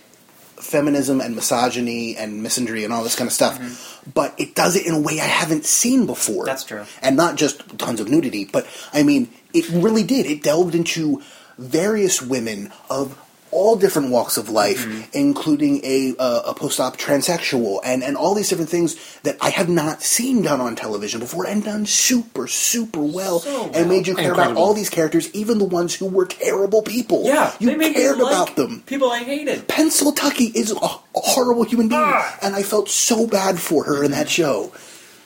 feminism 0.56 1.20
and 1.20 1.36
misogyny 1.36 2.16
and 2.16 2.46
misandry 2.46 2.84
and 2.84 2.94
all 2.94 3.04
this 3.04 3.16
kind 3.16 3.28
of 3.28 3.34
stuff. 3.34 4.02
But 4.14 4.36
it 4.38 4.54
does 4.56 4.76
it 4.76 4.86
in 4.86 4.94
a 4.94 5.00
way 5.00 5.20
I 5.20 5.26
haven't 5.26 5.66
seen 5.66 6.06
before. 6.06 6.46
That's 6.46 6.64
true. 6.64 6.86
and 7.02 7.18
not 7.18 7.36
just 7.38 7.78
tons 7.80 8.00
of 8.00 8.08
nudity. 8.10 8.46
But 8.46 8.68
I 8.94 9.02
mean, 9.04 9.30
it 9.54 9.68
really 9.70 10.04
did. 10.04 10.26
It 10.28 10.44
delved 10.44 10.76
into 10.76 11.22
various 11.58 12.22
women 12.22 12.72
of 12.90 13.18
all 13.54 13.76
different 13.76 14.10
walks 14.12 14.36
of 14.38 14.50
life, 14.50 14.86
including 15.16 15.80
a 15.84 16.14
uh, 16.20 16.42
a 16.48 16.54
post 16.54 16.80
op 16.80 16.98
transsexual 16.98 17.80
and 17.84 18.04
and 18.04 18.18
all 18.18 18.34
these 18.34 18.50
different 18.50 18.70
things 18.70 18.96
that 19.24 19.38
I 19.42 19.50
have 19.52 19.70
not 19.70 20.02
seen 20.02 20.42
done 20.42 20.60
on 20.62 20.76
television 20.76 21.20
before 21.20 21.46
and 21.46 21.64
done 21.64 21.86
super 21.86 22.48
super 22.48 23.02
well 23.02 23.40
So 23.40 23.70
and 23.74 23.88
made 23.90 24.08
you 24.08 24.16
care 24.16 24.34
about 24.34 24.56
all 24.58 24.74
these 24.74 24.90
characters, 24.90 25.30
even 25.34 25.58
the 25.60 25.66
ones 25.66 25.96
who 25.96 26.08
were 26.08 26.26
terrible 26.26 26.82
people. 26.82 27.24
Yeah, 27.26 27.54
you 27.60 27.78
they 27.78 27.94
cared 27.94 28.18
like 28.18 28.32
about 28.34 28.56
them. 28.56 28.82
People 28.86 29.12
I 29.12 29.20
hated. 29.24 29.68
Pennsatucky 29.68 30.54
is 30.56 30.72
a, 30.72 30.76
a 30.76 31.00
horrible 31.16 31.64
human 31.64 31.88
being, 31.90 32.02
Ah. 32.04 32.38
and 32.42 32.56
I 32.56 32.64
felt 32.64 32.90
so 32.90 33.28
bad 33.28 33.60
for 33.60 33.84
her 33.86 34.04
in 34.04 34.12
that 34.12 34.30
show. 34.30 34.72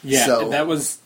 yeah, 0.03 0.25
so- 0.25 0.49
that 0.49 0.67
was 0.67 0.97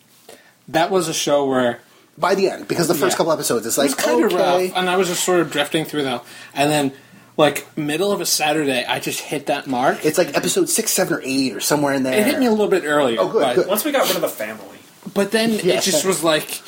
that 0.68 0.90
was 0.92 1.08
a 1.08 1.14
show 1.14 1.46
where 1.46 1.80
By 2.18 2.36
the 2.36 2.50
end, 2.50 2.68
because 2.68 2.88
the 2.88 2.94
first 2.94 3.14
Yeah. 3.14 3.18
couple 3.18 3.32
episodes, 3.32 3.66
it's 3.66 3.78
it 3.78 3.82
like 3.82 3.96
was 3.96 4.06
kind 4.06 4.24
of 4.26 4.34
rough, 4.34 4.72
and 4.76 4.90
I 4.90 4.96
was 4.98 5.08
just 5.08 5.24
sort 5.24 5.40
of 5.40 5.50
drifting 5.52 5.86
through 5.86 6.04
them, 6.04 6.20
and 6.54 6.70
then 6.70 6.92
like 7.38 7.66
middle 7.78 8.12
of 8.12 8.22
a 8.22 8.26
Saturday, 8.26 8.84
I 8.86 9.00
just 9.00 9.20
hit 9.22 9.46
that 9.48 9.68
mark. 9.68 10.06
it's 10.06 10.18
like 10.18 10.36
episode 10.36 10.70
six, 10.70 10.92
seven, 10.92 11.14
or 11.18 11.22
eight, 11.24 11.54
or 11.56 11.60
somewhere 11.60 11.94
in 11.94 12.04
there. 12.04 12.14
it 12.20 12.26
hit 12.26 12.40
me 12.40 12.46
a 12.46 12.52
little 12.52 12.68
bit 12.68 12.84
earlier. 12.86 13.18
Oh, 13.20 13.30
good, 13.30 13.42
but, 13.42 13.56
good. 13.56 13.68
Once 13.68 13.86
we 13.86 13.92
got 13.92 14.08
rid 14.08 14.16
of 14.16 14.22
the 14.22 14.28
family. 14.28 14.78
But 15.14 15.32
then 15.32 15.52
Yeah. 15.52 15.76
it 15.76 15.84
just 15.84 16.06
was 16.06 16.24
like, 16.24 16.62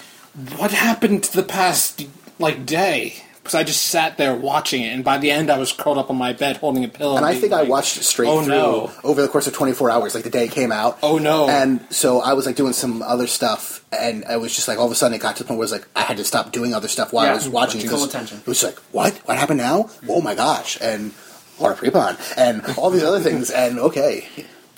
what 0.57 0.71
happened 0.71 1.23
to 1.25 1.35
the 1.35 1.43
past 1.43 2.05
like 2.39 2.65
day? 2.65 3.22
Because 3.43 3.55
I 3.55 3.63
just 3.65 3.81
sat 3.83 4.17
there 4.17 4.33
watching 4.33 4.83
it, 4.83 4.87
and 4.93 5.03
by 5.03 5.17
the 5.17 5.29
end, 5.29 5.49
I 5.51 5.57
was 5.57 5.73
curled 5.73 5.97
up 5.97 6.09
on 6.09 6.15
my 6.17 6.31
bed 6.31 6.57
holding 6.57 6.85
a 6.85 6.87
pillow. 6.87 7.17
And 7.17 7.25
I 7.25 7.31
being 7.31 7.41
think 7.41 7.53
I 7.53 7.63
watched 7.63 7.97
it 7.97 8.03
straight 8.03 8.29
Oh, 8.29 8.41
through 8.41 8.53
no. 8.53 8.91
over 9.03 9.21
the 9.21 9.27
course 9.27 9.47
of 9.47 9.53
24 9.53 9.89
hours, 9.91 10.15
like 10.15 10.23
the 10.23 10.29
day 10.29 10.45
it 10.45 10.51
came 10.51 10.71
out. 10.71 10.97
Oh, 11.03 11.17
no. 11.17 11.49
And 11.49 11.85
so 11.89 12.21
I 12.21 12.33
was 12.33 12.45
like 12.45 12.55
doing 12.55 12.71
some 12.71 13.01
other 13.01 13.27
stuff, 13.27 13.83
and 13.91 14.23
I 14.25 14.37
was 14.37 14.55
just 14.55 14.67
like, 14.69 14.77
all 14.79 14.85
of 14.85 14.91
a 14.91 14.95
sudden 14.95 15.13
it 15.15 15.19
got 15.21 15.35
to 15.35 15.43
the 15.43 15.47
point 15.47 15.57
where 15.59 15.65
it 15.65 15.71
was 15.71 15.73
like 15.73 15.87
I 15.95 16.01
had 16.03 16.15
to 16.17 16.23
stop 16.23 16.51
doing 16.53 16.73
other 16.73 16.87
stuff 16.87 17.11
while 17.11 17.29
I 17.29 17.33
was 17.33 17.49
watching 17.49 17.81
it. 17.81 17.91
attention. 17.91 18.37
It 18.39 18.47
was 18.47 18.63
like, 18.63 18.77
what? 18.91 19.13
What 19.25 19.37
happened 19.37 19.59
now? 19.59 19.89
Oh 20.07 20.21
my 20.21 20.35
gosh! 20.35 20.77
And 20.81 21.13
Laura 21.59 21.75
Prepon 21.75 22.17
and 22.37 22.63
all 22.77 22.89
these 22.89 23.03
other 23.03 23.19
things, 23.19 23.51
and 23.51 23.77
okay. 23.77 24.27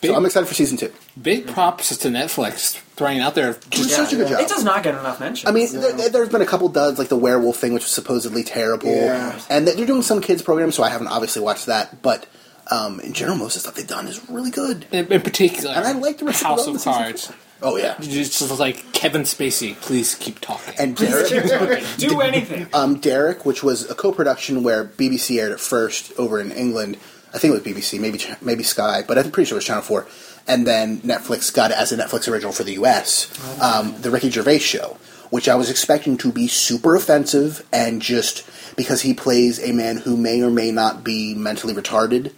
So 0.07 0.15
I'm 0.15 0.25
excited 0.25 0.47
for 0.47 0.53
season 0.53 0.77
two. 0.77 0.91
Big 1.21 1.47
props 1.47 1.95
to 1.97 2.07
Netflix 2.09 2.73
throwing 2.95 3.17
it 3.17 3.21
out 3.21 3.35
there. 3.35 3.51
It's 3.71 3.93
such 3.95 4.13
a 4.13 4.15
good 4.15 4.27
job. 4.29 4.39
It 4.39 4.47
does 4.47 4.63
not 4.63 4.83
get 4.83 4.95
enough 4.95 5.19
mention. 5.19 5.49
I 5.49 5.51
mean, 5.51 5.67
there, 5.73 6.09
there's 6.09 6.29
been 6.29 6.41
a 6.41 6.45
couple 6.45 6.69
duds, 6.69 6.97
like 6.97 7.09
the 7.09 7.17
werewolf 7.17 7.57
thing, 7.57 7.73
which 7.73 7.83
was 7.83 7.91
supposedly 7.91 8.43
terrible, 8.43 8.89
Yeah. 8.89 9.39
and 9.49 9.67
they're 9.67 9.85
doing 9.85 10.01
some 10.01 10.21
kids 10.21 10.41
programs, 10.41 10.75
so 10.75 10.83
I 10.83 10.89
haven't 10.89 11.07
obviously 11.07 11.41
watched 11.41 11.65
that. 11.65 12.01
But 12.01 12.25
um, 12.71 12.99
in 13.01 13.13
general, 13.13 13.37
most 13.37 13.55
of 13.57 13.61
the 13.63 13.67
stuff 13.69 13.75
they've 13.75 13.87
done 13.87 14.07
is 14.07 14.27
really 14.29 14.51
good. 14.51 14.85
In, 14.91 15.11
in 15.11 15.21
particular, 15.21 15.73
And 15.75 15.85
I 15.85 15.91
like 15.93 16.17
the 16.19 16.25
rest 16.25 16.41
of 16.41 16.47
House 16.47 16.65
the 16.65 16.71
of 16.71 16.77
season 16.77 16.93
Cards. 16.93 17.33
Oh 17.61 17.77
yeah, 17.77 17.95
it's 17.97 18.07
Just 18.37 18.59
like 18.59 18.91
Kevin 18.93 19.21
Spacey, 19.23 19.75
please 19.79 20.15
keep 20.15 20.39
talking. 20.39 20.73
and 20.77 20.95
Derek, 20.95 21.29
do 21.97 22.19
anything. 22.21 22.67
um, 22.73 22.99
Derek, 22.99 23.45
which 23.45 23.63
was 23.63 23.89
a 23.89 23.95
co-production 23.95 24.61
where 24.61 24.83
BBC 24.85 25.39
aired 25.39 25.53
it 25.53 25.59
first 25.59 26.11
over 26.17 26.39
in 26.39 26.51
England. 26.51 26.97
I 27.35 27.37
think 27.37 27.53
it 27.53 27.63
was 27.63 27.73
BBC, 27.73 27.99
maybe 27.99 28.21
maybe 28.41 28.63
Sky, 28.63 29.03
but 29.05 29.17
I'm 29.17 29.29
pretty 29.29 29.49
sure 29.49 29.57
it 29.57 29.59
was 29.59 29.65
Channel 29.65 29.83
Four. 29.83 30.07
And 30.47 30.65
then 30.65 31.01
Netflix 31.01 31.53
got 31.53 31.71
it 31.71 31.77
as 31.77 31.91
a 31.91 31.97
Netflix 31.97 32.31
original 32.31 32.53
for 32.53 32.63
the 32.63 32.73
US. 32.73 33.29
Um, 33.61 33.99
the 34.01 34.09
Ricky 34.09 34.29
Gervais 34.29 34.59
show, 34.59 34.97
which 35.31 35.49
I 35.49 35.55
was 35.55 35.69
expecting 35.69 36.17
to 36.19 36.31
be 36.31 36.47
super 36.47 36.95
offensive 36.95 37.67
and 37.73 38.01
just 38.01 38.47
because 38.77 39.01
he 39.01 39.13
plays 39.13 39.59
a 39.59 39.73
man 39.73 39.97
who 39.97 40.15
may 40.15 40.41
or 40.41 40.49
may 40.49 40.71
not 40.71 41.03
be 41.03 41.35
mentally 41.35 41.73
retarded 41.73 42.31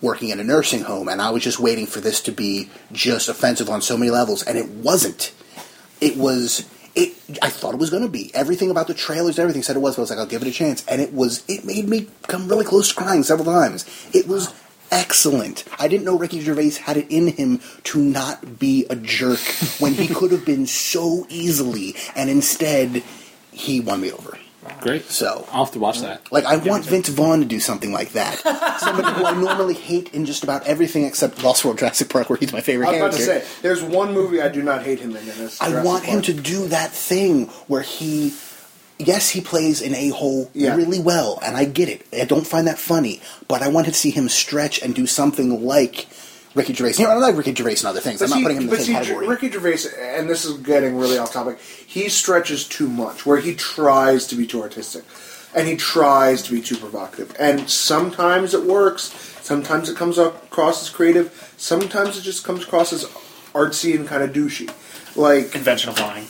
working 0.00 0.30
in 0.30 0.40
a 0.40 0.44
nursing 0.44 0.80
home, 0.82 1.08
and 1.08 1.20
I 1.20 1.30
was 1.30 1.44
just 1.44 1.60
waiting 1.60 1.86
for 1.86 2.00
this 2.00 2.20
to 2.22 2.32
be 2.32 2.70
just 2.90 3.28
offensive 3.28 3.68
on 3.68 3.82
so 3.82 3.96
many 3.96 4.10
levels, 4.10 4.42
and 4.42 4.58
it 4.58 4.68
wasn't 4.68 5.32
it 6.00 6.16
was 6.16 6.68
it 6.94 7.14
I 7.42 7.50
thought 7.50 7.74
it 7.74 7.80
was 7.80 7.90
going 7.90 8.02
to 8.02 8.08
be. 8.08 8.30
Everything 8.34 8.70
about 8.70 8.86
the 8.86 8.94
trailers 8.94 9.38
everything 9.38 9.62
said 9.62 9.76
it 9.76 9.80
was 9.80 9.96
but 9.96 10.00
I 10.00 10.04
was 10.04 10.10
like 10.10 10.18
I'll 10.18 10.26
give 10.26 10.42
it 10.42 10.48
a 10.48 10.52
chance. 10.52 10.84
And 10.86 11.00
it 11.00 11.12
was 11.12 11.44
it 11.48 11.64
made 11.64 11.88
me 11.88 12.08
come 12.22 12.48
really 12.48 12.64
close 12.64 12.88
to 12.88 12.94
crying 12.94 13.22
several 13.22 13.46
times. 13.46 13.86
It 14.12 14.26
was 14.26 14.52
excellent. 14.90 15.64
I 15.78 15.88
didn't 15.88 16.04
know 16.04 16.18
Ricky 16.18 16.40
Gervais 16.40 16.70
had 16.70 16.96
it 16.96 17.06
in 17.10 17.28
him 17.28 17.60
to 17.84 18.00
not 18.00 18.58
be 18.58 18.86
a 18.90 18.96
jerk 18.96 19.40
when 19.78 19.94
he 19.94 20.08
could 20.14 20.32
have 20.32 20.44
been 20.44 20.66
so 20.66 21.26
easily 21.28 21.94
and 22.16 22.28
instead 22.28 23.02
he 23.52 23.80
won 23.80 24.00
me 24.00 24.12
over 24.12 24.36
Great. 24.80 25.04
so 25.04 25.46
I'll 25.52 25.64
have 25.64 25.72
to 25.74 25.78
watch 25.78 26.00
that. 26.00 26.30
like 26.30 26.44
I 26.44 26.56
want 26.56 26.84
Vince 26.84 27.08
Vaughn 27.08 27.40
to 27.40 27.46
do 27.46 27.60
something 27.60 27.92
like 27.92 28.12
that 28.12 28.38
somebody 28.80 29.08
who 29.14 29.24
I 29.24 29.32
normally 29.34 29.74
hate 29.74 30.12
in 30.14 30.26
just 30.26 30.42
about 30.44 30.66
everything 30.66 31.04
except 31.04 31.42
Lost 31.42 31.64
World 31.64 31.78
Jurassic 31.78 32.08
Park 32.10 32.28
where 32.28 32.36
he's 32.38 32.52
my 32.52 32.60
favorite 32.60 32.88
I 32.88 32.92
was 32.92 32.98
about 33.00 33.12
to 33.12 33.16
character 33.24 33.46
say, 33.46 33.62
there's 33.62 33.82
one 33.82 34.12
movie 34.12 34.40
I 34.42 34.48
do 34.48 34.62
not 34.62 34.82
hate 34.82 35.00
him 35.00 35.10
in. 35.16 35.28
and 35.28 35.40
it's 35.40 35.60
I 35.60 35.68
Jurassic 35.70 35.86
want 35.86 36.04
him 36.04 36.22
to 36.22 36.32
do 36.34 36.68
that 36.68 36.90
thing 36.90 37.46
where 37.68 37.80
he, 37.82 38.34
yes, 38.98 39.30
he 39.30 39.40
plays 39.40 39.80
an 39.80 39.94
a 39.94 40.08
hole 40.10 40.50
Yeah. 40.52 40.76
really 40.76 41.00
well, 41.00 41.38
and 41.42 41.56
I 41.56 41.64
get 41.64 41.88
it. 41.88 42.06
I 42.12 42.24
don't 42.26 42.46
find 42.46 42.66
that 42.66 42.78
funny, 42.78 43.22
but 43.48 43.62
I 43.62 43.68
want 43.68 43.86
to 43.86 43.94
see 43.94 44.10
him 44.10 44.28
stretch 44.28 44.82
and 44.82 44.94
do 44.94 45.06
something 45.06 45.64
like 45.64 46.06
Ricky 46.54 46.74
Gervais. 46.74 46.94
You 46.98 47.04
know, 47.04 47.12
I 47.12 47.14
like 47.16 47.36
Ricky 47.36 47.54
Gervais 47.54 47.76
and 47.78 47.86
other 47.86 48.00
things. 48.00 48.18
But 48.18 48.26
I'm 48.26 48.30
not 48.30 48.36
see, 48.38 48.42
putting 48.42 48.56
him 48.56 48.62
in 48.64 48.68
the 48.70 48.76
but 48.76 48.84
same 48.84 48.86
see, 48.86 48.92
category. 48.92 49.28
Ricky 49.28 49.50
Gervais, 49.50 49.86
and 50.16 50.28
this 50.28 50.44
is 50.44 50.58
getting 50.58 50.96
really 50.96 51.18
off 51.18 51.32
topic. 51.32 51.58
He 51.60 52.08
stretches 52.08 52.66
too 52.66 52.88
much, 52.88 53.24
where 53.24 53.38
he 53.38 53.54
tries 53.54 54.26
to 54.28 54.36
be 54.36 54.46
too 54.46 54.60
artistic, 54.62 55.04
and 55.54 55.68
he 55.68 55.76
tries 55.76 56.42
to 56.42 56.52
be 56.52 56.60
too 56.60 56.76
provocative. 56.76 57.36
And 57.38 57.70
sometimes 57.70 58.54
it 58.54 58.64
works. 58.64 59.12
Sometimes 59.42 59.88
it 59.88 59.96
comes 59.96 60.18
across 60.18 60.82
as 60.82 60.90
creative. 60.90 61.54
Sometimes 61.56 62.18
it 62.18 62.22
just 62.22 62.44
comes 62.44 62.64
across 62.64 62.92
as 62.92 63.04
artsy 63.54 63.94
and 63.94 64.06
kind 64.06 64.22
of 64.22 64.30
douchey. 64.32 64.72
Like 65.16 65.54
Invention 65.54 65.90
of 65.90 65.98
Lying. 65.98 66.26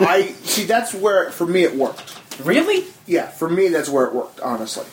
I 0.00 0.32
see, 0.42 0.64
that's 0.64 0.94
where 0.94 1.30
for 1.30 1.46
me 1.46 1.62
it 1.62 1.74
worked. 1.76 2.16
Really? 2.44 2.86
Yeah, 3.06 3.26
for 3.26 3.48
me 3.48 3.68
that's 3.68 3.88
where 3.88 4.06
it 4.06 4.14
worked. 4.14 4.40
Honestly, 4.40 4.86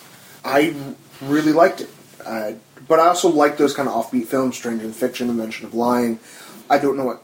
I 0.43 0.75
really 1.21 1.53
liked 1.53 1.81
it. 1.81 1.89
Uh, 2.25 2.53
but 2.87 2.99
I 2.99 3.07
also 3.07 3.29
like 3.29 3.57
those 3.57 3.73
kind 3.73 3.87
of 3.89 3.93
offbeat 3.95 4.27
films, 4.27 4.55
Stranger 4.57 4.83
Than 4.83 4.93
Fiction, 4.93 5.29
Invention 5.29 5.65
of 5.65 5.73
Lying. 5.73 6.19
I 6.69 6.77
don't 6.77 6.97
know 6.97 7.05
what 7.05 7.21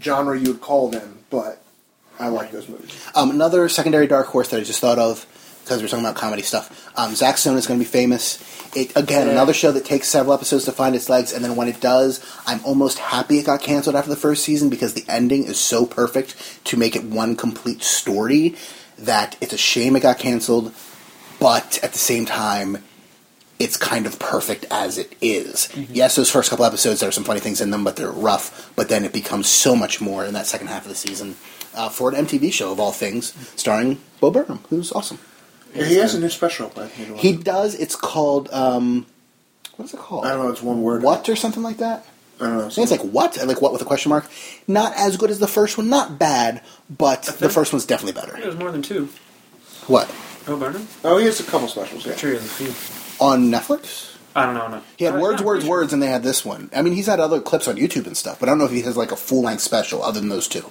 genre 0.00 0.38
you 0.38 0.52
would 0.52 0.60
call 0.60 0.88
them, 0.88 1.18
but 1.30 1.62
I 2.18 2.28
like 2.28 2.50
those 2.52 2.68
movies. 2.68 2.90
Um, 3.14 3.30
another 3.30 3.68
secondary 3.68 4.06
dark 4.06 4.26
horse 4.26 4.48
that 4.48 4.60
I 4.60 4.64
just 4.64 4.80
thought 4.80 4.98
of 4.98 5.26
because 5.64 5.82
we're 5.82 5.88
talking 5.88 6.04
about 6.04 6.16
comedy 6.16 6.42
stuff. 6.42 6.90
Um, 6.96 7.14
Zach 7.14 7.36
Stone 7.36 7.58
is 7.58 7.66
going 7.66 7.78
to 7.78 7.84
be 7.84 7.88
famous. 7.90 8.42
It 8.74 8.94
again 8.96 9.26
Yeah. 9.26 9.32
another 9.32 9.52
show 9.54 9.70
that 9.72 9.84
takes 9.84 10.08
several 10.08 10.34
episodes 10.34 10.64
to 10.64 10.72
find 10.72 10.94
its 10.96 11.08
legs, 11.08 11.32
and 11.32 11.44
then 11.44 11.56
when 11.56 11.68
it 11.68 11.80
does, 11.80 12.24
I'm 12.46 12.60
almost 12.64 12.98
happy 12.98 13.38
it 13.38 13.46
got 13.46 13.60
canceled 13.60 13.94
after 13.96 14.10
the 14.10 14.16
first 14.16 14.44
season 14.44 14.68
because 14.70 14.94
the 14.94 15.04
ending 15.08 15.44
is 15.44 15.58
so 15.58 15.84
perfect 15.86 16.34
to 16.64 16.76
make 16.76 16.96
it 16.96 17.04
one 17.04 17.36
complete 17.36 17.82
story 17.82 18.54
that 18.98 19.36
it's 19.40 19.52
a 19.52 19.58
shame 19.58 19.94
it 19.96 20.00
got 20.00 20.18
canceled. 20.18 20.72
But 21.40 21.78
at 21.82 21.92
the 21.92 21.98
same 21.98 22.26
time, 22.26 22.82
it's 23.58 23.76
kind 23.76 24.06
of 24.06 24.18
perfect 24.18 24.64
as 24.70 24.98
it 24.98 25.14
is. 25.20 25.68
Yes, 25.90 26.16
those 26.16 26.30
first 26.30 26.50
couple 26.50 26.64
episodes, 26.64 27.00
there 27.00 27.08
are 27.08 27.12
some 27.12 27.24
funny 27.24 27.40
things 27.40 27.60
in 27.60 27.70
them, 27.70 27.84
but 27.84 27.96
they're 27.96 28.10
rough. 28.10 28.72
But 28.76 28.88
then 28.88 29.04
it 29.04 29.12
becomes 29.12 29.48
so 29.48 29.74
much 29.74 30.00
more 30.00 30.24
in 30.24 30.34
that 30.34 30.46
second 30.46 30.68
half 30.68 30.82
of 30.82 30.88
the 30.88 30.94
season 30.94 31.36
uh, 31.74 31.88
for 31.88 32.08
an 32.14 32.26
MTV 32.26 32.52
show 32.52 32.70
of 32.72 32.78
all 32.80 32.92
things, 32.92 33.34
starring 33.60 34.00
Bo 34.20 34.30
Burnham, 34.30 34.60
who's 34.70 34.92
awesome. 34.92 35.18
Yeah, 35.74 35.84
he 35.84 35.96
has 35.96 36.14
a 36.14 36.20
new 36.20 36.28
special, 36.30 36.70
but 36.74 36.90
He 36.90 37.36
does. 37.36 37.74
It's 37.74 37.94
called 37.96 38.48
um, 38.52 39.06
what 39.76 39.84
is 39.86 39.94
it 39.94 39.98
called? 40.00 40.24
I 40.24 40.30
don't 40.30 40.44
know. 40.46 40.50
It's 40.50 40.62
one 40.62 40.82
word. 40.82 41.02
What 41.02 41.28
or 41.28 41.36
something 41.36 41.62
like 41.62 41.76
that. 41.78 42.04
I 42.40 42.44
don't 42.46 42.56
know. 42.58 42.64
I 42.64 42.66
it's 42.66 42.90
like 42.92 43.02
what, 43.02 43.36
like 43.46 43.60
what 43.60 43.72
with 43.72 43.82
a 43.82 43.84
question 43.84 44.10
mark. 44.10 44.26
Not 44.68 44.94
as 44.96 45.16
good 45.16 45.30
as 45.30 45.40
the 45.40 45.46
first 45.48 45.76
one. 45.76 45.88
Not 45.90 46.18
bad, 46.18 46.62
but 46.88 47.24
the 47.24 47.50
first 47.50 47.72
one's 47.72 47.84
definitely 47.84 48.18
better. 48.20 48.32
There's 48.40 48.56
more 48.56 48.70
than 48.72 48.82
two. 48.82 49.08
What 49.88 50.08
Oh, 50.46 50.56
Burnham? 50.56 50.86
oh, 51.04 51.18
he 51.18 51.26
has 51.26 51.40
a 51.40 51.44
couple 51.44 51.68
specials. 51.68 52.06
Yeah. 52.06 52.16
Sure, 52.16 52.30
there's 52.30 52.44
a 52.44 52.48
few. 52.48 52.97
On 53.20 53.50
Netflix? 53.50 54.14
I 54.36 54.44
don't 54.46 54.54
know. 54.54 54.68
No. 54.68 54.82
He 54.96 55.04
had 55.04 55.16
Uh, 55.16 55.18
words, 55.20 55.40
yeah, 55.40 55.46
words, 55.46 55.64
sure. 55.64 55.70
words, 55.70 55.92
and 55.92 56.02
they 56.02 56.06
had 56.06 56.22
this 56.22 56.44
one. 56.44 56.70
I 56.74 56.82
mean, 56.82 56.92
he's 56.94 57.06
had 57.06 57.18
other 57.18 57.40
clips 57.40 57.66
on 57.66 57.76
YouTube 57.76 58.06
and 58.06 58.16
stuff, 58.16 58.38
but 58.38 58.48
I 58.48 58.52
don't 58.52 58.58
know 58.58 58.66
if 58.66 58.70
he 58.70 58.82
has 58.82 58.96
like 58.96 59.10
a 59.10 59.16
full 59.16 59.42
length 59.42 59.62
special 59.62 60.02
other 60.02 60.20
than 60.20 60.28
those 60.28 60.46
two. 60.46 60.64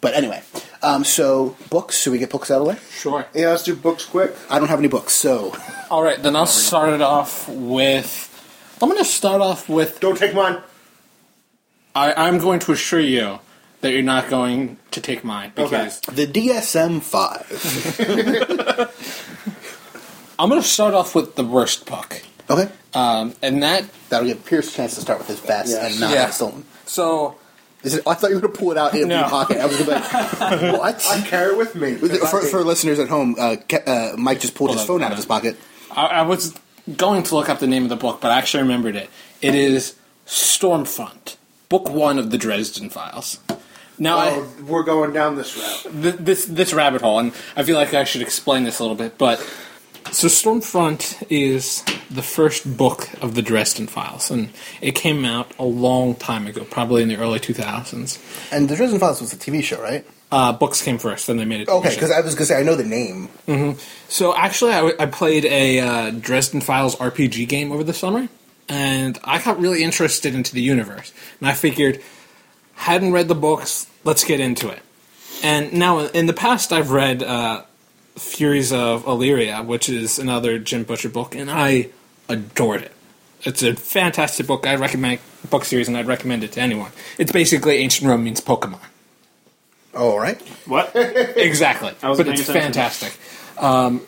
But 0.00 0.14
anyway, 0.14 0.42
um, 0.82 1.04
so 1.04 1.54
books. 1.70 1.98
Should 2.00 2.12
we 2.12 2.18
get 2.18 2.30
books 2.30 2.50
out 2.50 2.60
of 2.60 2.64
the 2.66 2.70
way? 2.72 2.78
Sure. 2.92 3.26
Yeah, 3.34 3.50
let's 3.50 3.62
do 3.62 3.76
books 3.76 4.04
quick. 4.04 4.34
I 4.50 4.58
don't 4.58 4.68
have 4.68 4.78
any 4.78 4.88
books, 4.88 5.12
so 5.12 5.54
All 5.90 6.02
right, 6.02 6.20
then 6.22 6.34
I'll 6.34 6.46
start 6.46 6.92
it 6.94 7.02
off 7.02 7.48
with. 7.48 8.28
I'm 8.80 8.88
going 8.88 8.98
to 9.00 9.04
start 9.08 9.40
off 9.40 9.68
with. 9.68 10.00
Don't 10.00 10.18
take 10.18 10.34
mine. 10.34 10.58
I, 11.94 12.14
I'm 12.14 12.38
going 12.38 12.58
to 12.60 12.72
assure 12.72 12.98
you 13.00 13.38
that 13.82 13.92
you're 13.92 14.02
not 14.02 14.28
going 14.30 14.78
to 14.92 15.00
take 15.00 15.22
mine 15.24 15.52
because 15.54 16.00
the 16.00 16.26
DSM 16.26 17.00
five. 17.02 17.46
I'm 20.42 20.48
going 20.48 20.60
to 20.60 20.66
start 20.66 20.92
off 20.94 21.14
with 21.14 21.36
the 21.36 21.44
worst 21.44 21.86
book, 21.86 22.20
Okay, 22.50 22.68
um, 22.94 23.32
and 23.42 23.62
that. 23.62 23.84
that'll 24.08 24.26
give 24.26 24.44
Pierce 24.44 24.72
a 24.72 24.76
chance 24.76 24.96
to 24.96 25.00
start 25.00 25.18
with 25.20 25.28
his 25.28 25.38
best 25.40 25.70
Yes. 25.70 25.92
and 25.92 26.00
not 26.00 26.10
Yeah. 26.12 26.30
stolen. 26.30 26.64
So 26.84 27.36
Is 27.84 27.94
it, 27.94 28.02
I 28.08 28.14
thought 28.14 28.30
you 28.30 28.36
were 28.36 28.42
going 28.42 28.52
to 28.52 28.58
pull 28.58 28.72
it 28.72 28.76
out 28.78 28.92
in 28.94 29.06
No. 29.08 29.20
your 29.20 29.28
pocket. 29.28 29.58
I 29.58 29.66
was 29.66 29.76
going 29.76 30.00
to 30.02 30.58
be 30.58 30.66
like, 30.70 30.80
what? 30.80 31.06
I 31.08 31.20
carry 31.20 31.52
it 31.52 31.58
with 31.58 31.74
me. 31.76 31.94
for, 31.94 32.42
for 32.42 32.64
listeners 32.64 32.98
at 32.98 33.08
home, 33.08 33.36
uh, 33.38 33.54
Ke- 33.68 33.86
uh, 33.88 34.12
Mike 34.16 34.40
just 34.40 34.54
pulled 34.56 34.70
Hold 34.70 34.80
his 34.80 34.82
on, 34.82 34.86
phone 34.98 35.02
out 35.04 35.12
of 35.12 35.16
his 35.18 35.26
pocket. 35.26 35.56
I, 35.92 36.06
I 36.06 36.22
was 36.22 36.54
going 36.96 37.22
to 37.22 37.34
look 37.36 37.48
up 37.48 37.60
the 37.60 37.66
name 37.68 37.84
of 37.84 37.88
the 37.88 37.96
book, 37.96 38.20
but 38.20 38.30
I 38.32 38.38
actually 38.38 38.64
remembered 38.64 38.96
it. 38.96 39.10
It 39.40 39.54
is 39.54 39.94
Storm 40.26 40.84
Front, 40.84 41.36
Book 41.68 41.88
One 41.88 42.18
of 42.18 42.30
the 42.32 42.38
Dresden 42.38 42.90
Files. 42.90 43.38
Now, 43.98 44.18
I, 44.18 44.30
oh, 44.30 44.48
we're 44.66 44.82
going 44.82 45.12
down 45.12 45.36
this 45.36 45.56
route. 45.56 46.02
th- 46.02 46.16
this 46.18 46.46
this 46.46 46.72
rabbit 46.72 47.02
hole, 47.02 47.18
and 47.20 47.32
I 47.56 47.62
feel 47.62 47.76
like 47.76 47.94
I 47.94 48.02
should 48.04 48.22
explain 48.22 48.64
this 48.64 48.78
a 48.80 48.82
little 48.82 48.96
bit. 48.96 49.18
But 49.18 49.38
so 50.10 50.28
Storm 50.28 50.60
Front 50.60 51.22
is 51.30 51.82
the 52.10 52.22
first 52.22 52.76
book 52.76 53.08
of 53.22 53.34
the 53.34 53.42
Dresden 53.42 53.86
Files, 53.86 54.30
and 54.30 54.50
it 54.80 54.94
came 54.94 55.24
out 55.24 55.52
a 55.58 55.64
long 55.64 56.14
time 56.14 56.46
ago, 56.46 56.64
probably 56.64 57.02
in 57.02 57.08
the 57.08 57.16
early 57.16 57.40
two 57.40 57.54
thousands. 57.54 58.18
And 58.50 58.68
the 58.68 58.76
Dresden 58.76 58.98
Files 58.98 59.20
was 59.20 59.32
a 59.32 59.36
TV 59.36 59.62
show, 59.62 59.80
right? 59.80 60.04
Uh, 60.30 60.52
books 60.52 60.82
came 60.82 60.96
first, 60.96 61.26
then 61.26 61.36
they 61.36 61.44
made 61.44 61.60
it. 61.60 61.68
Okay, 61.68 61.90
because 61.94 62.10
I 62.10 62.20
was 62.22 62.34
going 62.34 62.46
to 62.46 62.46
say 62.46 62.58
I 62.58 62.62
know 62.62 62.74
the 62.74 62.84
name. 62.84 63.28
So 64.08 64.34
actually, 64.34 64.72
I, 64.72 64.76
w- 64.76 64.96
I 64.98 65.06
played 65.06 65.44
a 65.44 65.80
uh, 65.80 66.10
Dresden 66.10 66.62
Files 66.62 66.96
RPG 66.96 67.48
game 67.48 67.70
over 67.70 67.84
the 67.84 67.92
summer, 67.92 68.28
and 68.68 69.18
I 69.24 69.42
got 69.42 69.60
really 69.60 69.82
interested 69.82 70.34
into 70.34 70.54
the 70.54 70.62
universe. 70.62 71.12
And 71.38 71.48
I 71.48 71.52
figured, 71.52 72.00
hadn't 72.74 73.12
read 73.12 73.28
the 73.28 73.34
books, 73.34 73.86
let's 74.04 74.24
get 74.24 74.40
into 74.40 74.70
it. 74.70 74.80
And 75.42 75.74
now, 75.74 75.98
in 75.98 76.24
the 76.26 76.32
past, 76.32 76.72
I've 76.72 76.92
read 76.92 77.22
uh, 77.22 77.64
Furies 78.16 78.72
of 78.72 79.04
Alera, 79.04 79.64
which 79.64 79.88
is 79.88 80.18
another 80.18 80.58
Jim 80.58 80.84
Butcher 80.84 81.08
book, 81.08 81.34
and 81.34 81.50
I 81.50 81.88
adored 82.28 82.82
it. 82.82 82.92
It's 83.44 83.62
a 83.62 83.74
fantastic 83.74 84.46
book. 84.46 84.66
I 84.66 84.76
recommend 84.76 85.20
book 85.50 85.64
series, 85.64 85.88
and 85.88 85.96
I'd 85.96 86.06
recommend 86.06 86.44
it 86.44 86.52
to 86.52 86.60
anyone. 86.60 86.92
It's 87.18 87.32
basically 87.32 87.78
ancient 87.78 88.08
Rome 88.08 88.24
means 88.24 88.40
Pokemon. 88.40 88.80
Oh, 89.94 90.12
all 90.12 90.20
right. 90.20 90.40
What? 90.66 90.92
Exactly. 90.96 91.92
I 92.02 92.08
wasn't 92.08 92.28
but 92.28 92.38
it's 92.38 92.48
fantastic. 92.48 93.18
Um, 93.58 94.02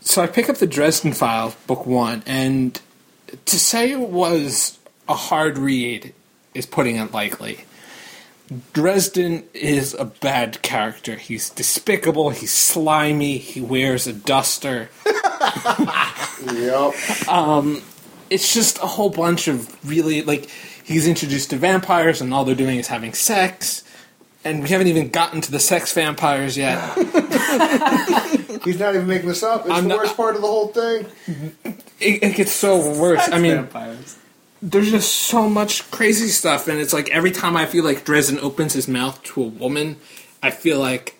so 0.00 0.22
I 0.22 0.26
pick 0.26 0.48
up 0.48 0.56
the 0.56 0.66
Dresden 0.66 1.12
Files, 1.12 1.54
book 1.66 1.86
one, 1.86 2.22
and 2.26 2.80
to 3.46 3.58
say 3.58 3.90
it 3.92 4.00
was 4.00 4.78
a 5.08 5.14
hard 5.14 5.58
read 5.58 6.12
is 6.54 6.66
putting 6.66 6.96
it 6.96 7.12
lightly. 7.12 7.64
Dresden 8.72 9.44
is 9.54 9.94
a 9.94 10.04
bad 10.06 10.60
character. 10.62 11.14
He's 11.14 11.50
despicable. 11.50 12.30
He's 12.30 12.50
slimy. 12.52 13.38
He 13.38 13.60
wears 13.60 14.06
a 14.08 14.12
duster. 14.12 14.88
Yep. 16.52 17.28
Um, 17.28 17.82
it's 18.28 18.52
just 18.54 18.78
a 18.78 18.86
whole 18.86 19.10
bunch 19.10 19.46
of 19.48 19.68
really 19.88 20.22
like 20.22 20.48
he's 20.84 21.06
introduced 21.06 21.50
to 21.50 21.56
vampires, 21.56 22.20
and 22.20 22.32
all 22.34 22.44
they're 22.44 22.54
doing 22.54 22.78
is 22.78 22.88
having 22.88 23.12
sex. 23.12 23.84
And 24.42 24.62
we 24.62 24.70
haven't 24.70 24.86
even 24.86 25.10
gotten 25.10 25.42
to 25.42 25.50
the 25.52 25.60
sex 25.60 25.92
vampires 25.92 26.56
yet. 26.56 26.78
He's 28.64 28.78
not 28.78 28.94
even 28.94 29.06
making 29.06 29.28
this 29.28 29.42
up. 29.42 29.66
It's 29.66 29.70
I'm 29.70 29.82
the 29.84 29.90
not- 29.90 29.98
worst 29.98 30.16
part 30.16 30.34
of 30.34 30.40
the 30.40 30.46
whole 30.48 30.68
thing. 30.68 31.06
It, 32.00 32.22
it 32.22 32.36
gets 32.36 32.52
so 32.52 32.98
worse. 32.98 33.28
I 33.30 33.38
mean, 33.38 33.56
vampires. 33.56 34.16
There's 34.62 34.90
just 34.90 35.12
so 35.12 35.48
much 35.48 35.90
crazy 35.90 36.28
stuff, 36.28 36.68
and 36.68 36.78
it's 36.78 36.92
like 36.92 37.08
every 37.10 37.30
time 37.30 37.56
I 37.56 37.66
feel 37.66 37.84
like 37.84 38.04
Dresden 38.04 38.38
opens 38.40 38.74
his 38.74 38.88
mouth 38.88 39.22
to 39.24 39.42
a 39.42 39.46
woman, 39.46 39.96
I 40.42 40.50
feel 40.50 40.78
like 40.78 41.16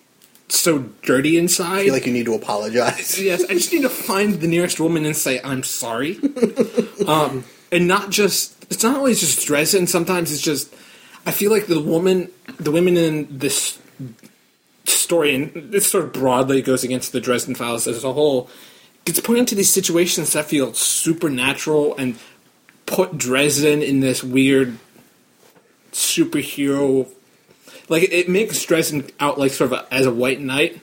so 0.49 0.79
dirty 1.03 1.37
inside. 1.37 1.79
I 1.79 1.83
feel 1.85 1.93
like 1.93 2.05
you 2.05 2.13
need 2.13 2.25
to 2.25 2.35
apologize. 2.35 3.19
yes, 3.21 3.43
I 3.45 3.53
just 3.53 3.71
need 3.73 3.81
to 3.81 3.89
find 3.89 4.41
the 4.41 4.47
nearest 4.47 4.79
woman 4.79 5.05
and 5.05 5.15
say 5.15 5.39
I'm 5.43 5.63
sorry. 5.63 6.19
um, 7.07 7.45
and 7.71 7.87
not 7.87 8.09
just 8.09 8.65
it's 8.71 8.83
not 8.83 8.97
always 8.97 9.19
just 9.19 9.45
Dresden. 9.45 9.87
Sometimes 9.87 10.31
it's 10.31 10.41
just 10.41 10.73
I 11.25 11.31
feel 11.31 11.51
like 11.51 11.67
the 11.67 11.79
woman, 11.79 12.29
the 12.57 12.71
women 12.71 12.97
in 12.97 13.39
this 13.39 13.79
story, 14.85 15.35
and 15.35 15.71
this 15.71 15.89
sort 15.89 16.03
of 16.03 16.13
broadly 16.13 16.61
goes 16.61 16.83
against 16.83 17.11
the 17.11 17.21
Dresden 17.21 17.55
Files 17.55 17.87
as 17.87 18.03
a 18.03 18.13
whole, 18.13 18.49
gets 19.05 19.19
put 19.19 19.37
into 19.37 19.55
these 19.55 19.71
situations 19.71 20.33
that 20.33 20.45
feel 20.45 20.73
supernatural 20.73 21.95
and 21.97 22.17
put 22.91 23.17
Dresden 23.17 23.81
in 23.81 24.01
this 24.01 24.23
weird 24.23 24.77
superhero. 25.91 27.07
Like 27.89 28.03
it 28.03 28.29
makes 28.29 28.63
Dresden 28.63 29.09
out 29.19 29.39
like 29.39 29.51
sort 29.51 29.71
of 29.71 29.79
a, 29.79 29.93
as 29.93 30.05
a 30.05 30.13
white 30.13 30.41
knight. 30.41 30.79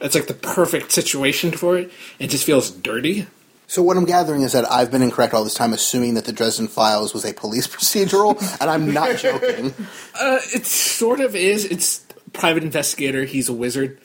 It's 0.00 0.14
like 0.14 0.28
the 0.28 0.34
perfect 0.34 0.92
situation 0.92 1.50
for 1.52 1.76
it. 1.76 1.92
It 2.18 2.28
just 2.28 2.44
feels 2.44 2.70
dirty. 2.70 3.26
So 3.66 3.82
what 3.82 3.96
I'm 3.96 4.04
gathering 4.04 4.42
is 4.42 4.52
that 4.52 4.68
I've 4.68 4.90
been 4.90 5.02
incorrect 5.02 5.32
all 5.32 5.44
this 5.44 5.54
time, 5.54 5.72
assuming 5.72 6.14
that 6.14 6.24
the 6.24 6.32
Dresden 6.32 6.66
Files 6.66 7.14
was 7.14 7.24
a 7.24 7.32
police 7.32 7.66
procedural, 7.76 8.40
and 8.60 8.70
I'm 8.70 8.92
not 8.92 9.16
joking. 9.18 9.74
Uh, 10.20 10.38
it 10.54 10.66
sort 10.66 11.20
of 11.20 11.34
is. 11.34 11.64
It's 11.64 12.04
private 12.34 12.62
investigator. 12.62 13.24
He's 13.24 13.48
a 13.48 13.54
wizard. 13.54 13.98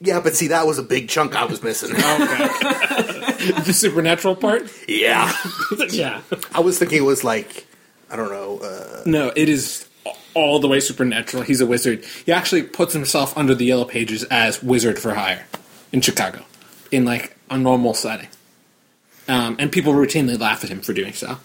Yeah, 0.00 0.20
but 0.20 0.36
see, 0.36 0.48
that 0.48 0.66
was 0.66 0.78
a 0.78 0.82
big 0.82 1.08
chunk 1.08 1.34
I 1.34 1.44
was 1.44 1.62
missing. 1.62 1.90
the 3.64 3.72
supernatural 3.72 4.36
part. 4.36 4.70
yeah, 4.88 5.32
yeah. 5.90 6.20
I 6.54 6.60
was 6.60 6.78
thinking 6.78 6.98
it 6.98 7.06
was 7.06 7.24
like 7.24 7.66
I 8.10 8.16
don't 8.16 8.30
know. 8.30 8.58
Uh, 8.58 9.02
No, 9.06 9.32
it 9.34 9.48
is 9.48 9.86
all 10.34 10.60
the 10.60 10.68
way 10.68 10.80
supernatural. 10.80 11.42
He's 11.42 11.60
a 11.60 11.66
wizard. 11.66 12.04
He 12.24 12.32
actually 12.32 12.62
puts 12.62 12.92
himself 12.92 13.36
under 13.36 13.54
the 13.54 13.64
yellow 13.64 13.84
pages 13.84 14.22
as 14.24 14.62
wizard 14.62 14.98
for 14.98 15.14
hire 15.14 15.46
in 15.92 16.00
Chicago, 16.00 16.44
in 16.90 17.04
like 17.04 17.36
a 17.50 17.58
normal 17.58 17.94
setting. 17.94 18.28
Um, 19.26 19.56
and 19.58 19.70
people 19.70 19.92
routinely 19.92 20.38
laugh 20.38 20.64
at 20.64 20.70
him 20.70 20.80
for 20.80 20.92
doing 20.94 21.12
so. 21.12 21.38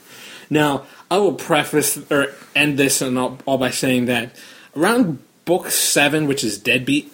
Now, 0.49 0.85
I 1.11 1.17
will 1.17 1.33
preface 1.33 1.97
or 2.11 2.27
end 2.55 2.77
this 2.77 3.01
and 3.01 3.17
all, 3.17 3.39
all 3.45 3.57
by 3.57 3.71
saying 3.71 4.05
that 4.05 4.35
around 4.75 5.19
book 5.45 5.67
seven, 5.67 6.27
which 6.27 6.43
is 6.43 6.57
Deadbeat, 6.57 7.12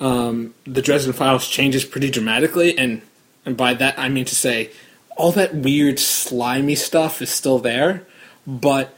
um, 0.00 0.54
the 0.64 0.82
Dresden 0.82 1.12
Files 1.12 1.48
changes 1.48 1.84
pretty 1.84 2.10
dramatically, 2.10 2.76
and 2.76 3.02
and 3.44 3.56
by 3.56 3.74
that 3.74 3.98
I 3.98 4.08
mean 4.08 4.24
to 4.26 4.34
say 4.34 4.70
all 5.16 5.32
that 5.32 5.54
weird 5.54 5.98
slimy 5.98 6.74
stuff 6.74 7.22
is 7.22 7.30
still 7.30 7.58
there, 7.58 8.06
but 8.46 8.94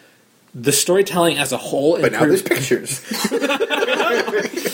the 0.55 0.73
storytelling 0.73 1.37
as 1.37 1.53
a 1.53 1.59
whole 1.59 2.01
but 2.01 2.13
now 2.13 2.21
there's 2.21 2.43
pictures. 2.43 3.03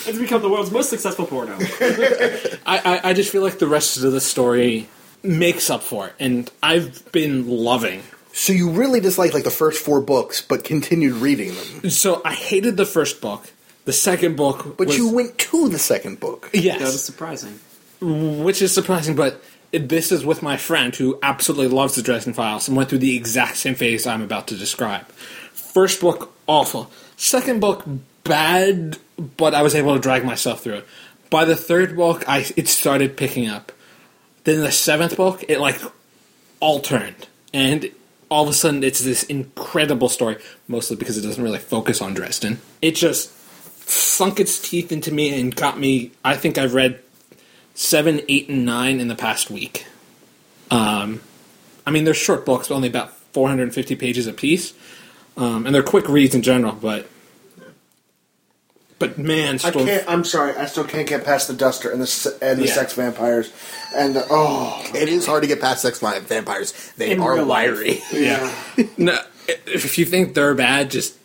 It's 0.05 0.19
become 0.19 0.43
the 0.43 0.51
world's 0.51 0.71
most 0.71 0.91
successful 0.91 1.27
porno. 1.27 1.57
I, 1.59 2.61
I, 2.67 3.01
I 3.11 3.13
just 3.15 3.33
feel 3.33 3.41
like 3.41 3.59
the 3.59 3.67
rest 3.67 3.97
of 3.97 4.13
the 4.13 4.21
story 4.21 4.89
makes 5.23 5.71
up 5.71 5.83
for 5.83 6.09
it, 6.09 6.15
and 6.19 6.51
I've 6.63 7.11
been 7.13 7.49
loving. 7.49 8.03
So 8.35 8.53
you 8.53 8.71
really 8.71 9.01
disliked 9.01 9.33
like 9.33 9.45
the 9.45 9.51
first 9.51 9.83
four 9.83 10.01
books, 10.01 10.43
but 10.43 10.65
continued 10.65 11.15
reading 11.15 11.55
them. 11.55 11.91
So 11.91 12.21
I 12.25 12.35
hated 12.35 12.77
the 12.77 12.85
first 12.85 13.21
book. 13.21 13.51
The 13.85 13.93
second 13.93 14.37
book, 14.37 14.77
But 14.77 14.89
was, 14.89 14.97
you 14.97 15.09
went 15.13 15.39
to 15.39 15.69
the 15.69 15.79
second 15.79 16.21
book. 16.21 16.51
yes, 16.53 16.79
That 16.79 16.85
was 16.87 17.05
surprising. 17.05 17.59
which 18.01 18.63
is 18.63 18.73
surprising, 18.73 19.17
but 19.17 19.43
this 19.73 20.13
is 20.13 20.25
with 20.25 20.43
my 20.43 20.57
friend 20.57 20.95
who 20.95 21.19
absolutely 21.23 21.69
loves 21.69 21.95
the 21.95 22.03
Dresden 22.03 22.33
Files 22.33 22.69
and 22.69 22.77
went 22.77 22.89
through 22.91 22.99
the 22.99 23.17
exact 23.17 23.57
same 23.57 23.75
phase 23.75 24.07
I'm 24.07 24.23
about 24.23 24.47
to 24.49 24.57
describe. 24.57 25.07
First 25.53 26.01
book, 26.01 26.33
awful. 26.47 26.91
Second 27.17 27.61
book, 27.61 27.85
bad, 28.25 28.99
but 29.37 29.55
I 29.55 29.63
was 29.63 29.75
able 29.75 29.95
to 29.95 30.01
drag 30.01 30.25
myself 30.25 30.63
through 30.63 30.75
it. 30.75 30.87
By 31.31 31.45
the 31.45 31.57
third 31.57 31.97
book, 31.97 32.25
I 32.29 32.45
it 32.57 32.69
started 32.69 33.17
picking 33.17 33.49
up. 33.49 33.73
Then 34.45 34.61
the 34.61 34.71
seventh 34.73 35.17
book, 35.17 35.45
it 35.49 35.59
like 35.61 35.81
all 36.61 36.81
turned, 36.81 37.27
and 37.55 37.91
all 38.29 38.43
of 38.45 38.49
a 38.51 38.53
sudden, 38.53 38.83
it's 38.85 39.01
this 39.01 39.23
incredible 39.25 40.09
story. 40.09 40.37
Mostly 40.69 40.97
because 40.97 41.17
it 41.17 41.23
doesn't 41.23 41.43
really 41.43 41.59
focus 41.59 42.03
on 42.03 42.13
Dresden. 42.15 42.61
It 42.83 42.97
just 42.97 43.31
sunk 43.87 44.41
its 44.41 44.59
teeth 44.61 44.93
into 44.93 45.13
me 45.13 45.39
and 45.41 45.55
got 45.55 45.79
me. 45.79 46.13
I 46.25 46.37
think 46.37 46.59
I've 46.59 46.75
read 46.75 47.01
seven, 47.75 48.21
eight, 48.29 48.49
and 48.49 48.65
nine 48.65 49.01
in 49.01 49.09
the 49.09 49.15
past 49.15 49.51
week. 49.51 49.87
Um, 50.71 51.21
I 51.87 51.91
mean, 51.91 52.05
they're 52.05 52.15
short 52.15 52.47
books, 52.47 52.71
only 52.71 52.89
about 52.89 53.13
450 53.33 53.97
pages 53.97 54.27
apiece, 54.27 54.73
um, 55.37 55.67
and 55.67 55.75
they're 55.75 55.83
quick 55.83 56.09
reads 56.09 56.35
in 56.35 56.43
general. 56.43 56.73
But, 56.73 57.09
but 58.99 59.19
man, 59.19 59.59
I 59.65 59.71
can't. 59.71 60.05
I'm 60.09 60.25
sorry. 60.25 60.55
I 60.57 60.67
still 60.67 60.85
can't 60.85 61.09
get 61.09 61.25
past 61.25 61.49
the 61.49 61.55
duster 61.55 61.91
and 61.91 62.01
the 62.01 62.39
and 62.41 62.61
the 62.61 62.67
Yeah. 62.67 62.73
sex 62.75 62.95
vampires, 62.95 63.53
and 63.97 64.15
the, 64.15 64.25
oh 64.31 64.81
It 64.95 65.09
is 65.09 65.27
hard 65.27 65.43
to 65.43 65.49
get 65.49 65.61
past 65.61 65.83
sex 65.83 65.99
vampires. 65.99 66.73
They 66.97 67.11
In 67.11 67.21
are 67.21 67.35
real 67.35 67.47
wiry. 67.47 68.01
yeah. 68.13 68.55
no, 68.97 69.19
if 69.49 69.99
you 69.99 70.05
think 70.05 70.35
they're 70.35 70.55
bad, 70.55 70.91
just 70.91 71.17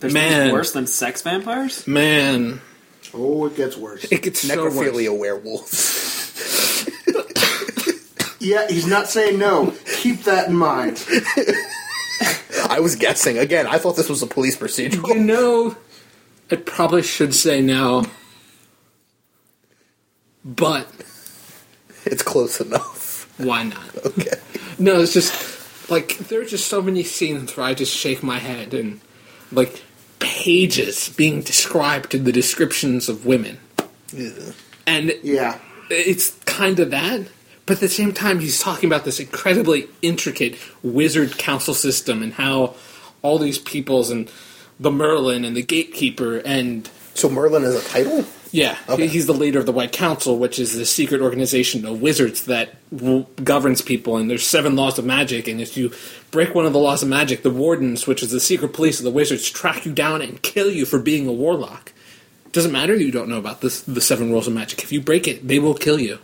There's 0.00 0.14
Man. 0.14 0.52
worse 0.52 0.72
than 0.72 0.86
sex 0.86 1.22
vampires? 1.22 1.86
man, 1.86 2.60
Oh, 3.14 3.46
it 3.46 3.56
gets 3.56 3.76
worse. 3.76 4.04
it 4.04 4.22
gets 4.22 4.40
so 4.42 4.62
worse. 4.64 4.74
Necrophilia 4.74 5.16
werewolves. 5.16 6.04
Yeah, 8.40 8.68
he's 8.68 8.86
not 8.86 9.08
saying 9.08 9.36
no. 9.40 9.74
Keep 9.96 10.22
that 10.22 10.48
in 10.48 10.54
mind. 10.54 11.04
I 12.70 12.78
was 12.78 12.94
guessing 12.94 13.36
again. 13.36 13.66
I 13.66 13.78
thought 13.78 13.96
this 13.96 14.08
was 14.08 14.22
a 14.22 14.28
police 14.28 14.56
procedural. 14.56 15.08
You 15.08 15.18
know, 15.18 15.76
I 16.48 16.54
probably 16.56 17.02
should 17.02 17.34
say 17.34 17.60
no, 17.60 18.04
but 20.44 20.86
It's 22.04 22.22
close 22.22 22.60
enough. 22.60 23.28
why 23.38 23.64
not? 23.64 23.96
Okay. 24.06 24.30
No, 24.78 25.00
it's 25.00 25.12
just 25.12 25.90
like 25.90 26.16
there 26.18 26.40
are 26.40 26.44
just 26.44 26.68
so 26.68 26.80
many 26.80 27.02
scenes 27.02 27.56
where 27.56 27.66
I 27.66 27.74
just 27.74 27.94
shake 27.94 28.22
my 28.22 28.38
head 28.38 28.72
and 28.72 29.00
like 29.50 29.82
pages 30.18 31.08
being 31.10 31.42
described 31.42 32.10
to 32.10 32.18
the 32.18 32.32
descriptions 32.32 33.08
of 33.08 33.26
women, 33.26 33.58
and 34.86 35.12
Yeah. 35.22 35.58
it's 35.90 36.30
kind 36.44 36.78
of 36.80 36.90
that. 36.90 37.22
But 37.66 37.74
at 37.74 37.80
the 37.80 37.88
same 37.88 38.12
time, 38.12 38.38
he's 38.40 38.60
talking 38.60 38.88
about 38.88 39.04
this 39.04 39.20
incredibly 39.20 39.88
intricate 40.00 40.56
wizard 40.82 41.36
council 41.36 41.74
system 41.74 42.22
and 42.22 42.32
how 42.32 42.74
all 43.20 43.38
these 43.38 43.58
peoples 43.58 44.10
and 44.10 44.30
the 44.80 44.90
Merlin 44.90 45.44
and 45.44 45.54
the 45.56 45.62
Gatekeeper 45.62 46.38
and 46.38 46.88
So 47.14 47.28
Merlin 47.28 47.64
is 47.64 47.74
a 47.74 47.86
title. 47.88 48.24
Yeah, 48.50 48.76
Okay. 48.88 49.06
he's 49.06 49.26
the 49.26 49.34
leader 49.34 49.58
of 49.58 49.66
the 49.66 49.72
White 49.72 49.92
Council, 49.92 50.38
which 50.38 50.58
is 50.58 50.74
the 50.74 50.86
secret 50.86 51.20
organization 51.20 51.84
of 51.84 52.00
wizards 52.00 52.44
that 52.46 52.76
w- 52.94 53.26
governs 53.44 53.82
people. 53.82 54.16
And 54.16 54.30
there's 54.30 54.46
seven 54.46 54.74
laws 54.76 54.98
of 54.98 55.04
magic, 55.04 55.48
and 55.48 55.60
if 55.60 55.76
you 55.76 55.92
break 56.30 56.54
one 56.54 56.66
of 56.66 56.72
the 56.72 56.78
laws 56.78 57.02
of 57.02 57.08
magic, 57.08 57.42
the 57.42 57.50
wardens, 57.50 58.06
which 58.06 58.22
is 58.22 58.30
the 58.30 58.40
secret 58.40 58.72
police 58.72 58.98
of 58.98 59.04
the 59.04 59.10
wizards, 59.10 59.50
track 59.50 59.84
you 59.86 59.92
down 59.92 60.22
and 60.22 60.40
kill 60.42 60.70
you 60.70 60.84
for 60.86 60.98
being 60.98 61.26
a 61.26 61.32
warlock. 61.32 61.92
Doesn't 62.52 62.72
matter 62.72 62.94
you 62.94 63.10
don't 63.12 63.28
know 63.28 63.38
about 63.38 63.60
this, 63.60 63.82
the 63.82 64.00
seven 64.00 64.30
rules 64.30 64.46
of 64.46 64.54
magic. 64.54 64.82
If 64.82 64.90
you 64.92 65.00
break 65.00 65.28
it, 65.28 65.46
they 65.46 65.58
will 65.58 65.74
kill 65.74 66.00
you. 66.00 66.18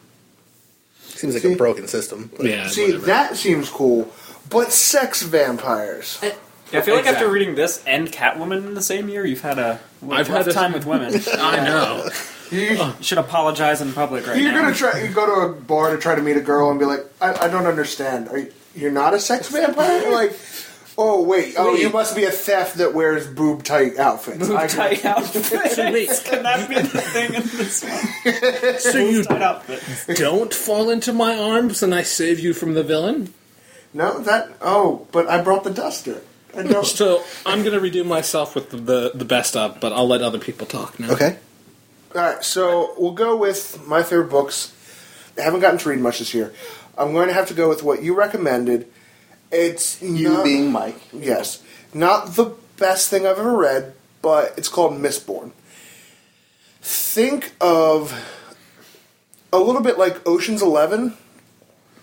Seems 1.02 1.34
like 1.34 1.42
See- 1.42 1.52
a 1.52 1.56
broken 1.56 1.86
system. 1.86 2.30
Yeah. 2.40 2.68
See, 2.68 2.86
whatever. 2.86 3.06
that 3.06 3.36
seems 3.36 3.68
cool. 3.70 4.10
But 4.50 4.72
sex 4.72 5.22
vampires. 5.22 6.18
Uh, 6.22 6.30
Yeah, 6.72 6.78
I 6.80 6.82
feel 6.82 6.96
like 6.96 7.06
after 7.06 7.28
reading 7.30 7.54
this 7.54 7.82
and 7.86 8.08
Catwoman 8.10 8.66
in 8.66 8.74
the 8.74 8.82
same 8.82 9.08
year, 9.08 9.24
you've 9.24 9.42
had 9.42 9.58
a 9.58 9.78
I've 10.02 10.28
rough 10.28 10.38
had 10.38 10.48
a- 10.48 10.52
time 10.52 10.72
with 10.72 10.86
women. 10.86 11.14
I 11.32 11.64
know. 11.64 12.08
You, 12.50 12.76
oh, 12.80 12.96
You 12.98 13.04
should 13.04 13.18
apologize 13.18 13.80
in 13.80 13.92
public 13.92 14.26
right 14.26 14.40
you're 14.40 14.50
now. 14.52 14.62
gonna 14.62 14.74
try. 14.74 15.00
You 15.02 15.08
go 15.12 15.26
to 15.26 15.52
a 15.52 15.52
bar 15.60 15.90
to 15.90 15.98
try 15.98 16.14
to 16.14 16.22
meet 16.22 16.36
a 16.36 16.40
girl 16.40 16.70
and 16.70 16.78
be 16.80 16.86
like, 16.86 17.04
"I, 17.20 17.32
I 17.46 17.48
don't 17.48 17.66
understand. 17.66 18.28
Are 18.28 18.38
you, 18.38 18.52
you're 18.74 18.90
not 18.92 19.14
a 19.14 19.20
sex 19.20 19.48
vampire? 19.48 20.10
Like, 20.10 20.32
Oh 20.96 21.22
wait! 21.24 21.54
Oh, 21.58 21.72
Wait. 21.72 21.80
you 21.80 21.90
must 21.90 22.14
be 22.14 22.22
a 22.22 22.30
theft 22.30 22.76
that 22.78 22.94
wears 22.94 23.26
boob 23.26 23.64
tight 23.64 23.98
outfits. 23.98 24.48
I 24.48 24.64
agree. 24.66 24.76
Tight 24.76 25.04
outfits. 25.04 25.76
wait. 25.76 26.22
Can 26.24 26.44
that 26.44 26.68
be 26.68 26.76
the 26.76 27.00
thing 27.00 27.34
in 27.34 27.42
this 27.42 27.82
one? 27.82 28.78
So 28.78 28.98
you 28.98 29.24
Tight 29.24 29.42
outfits. 29.42 30.06
don't 30.20 30.54
fall 30.54 30.90
into 30.90 31.12
my 31.12 31.36
arms 31.36 31.82
and 31.82 31.92
I 31.92 32.02
save 32.02 32.38
you 32.38 32.54
from 32.54 32.74
the 32.74 32.84
villain? 32.84 33.34
No, 33.92 34.20
that. 34.20 34.50
Oh, 34.60 35.08
but 35.10 35.26
I 35.28 35.42
brought 35.42 35.64
the 35.64 35.70
duster. 35.70 36.20
I 36.56 36.62
don't. 36.62 36.86
So 36.86 37.22
I'm 37.46 37.62
gonna 37.64 37.80
redo 37.80 38.04
myself 38.06 38.54
with 38.54 38.70
the, 38.70 38.76
the 38.76 39.10
the 39.14 39.24
best 39.24 39.56
of, 39.56 39.80
but 39.80 39.92
I'll 39.92 40.06
let 40.08 40.22
other 40.22 40.38
people 40.38 40.66
talk 40.66 40.98
now. 41.00 41.12
Okay. 41.12 41.36
All 42.14 42.20
right, 42.20 42.44
so 42.44 42.94
we'll 42.96 43.10
go 43.12 43.36
with 43.36 43.84
my 43.88 44.02
favorite 44.04 44.30
books. 44.30 44.72
I 45.36 45.42
haven't 45.42 45.60
gotten 45.60 45.78
to 45.80 45.88
read 45.88 45.98
much 45.98 46.20
this 46.20 46.32
year. 46.32 46.52
I'm 46.96 47.12
going 47.12 47.26
to 47.26 47.34
have 47.34 47.48
to 47.48 47.54
go 47.54 47.68
with 47.68 47.82
what 47.82 48.02
you 48.04 48.14
recommended. 48.14 48.86
It's 49.50 50.00
You 50.00 50.28
not- 50.34 50.44
being 50.44 50.70
Mike. 50.70 51.00
yes, 51.12 51.60
not 51.92 52.36
the 52.36 52.54
best 52.76 53.10
thing 53.10 53.26
I've 53.26 53.38
ever 53.40 53.56
read, 53.56 53.94
but 54.22 54.54
it's 54.56 54.68
called 54.68 54.92
Mistborn. 54.92 55.50
Think 56.80 57.52
of 57.60 58.12
a 59.52 59.58
little 59.58 59.80
bit 59.82 59.98
like 59.98 60.24
Ocean's 60.26 60.62
Eleven, 60.62 61.16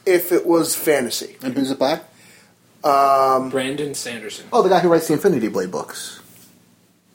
if 0.05 0.31
it 0.33 0.45
was 0.45 0.75
fantasy. 0.75 1.37
And 1.41 1.53
who's 1.55 1.71
it 1.71 1.79
by? 1.79 2.01
Brandon 2.81 3.93
Sanderson. 3.93 4.47
Oh, 4.51 4.61
the 4.61 4.69
guy 4.69 4.79
who 4.79 4.89
writes 4.89 5.07
the 5.07 5.13
Infinity 5.13 5.47
Blade 5.47 5.71
books. 5.71 6.19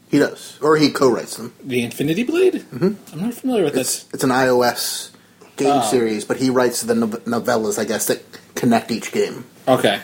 He 0.08 0.18
does, 0.20 0.56
or 0.62 0.76
he 0.76 0.90
co-writes 0.90 1.36
them. 1.36 1.52
The 1.64 1.82
Infinity 1.82 2.22
Blade? 2.22 2.54
Mm-hmm. 2.72 3.12
I'm 3.18 3.24
not 3.26 3.34
familiar 3.34 3.64
with 3.64 3.76
It's 3.76 4.04
this. 4.04 4.14
it's 4.14 4.24
an 4.24 4.30
iOS 4.30 5.10
game 5.56 5.82
series, 5.82 6.24
but 6.24 6.36
he 6.36 6.48
writes 6.50 6.82
the 6.82 6.94
nov- 6.94 7.24
novellas, 7.24 7.78
I 7.78 7.84
guess, 7.84 8.06
that 8.06 8.22
connect 8.54 8.90
each 8.92 9.10
game. 9.10 9.44
Okay. 9.66 10.00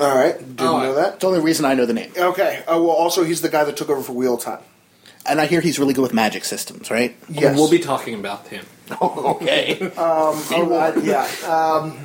All 0.00 0.14
right, 0.16 0.38
didn't 0.38 0.60
Oh, 0.60 0.78
know 0.80 0.94
that. 0.94 1.14
It's 1.14 1.20
the 1.20 1.26
only 1.26 1.40
reason 1.40 1.64
I 1.64 1.74
know 1.74 1.84
the 1.84 1.92
name. 1.92 2.12
Okay. 2.16 2.58
Uh, 2.66 2.78
well, 2.78 2.90
also 2.90 3.24
he's 3.24 3.42
the 3.42 3.48
guy 3.48 3.64
that 3.64 3.76
took 3.76 3.90
over 3.90 4.02
for 4.02 4.12
Wheel 4.12 4.36
Time. 4.38 4.60
And 5.26 5.40
I 5.40 5.46
hear 5.46 5.60
he's 5.60 5.78
really 5.78 5.94
good 5.94 6.02
with 6.02 6.14
magic 6.14 6.44
systems, 6.44 6.90
right? 6.90 7.16
Yes. 7.28 7.56
We'll 7.56 7.70
be 7.70 7.78
talking 7.80 8.14
about 8.14 8.46
him. 8.48 8.64
okay. 9.02 9.90
Oh, 9.96 10.74
I- 10.78 11.00
yeah. 11.02 11.22
Um, 11.46 11.98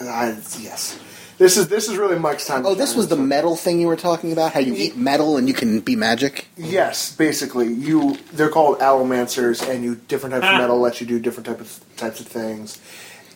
I, 0.00 0.30
yes. 0.60 0.98
This 1.42 1.56
is 1.56 1.66
this 1.66 1.88
is 1.88 1.96
really 1.96 2.16
Mike's 2.20 2.46
time. 2.46 2.64
oh, 2.64 2.76
this 2.76 2.94
was 2.94 3.08
the 3.08 3.16
metal 3.16 3.56
thing 3.56 3.80
you 3.80 3.88
were 3.88 3.96
talking 3.96 4.30
about. 4.30 4.52
How 4.52 4.60
you 4.60 4.74
eat 4.76 4.96
metal 4.96 5.36
and 5.36 5.48
you 5.48 5.54
can 5.54 5.80
be 5.80 5.96
magic. 5.96 6.46
Yes, 6.56 7.16
basically, 7.16 7.66
you 7.66 8.16
they're 8.32 8.48
called 8.48 8.78
allomancers, 8.78 9.68
and 9.68 9.82
you 9.82 9.96
different 9.96 10.34
types 10.34 10.46
Ah. 10.46 10.54
of 10.54 10.60
metal 10.60 10.78
let 10.78 11.00
you 11.00 11.06
do 11.08 11.18
different 11.18 11.48
type 11.48 11.60
of 11.60 11.80
types 11.96 12.20
of 12.20 12.28
things. 12.28 12.78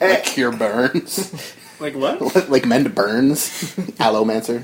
And, 0.01 0.13
Like 0.13 0.23
cure 0.25 0.53
burns, 0.53 1.33
Like 1.81 1.97
what? 1.97 2.49
like 2.49 2.65
mend 2.65 2.95
burns. 2.95 3.49
Allomancer. 3.99 4.63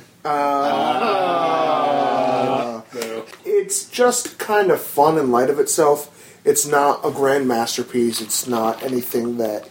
it's 3.45 3.89
just 3.89 4.39
kind 4.39 4.71
of 4.71 4.81
fun 4.81 5.19
in 5.19 5.33
light 5.33 5.51
of 5.51 5.59
itself. 5.59 6.39
It's 6.45 6.65
not 6.65 7.05
a 7.05 7.11
grand 7.11 7.49
masterpiece. 7.49 8.21
It's 8.21 8.47
not 8.47 8.85
anything 8.85 9.39
that 9.39 9.69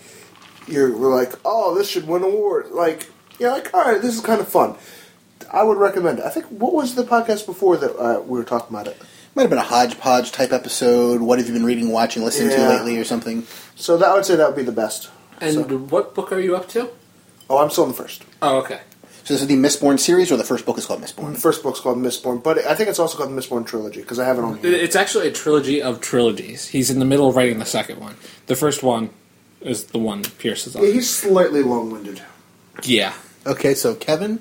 you're 0.67 0.93
we're 0.97 1.15
like, 1.15 1.34
oh, 1.45 1.74
this 1.74 1.88
should 1.89 2.05
win 2.05 2.24
award. 2.24 2.72
Like, 2.72 3.07
you're 3.41 3.51
like, 3.51 3.73
all 3.73 3.81
right, 3.83 4.01
this 4.01 4.15
is 4.15 4.21
kind 4.21 4.39
of 4.39 4.47
fun. 4.47 4.75
I 5.51 5.63
would 5.63 5.77
recommend 5.77 6.19
it. 6.19 6.25
I 6.25 6.29
think 6.29 6.45
what 6.45 6.73
was 6.73 6.95
the 6.95 7.03
podcast 7.03 7.45
before 7.45 7.75
that 7.77 7.93
uh, 7.97 8.21
we 8.21 8.37
were 8.37 8.45
talking 8.45 8.73
about 8.73 8.87
it? 8.87 9.01
Might 9.35 9.43
have 9.43 9.49
been 9.49 9.59
a 9.59 9.63
hodgepodge 9.63 10.31
type 10.31 10.51
episode. 10.51 11.21
What 11.21 11.39
have 11.39 11.47
you 11.47 11.53
been 11.53 11.65
reading, 11.65 11.89
watching, 11.91 12.23
listening 12.23 12.49
to 12.49 12.57
Yeah. 12.57 12.69
lately, 12.69 12.97
or 12.97 13.03
something? 13.03 13.45
So 13.75 13.97
that 13.97 14.07
I 14.09 14.13
would 14.13 14.25
say 14.25 14.35
that 14.35 14.47
would 14.47 14.55
be 14.55 14.63
the 14.63 14.71
best. 14.71 15.09
And 15.41 15.53
So- 15.55 15.63
what 15.63 16.13
book 16.15 16.31
are 16.31 16.39
you 16.39 16.55
up 16.55 16.69
to? 16.69 16.89
oh, 17.49 17.57
I'm 17.57 17.69
still 17.69 17.83
in 17.85 17.91
the 17.91 17.97
first. 17.97 18.23
Oh, 18.41 18.57
okay. 18.59 18.79
So 19.23 19.33
this 19.35 19.41
is 19.41 19.47
the 19.47 19.55
Mistborn 19.55 19.99
series, 19.99 20.31
or 20.31 20.37
the 20.37 20.43
first 20.43 20.65
book 20.65 20.77
is 20.77 20.85
called 20.85 21.01
Mistborn. 21.01 21.33
The 21.33 21.39
first 21.39 21.61
book's 21.63 21.79
called 21.79 21.97
Mistborn, 21.97 22.41
but 22.41 22.65
I 22.65 22.73
think 22.75 22.89
it's 22.89 22.97
also 22.99 23.17
called 23.17 23.29
the 23.35 23.39
Mistborn 23.39 23.65
trilogy 23.65 24.01
because 24.01 24.19
I 24.19 24.25
have 24.25 24.37
it 24.37 24.43
on 24.43 24.57
here. 24.57 24.73
It's 24.73 24.95
actually 24.95 25.27
a 25.27 25.31
trilogy 25.31 25.81
of 25.81 26.01
trilogies. 26.01 26.67
He's 26.67 26.89
in 26.89 26.99
the 26.99 27.05
middle 27.05 27.27
of 27.29 27.35
writing 27.35 27.59
the 27.59 27.65
second 27.65 27.99
one. 27.99 28.15
The 28.47 28.55
first 28.55 28.81
one 28.83 29.09
is 29.61 29.85
the 29.85 29.99
one 29.99 30.23
Pierce 30.39 30.65
is 30.65 30.75
on. 30.75 30.83
Yeah, 30.83 30.91
he's 30.91 31.09
slightly 31.09 31.61
long-winded. 31.61 32.21
Yeah. 32.83 33.13
Okay, 33.45 33.73
so 33.73 33.95
Kevin. 33.95 34.39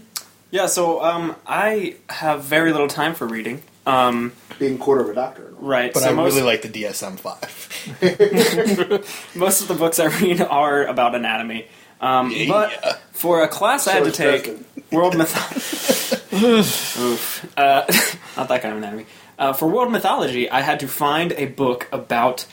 Yeah, 0.50 0.66
so 0.66 1.02
um, 1.02 1.36
I 1.46 1.96
have 2.08 2.44
very 2.44 2.72
little 2.72 2.88
time 2.88 3.14
for 3.14 3.26
reading. 3.26 3.62
Um, 3.86 4.32
Being 4.58 4.78
quarter 4.78 5.02
of 5.02 5.08
a 5.08 5.14
doctor. 5.14 5.54
Right. 5.58 5.92
But 5.92 6.02
so 6.02 6.10
I 6.10 6.12
most, 6.12 6.34
really 6.34 6.44
like 6.44 6.62
the 6.62 6.68
DSM 6.68 7.18
five. 7.18 7.68
most 9.34 9.62
of 9.62 9.68
the 9.68 9.74
books 9.74 9.98
I 9.98 10.06
read 10.06 10.40
are 10.40 10.84
about 10.84 11.14
anatomy. 11.14 11.66
Um, 12.00 12.32
But 12.48 13.00
for 13.12 13.42
a 13.42 13.48
class 13.48 13.86
I 13.86 13.92
had 13.92 14.04
to 14.04 14.10
take, 14.12 14.46
expensive. 14.46 14.92
world 14.92 15.16
mythology. 15.16 16.16
Oof. 16.46 17.58
Uh, 17.58 17.84
not 18.36 18.48
that 18.48 18.62
kind 18.62 18.72
of 18.72 18.78
anatomy. 18.78 19.06
Uh, 19.38 19.52
for 19.52 19.68
world 19.68 19.90
mythology, 19.90 20.50
I 20.50 20.60
had 20.60 20.80
to 20.80 20.88
find 20.88 21.32
a 21.32 21.46
book 21.46 21.88
about 21.92 22.46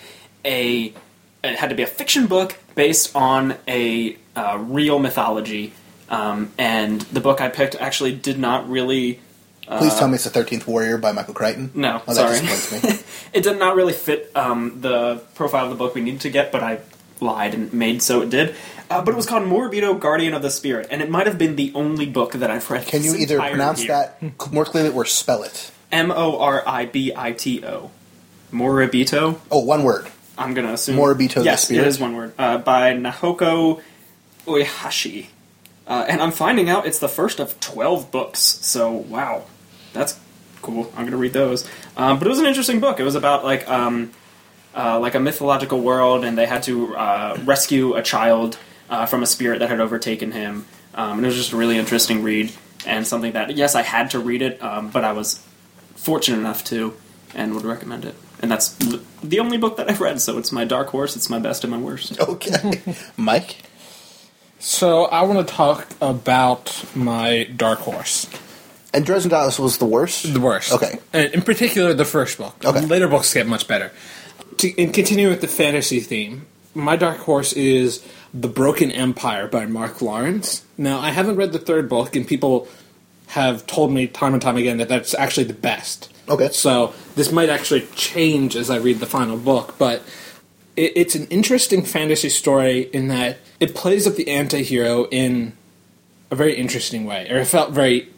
a. 0.45 0.93
It 1.43 1.55
had 1.55 1.69
to 1.69 1.75
be 1.75 1.83
a 1.83 1.87
fiction 1.87 2.27
book 2.27 2.57
based 2.75 3.15
on 3.15 3.55
a 3.67 4.17
uh, 4.35 4.57
real 4.59 4.99
mythology, 4.99 5.73
um, 6.09 6.51
and 6.57 7.01
the 7.01 7.19
book 7.19 7.41
I 7.41 7.49
picked 7.49 7.75
actually 7.75 8.15
did 8.15 8.39
not 8.39 8.69
really. 8.69 9.19
Please 9.67 9.95
tell 9.95 10.07
me 10.07 10.15
it's 10.15 10.23
the 10.23 10.29
Thirteenth 10.29 10.65
Warrior 10.65 10.97
by 10.97 11.11
Michael 11.11 11.33
Crichton. 11.33 11.71
No, 11.73 12.01
oh, 12.07 12.13
that 12.13 12.71
sorry. 12.71 12.99
it 13.33 13.43
did 13.43 13.59
not 13.59 13.75
really 13.75 13.91
fit 13.91 14.31
um, 14.33 14.79
the 14.79 15.21
profile 15.35 15.65
of 15.65 15.69
the 15.71 15.75
book 15.75 15.93
we 15.93 16.01
needed 16.01 16.21
to 16.21 16.29
get, 16.29 16.53
but 16.53 16.63
I 16.63 16.79
lied 17.19 17.53
and 17.53 17.73
made 17.73 18.01
so 18.01 18.21
it 18.21 18.29
did. 18.29 18.55
Uh, 18.89 19.01
but 19.01 19.11
it 19.11 19.17
was 19.17 19.25
called 19.25 19.43
Moribito, 19.43 19.99
Guardian 19.99 20.33
of 20.33 20.41
the 20.41 20.49
Spirit, 20.49 20.87
and 20.89 21.01
it 21.01 21.09
might 21.09 21.27
have 21.27 21.37
been 21.37 21.57
the 21.57 21.73
only 21.75 22.05
book 22.05 22.31
that 22.33 22.49
I've 22.49 22.69
read. 22.71 22.87
Can 22.87 23.03
you 23.03 23.15
either 23.15 23.39
pronounce 23.39 23.83
year. 23.83 24.13
that 24.21 24.51
more 24.51 24.63
clearly 24.63 24.91
or 24.91 25.03
spell 25.03 25.43
it? 25.43 25.71
M 25.91 26.11
O 26.11 26.39
R 26.39 26.63
I 26.65 26.85
B 26.85 27.11
I 27.15 27.33
T 27.33 27.65
O. 27.65 27.91
Moribito. 28.51 29.39
Oh, 29.51 29.59
one 29.59 29.83
word. 29.83 30.07
I'm 30.37 30.53
gonna 30.53 30.73
assume 30.73 30.95
Moribito 30.97 31.35
the 31.35 31.43
Yes, 31.43 31.65
Spirit? 31.65 31.81
it 31.81 31.87
is 31.87 31.99
one 31.99 32.15
word. 32.15 32.33
Uh, 32.37 32.59
by 32.59 32.93
Nahoko 32.93 33.81
Uehashi, 34.45 35.27
uh, 35.87 36.05
and 36.07 36.21
I'm 36.21 36.31
finding 36.31 36.69
out 36.69 36.85
it's 36.85 36.99
the 36.99 37.09
first 37.09 37.39
of 37.39 37.59
twelve 37.59 38.11
books. 38.11 38.39
So 38.39 38.91
wow, 38.91 39.45
that's 39.93 40.19
cool. 40.61 40.91
I'm 40.95 41.05
gonna 41.05 41.17
read 41.17 41.33
those. 41.33 41.67
Um, 41.95 42.19
but 42.19 42.27
it 42.27 42.29
was 42.29 42.39
an 42.39 42.45
interesting 42.45 42.79
book. 42.79 42.99
It 42.99 43.03
was 43.03 43.15
about 43.15 43.43
like 43.43 43.67
um, 43.69 44.11
uh, 44.75 44.99
like 44.99 45.15
a 45.15 45.19
mythological 45.19 45.79
world, 45.79 46.23
and 46.23 46.37
they 46.37 46.45
had 46.45 46.63
to 46.63 46.95
uh, 46.95 47.39
rescue 47.45 47.95
a 47.95 48.03
child 48.03 48.57
uh, 48.89 49.05
from 49.05 49.23
a 49.23 49.25
spirit 49.25 49.59
that 49.59 49.69
had 49.69 49.79
overtaken 49.79 50.31
him. 50.31 50.65
Um, 50.93 51.17
and 51.17 51.25
it 51.25 51.27
was 51.27 51.35
just 51.35 51.51
a 51.51 51.57
really 51.57 51.77
interesting 51.77 52.23
read, 52.23 52.51
and 52.85 53.05
something 53.05 53.33
that 53.33 53.55
yes, 53.55 53.75
I 53.75 53.81
had 53.81 54.11
to 54.11 54.19
read 54.19 54.41
it, 54.41 54.61
um, 54.61 54.89
but 54.89 55.03
I 55.03 55.13
was 55.13 55.43
fortunate 55.95 56.39
enough 56.39 56.63
to, 56.65 56.93
and 57.35 57.53
would 57.55 57.65
recommend 57.65 58.05
it. 58.05 58.15
And 58.39 58.51
that's 58.51 58.75
the 59.23 59.39
only 59.39 59.57
book 59.57 59.77
that 59.77 59.89
I've 59.89 60.01
read, 60.01 60.21
so 60.21 60.37
it's 60.37 60.51
my 60.51 60.63
dark 60.63 60.89
horse. 60.89 61.15
It's 61.15 61.29
my 61.29 61.39
best 61.39 61.63
and 61.63 61.71
my 61.71 61.77
worst. 61.79 62.19
Okay, 62.27 62.81
Mike. 63.15 63.57
So 64.59 65.05
I 65.05 65.21
want 65.23 65.47
to 65.47 65.53
talk 65.53 65.87
about 66.01 66.85
my 66.95 67.43
dark 67.55 67.79
horse. 67.79 68.27
And 68.93 69.05
Dresden 69.05 69.29
Dallas 69.29 69.59
was 69.59 69.77
the 69.77 69.85
worst. 69.85 70.33
The 70.33 70.39
worst. 70.39 70.71
Okay. 70.71 70.99
And 71.13 71.33
in 71.33 71.41
particular, 71.41 71.93
the 71.93 72.05
first 72.05 72.37
book. 72.37 72.55
Okay. 72.65 72.81
Later 72.81 73.07
books 73.07 73.33
get 73.33 73.47
much 73.47 73.67
better. 73.67 73.91
To, 74.59 74.81
and 74.81 74.93
continue 74.93 75.29
with 75.29 75.41
the 75.41 75.47
fantasy 75.47 75.99
theme, 75.99 76.47
my 76.73 76.95
dark 76.95 77.17
horse 77.17 77.53
is 77.53 78.03
The 78.33 78.47
Broken 78.47 78.91
Empire 78.91 79.47
by 79.47 79.65
Mark 79.65 80.01
Lawrence. 80.01 80.63
Now, 80.77 80.99
I 80.99 81.11
haven't 81.11 81.35
read 81.35 81.51
the 81.51 81.59
third 81.59 81.89
book, 81.89 82.15
and 82.15 82.27
people 82.27 82.67
have 83.27 83.67
told 83.67 83.91
me 83.91 84.07
time 84.07 84.33
and 84.33 84.41
time 84.41 84.57
again 84.57 84.77
that 84.77 84.89
that's 84.89 85.13
actually 85.13 85.43
the 85.43 85.53
best. 85.53 86.11
Okay. 86.29 86.49
So 86.49 86.93
this 87.15 87.31
might 87.31 87.49
actually 87.49 87.87
change 87.95 88.55
as 88.55 88.69
I 88.69 88.77
read 88.77 88.99
the 88.99 89.05
final 89.05 89.37
book, 89.37 89.75
but 89.77 90.01
it, 90.77 90.93
it's 90.95 91.15
an 91.15 91.27
interesting 91.27 91.83
fantasy 91.83 92.29
story 92.29 92.83
in 92.93 93.09
that 93.09 93.39
it 93.59 93.75
plays 93.75 94.07
up 94.07 94.15
the 94.15 94.29
anti-hero 94.29 95.07
in 95.09 95.53
a 96.31 96.35
very 96.35 96.55
interesting 96.55 97.05
way, 97.05 97.27
or 97.29 97.37
it 97.37 97.45
felt 97.45 97.71
very 97.71 98.09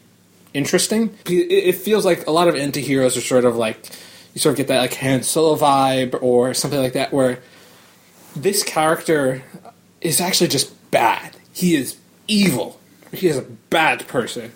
interesting. 0.53 1.17
It, 1.25 1.51
it 1.51 1.75
feels 1.75 2.05
like 2.05 2.27
a 2.27 2.31
lot 2.31 2.47
of 2.47 2.55
anti-heroes 2.55 3.17
are 3.17 3.21
sort 3.21 3.45
of 3.45 3.55
like 3.55 3.89
you 4.33 4.39
sort 4.39 4.53
of 4.53 4.57
get 4.57 4.67
that 4.67 4.79
like 4.79 4.93
Han 4.95 5.23
Solo 5.23 5.55
vibe 5.55 6.21
or 6.21 6.53
something 6.53 6.79
like 6.79 6.93
that, 6.93 7.11
where 7.11 7.39
this 8.35 8.63
character 8.63 9.43
is 10.01 10.21
actually 10.21 10.49
just 10.49 10.91
bad. 10.91 11.35
He 11.53 11.75
is 11.75 11.97
evil. 12.27 12.79
He 13.11 13.27
is 13.27 13.37
a 13.37 13.41
bad 13.41 14.07
person, 14.07 14.51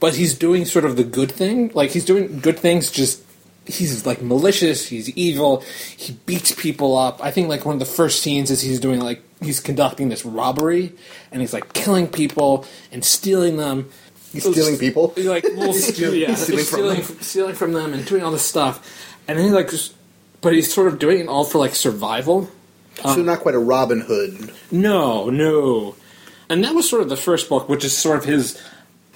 but 0.00 0.14
he's 0.14 0.34
doing 0.34 0.64
sort 0.64 0.84
of 0.84 0.96
the 0.96 1.04
good 1.04 1.30
thing. 1.30 1.70
Like 1.74 1.90
he's 1.90 2.04
doing 2.04 2.40
good 2.40 2.58
things. 2.58 2.90
Just 2.90 3.22
he's 3.66 4.06
like 4.06 4.22
malicious. 4.22 4.88
He's 4.88 5.10
evil. 5.10 5.62
He 5.96 6.14
beats 6.26 6.52
people 6.52 6.96
up. 6.96 7.22
I 7.22 7.30
think 7.30 7.48
like 7.48 7.64
one 7.64 7.74
of 7.74 7.78
the 7.80 7.86
first 7.86 8.22
scenes 8.22 8.50
is 8.50 8.60
he's 8.60 8.80
doing 8.80 9.00
like 9.00 9.22
he's 9.40 9.60
conducting 9.60 10.08
this 10.08 10.24
robbery 10.24 10.92
and 11.32 11.40
he's 11.40 11.52
like 11.52 11.72
killing 11.72 12.08
people 12.08 12.66
and 12.92 13.04
stealing 13.04 13.56
them. 13.56 13.90
He's 14.32 14.48
stealing 14.48 14.78
people. 14.78 15.12
He's 15.14 15.26
like 15.26 15.44
well, 15.56 15.72
stealing- 15.72 16.20
yeah, 16.20 16.28
he's 16.28 16.40
stealing 16.40 16.58
he's 16.58 16.70
from 16.70 16.78
stealing, 16.78 16.96
them. 16.96 17.04
from 17.04 17.20
stealing 17.20 17.54
from 17.54 17.72
them 17.72 17.92
and 17.94 18.04
doing 18.04 18.22
all 18.22 18.32
this 18.32 18.44
stuff. 18.44 19.16
And 19.28 19.38
then 19.38 19.46
he 19.46 19.52
like 19.52 19.70
just, 19.70 19.94
but 20.40 20.52
he's 20.52 20.72
sort 20.72 20.88
of 20.88 20.98
doing 20.98 21.20
it 21.20 21.28
all 21.28 21.44
for 21.44 21.58
like 21.58 21.74
survival. 21.74 22.50
so 22.96 23.10
um, 23.10 23.26
not 23.26 23.40
quite 23.40 23.54
a 23.54 23.58
Robin 23.58 24.00
Hood. 24.00 24.52
No, 24.70 25.30
no. 25.30 25.96
And 26.50 26.62
that 26.64 26.74
was 26.74 26.88
sort 26.88 27.00
of 27.02 27.08
the 27.08 27.16
first 27.16 27.48
book, 27.48 27.68
which 27.68 27.84
is 27.84 27.96
sort 27.96 28.18
of 28.18 28.24
his 28.24 28.60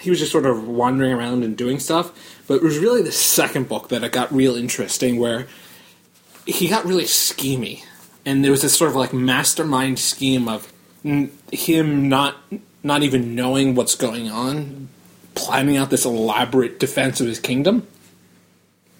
he 0.01 0.11
was 0.11 0.18
just 0.18 0.32
sort 0.32 0.46
of 0.46 0.66
wandering 0.68 1.12
around 1.12 1.42
and 1.42 1.57
doing 1.57 1.78
stuff. 1.78 2.12
But 2.49 2.55
it 2.55 2.62
was 2.62 2.78
really 2.78 3.03
the 3.03 3.12
second 3.12 3.68
book 3.68 3.90
that 3.90 4.03
it 4.03 4.11
got 4.11 4.34
real 4.34 4.57
interesting, 4.57 5.20
where 5.20 5.46
he 6.46 6.68
got 6.68 6.86
really 6.86 7.05
schemy, 7.05 7.84
and 8.24 8.42
there 8.42 8.51
was 8.51 8.62
this 8.62 8.76
sort 8.76 8.90
of 8.90 8.96
like 8.96 9.12
mastermind 9.12 9.99
scheme 9.99 10.49
of 10.49 10.72
him 11.53 12.09
not 12.09 12.36
not 12.82 13.03
even 13.03 13.34
knowing 13.34 13.74
what's 13.74 13.94
going 13.94 14.30
on, 14.30 14.88
planning 15.34 15.76
out 15.76 15.90
this 15.90 16.05
elaborate 16.05 16.80
defense 16.80 17.20
of 17.20 17.26
his 17.26 17.38
kingdom. 17.38 17.86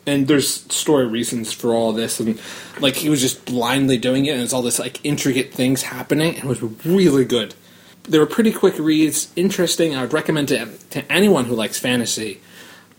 And 0.07 0.26
there's 0.26 0.62
story 0.72 1.07
reasons 1.07 1.53
for 1.53 1.74
all 1.74 1.92
this, 1.92 2.20
and 2.20 2.38
like 2.80 2.96
he 2.96 3.09
was 3.09 3.20
just 3.20 3.46
blindly 3.46 3.96
doing 3.96 4.26
it, 4.26 4.32
and 4.32 4.42
it's 4.42 4.53
all 4.53 4.62
this 4.62 4.78
like 4.78 5.05
intricate 5.05 5.53
things 5.53 5.82
happening. 5.82 6.34
And 6.34 6.44
it 6.44 6.49
was 6.49 6.62
really 6.84 7.24
good. 7.24 7.55
They 8.05 8.18
were 8.18 8.26
pretty 8.26 8.53
quick 8.53 8.78
reads, 8.78 9.30
interesting. 9.36 9.94
I 9.94 10.03
would 10.03 10.12
recommend 10.12 10.51
it 10.51 10.90
to 10.90 11.11
anyone 11.12 11.46
who 11.46 11.55
likes 11.55 11.78
fantasy. 11.78 12.40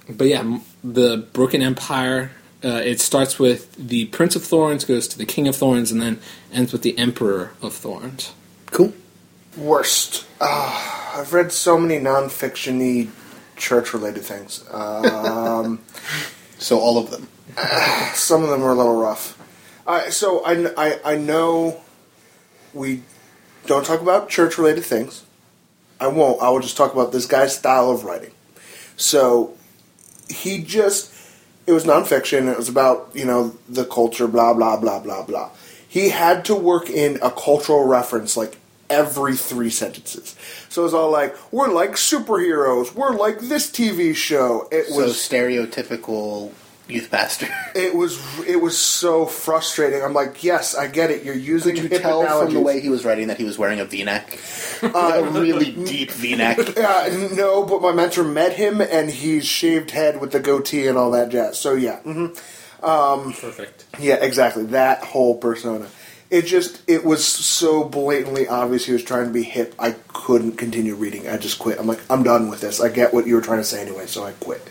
But 0.10 0.28
yeah, 0.28 0.60
the 0.84 1.28
Broken 1.34 1.62
Empire. 1.62 2.32
Uh, 2.62 2.82
it 2.84 2.99
starts 2.99 3.39
with 3.39 3.74
the 3.76 4.05
Prince 4.07 4.36
of 4.36 4.43
Thorns, 4.43 4.84
goes 4.84 5.07
to 5.07 5.18
the 5.18 5.26
King 5.26 5.47
of 5.47 5.55
Thorns, 5.55 5.91
and 5.91 6.01
then 6.01 6.20
ends 6.51 6.74
with 6.74 6.82
the 6.82 6.97
Emperor 6.97 7.53
of 7.62 7.74
Thorns. 7.74 8.34
Cool. 8.72 8.93
Worst. 9.55 10.26
Ah, 10.41 11.18
I've 11.20 11.32
read 11.32 11.53
so 11.53 11.78
many 11.78 11.99
non-fiction-y 11.99 13.07
church-related 13.55 14.24
things. 14.24 14.66
Um, 14.72 15.80
So 16.60 16.78
all 16.80 16.97
of 16.97 17.10
them. 17.10 17.28
some 18.14 18.43
of 18.43 18.49
them 18.49 18.62
are 18.62 18.72
a 18.72 18.76
little 18.76 18.99
rough. 18.99 19.38
I 19.88 20.10
so 20.10 20.43
I, 20.45 20.72
I, 20.78 20.99
I 21.14 21.16
know 21.16 21.82
we 22.74 23.01
don't 23.66 23.86
talk 23.86 24.01
about 24.01 24.30
church-related 24.30 24.84
things. 24.84 25.26
I 25.99 26.07
won't. 26.07 26.41
I 26.41 26.49
will 26.49 26.60
just 26.60 26.78
talk 26.78 26.93
about 26.93 27.12
this 27.12 27.26
guy's 27.26 27.57
style 27.57 27.89
of 27.89 28.03
writing. 28.03 28.32
So 28.97 29.57
he 30.30 30.63
just 30.63 31.13
it 31.67 31.73
was 31.73 31.84
nonfiction. 31.84 32.51
It 32.51 32.57
was 32.57 32.69
about 32.69 33.09
you 33.13 33.25
know 33.25 33.55
the 33.67 33.86
culture, 33.86 34.27
blah 34.27 34.53
blah 34.53 34.77
blah 34.77 34.99
blah 34.99 35.23
blah. 35.23 35.51
He 35.88 36.09
had 36.09 36.45
to 36.45 36.55
work 36.55 36.89
in 36.89 37.19
a 37.21 37.32
cultural 37.32 37.86
reference 37.86 38.38
like 38.38 38.57
every 38.89 39.36
three 39.36 39.69
sentences. 39.69 40.36
So 40.69 40.82
it 40.82 40.86
was 40.86 40.93
all 40.93 41.11
like, 41.11 41.36
"We're 41.51 41.71
like 41.71 41.91
superheroes. 41.91 42.93
We're 42.93 43.15
like 43.15 43.39
this 43.39 43.69
TV 43.69 44.15
show." 44.15 44.67
It 44.71 44.88
So 44.88 44.97
was 44.97 45.15
stereotypical 45.15 46.51
youth 46.89 47.09
pastor. 47.11 47.47
it 47.75 47.95
was 47.95 48.19
it 48.47 48.57
was 48.57 48.77
so 48.77 49.25
frustrating. 49.25 50.01
I'm 50.03 50.13
like, 50.13 50.43
yes, 50.43 50.75
I 50.75 50.87
get 50.87 51.11
it. 51.11 51.23
You're 51.23 51.35
using 51.35 51.75
Could 51.75 51.83
you 51.83 51.89
hip 51.89 52.01
tell 52.01 52.25
from 52.39 52.53
the 52.53 52.59
way 52.59 52.79
he 52.79 52.89
was 52.89 53.05
writing 53.05 53.27
that 53.27 53.37
he 53.37 53.43
was 53.43 53.57
wearing 53.57 53.79
a 53.79 53.85
V-neck? 53.85 54.39
a 54.81 55.23
really 55.31 55.71
deep 55.71 56.11
V-neck. 56.11 56.59
Uh, 56.89 57.29
no, 57.33 57.65
but 57.65 57.81
my 57.81 57.91
mentor 57.91 58.23
met 58.23 58.53
him, 58.53 58.81
and 58.81 59.09
he's 59.09 59.45
shaved 59.45 59.91
head 59.91 60.19
with 60.19 60.31
the 60.31 60.39
goatee 60.39 60.87
and 60.87 60.97
all 60.97 61.11
that 61.11 61.29
jazz. 61.29 61.59
So 61.59 61.73
yeah, 61.73 61.99
hmm 61.99 62.27
Perfect. 62.81 63.85
yeah, 63.99 64.15
exactly. 64.15 64.63
That 64.65 65.03
whole 65.03 65.37
persona. 65.37 65.87
It 66.29 66.43
just 66.43 66.81
it 66.87 67.03
was 67.03 67.25
so 67.25 67.83
blatantly 67.83 68.47
obvious 68.47 68.85
he 68.85 68.93
was 68.93 69.03
trying 69.03 69.25
to 69.25 69.33
be 69.33 69.43
hip. 69.43 69.75
I 69.79 69.91
couldn't 70.09 70.53
continue 70.53 70.95
reading. 70.95 71.27
I 71.27 71.37
just 71.37 71.59
quit. 71.59 71.79
I'm 71.79 71.87
like, 71.87 72.01
I'm 72.09 72.23
done 72.23 72.49
with 72.49 72.61
this. 72.61 72.79
I 72.79 72.89
get 72.89 73.13
what 73.13 73.27
you 73.27 73.35
were 73.35 73.41
trying 73.41 73.59
to 73.59 73.63
say 73.63 73.81
anyway, 73.81 74.05
so 74.05 74.23
I 74.23 74.31
quit. 74.33 74.61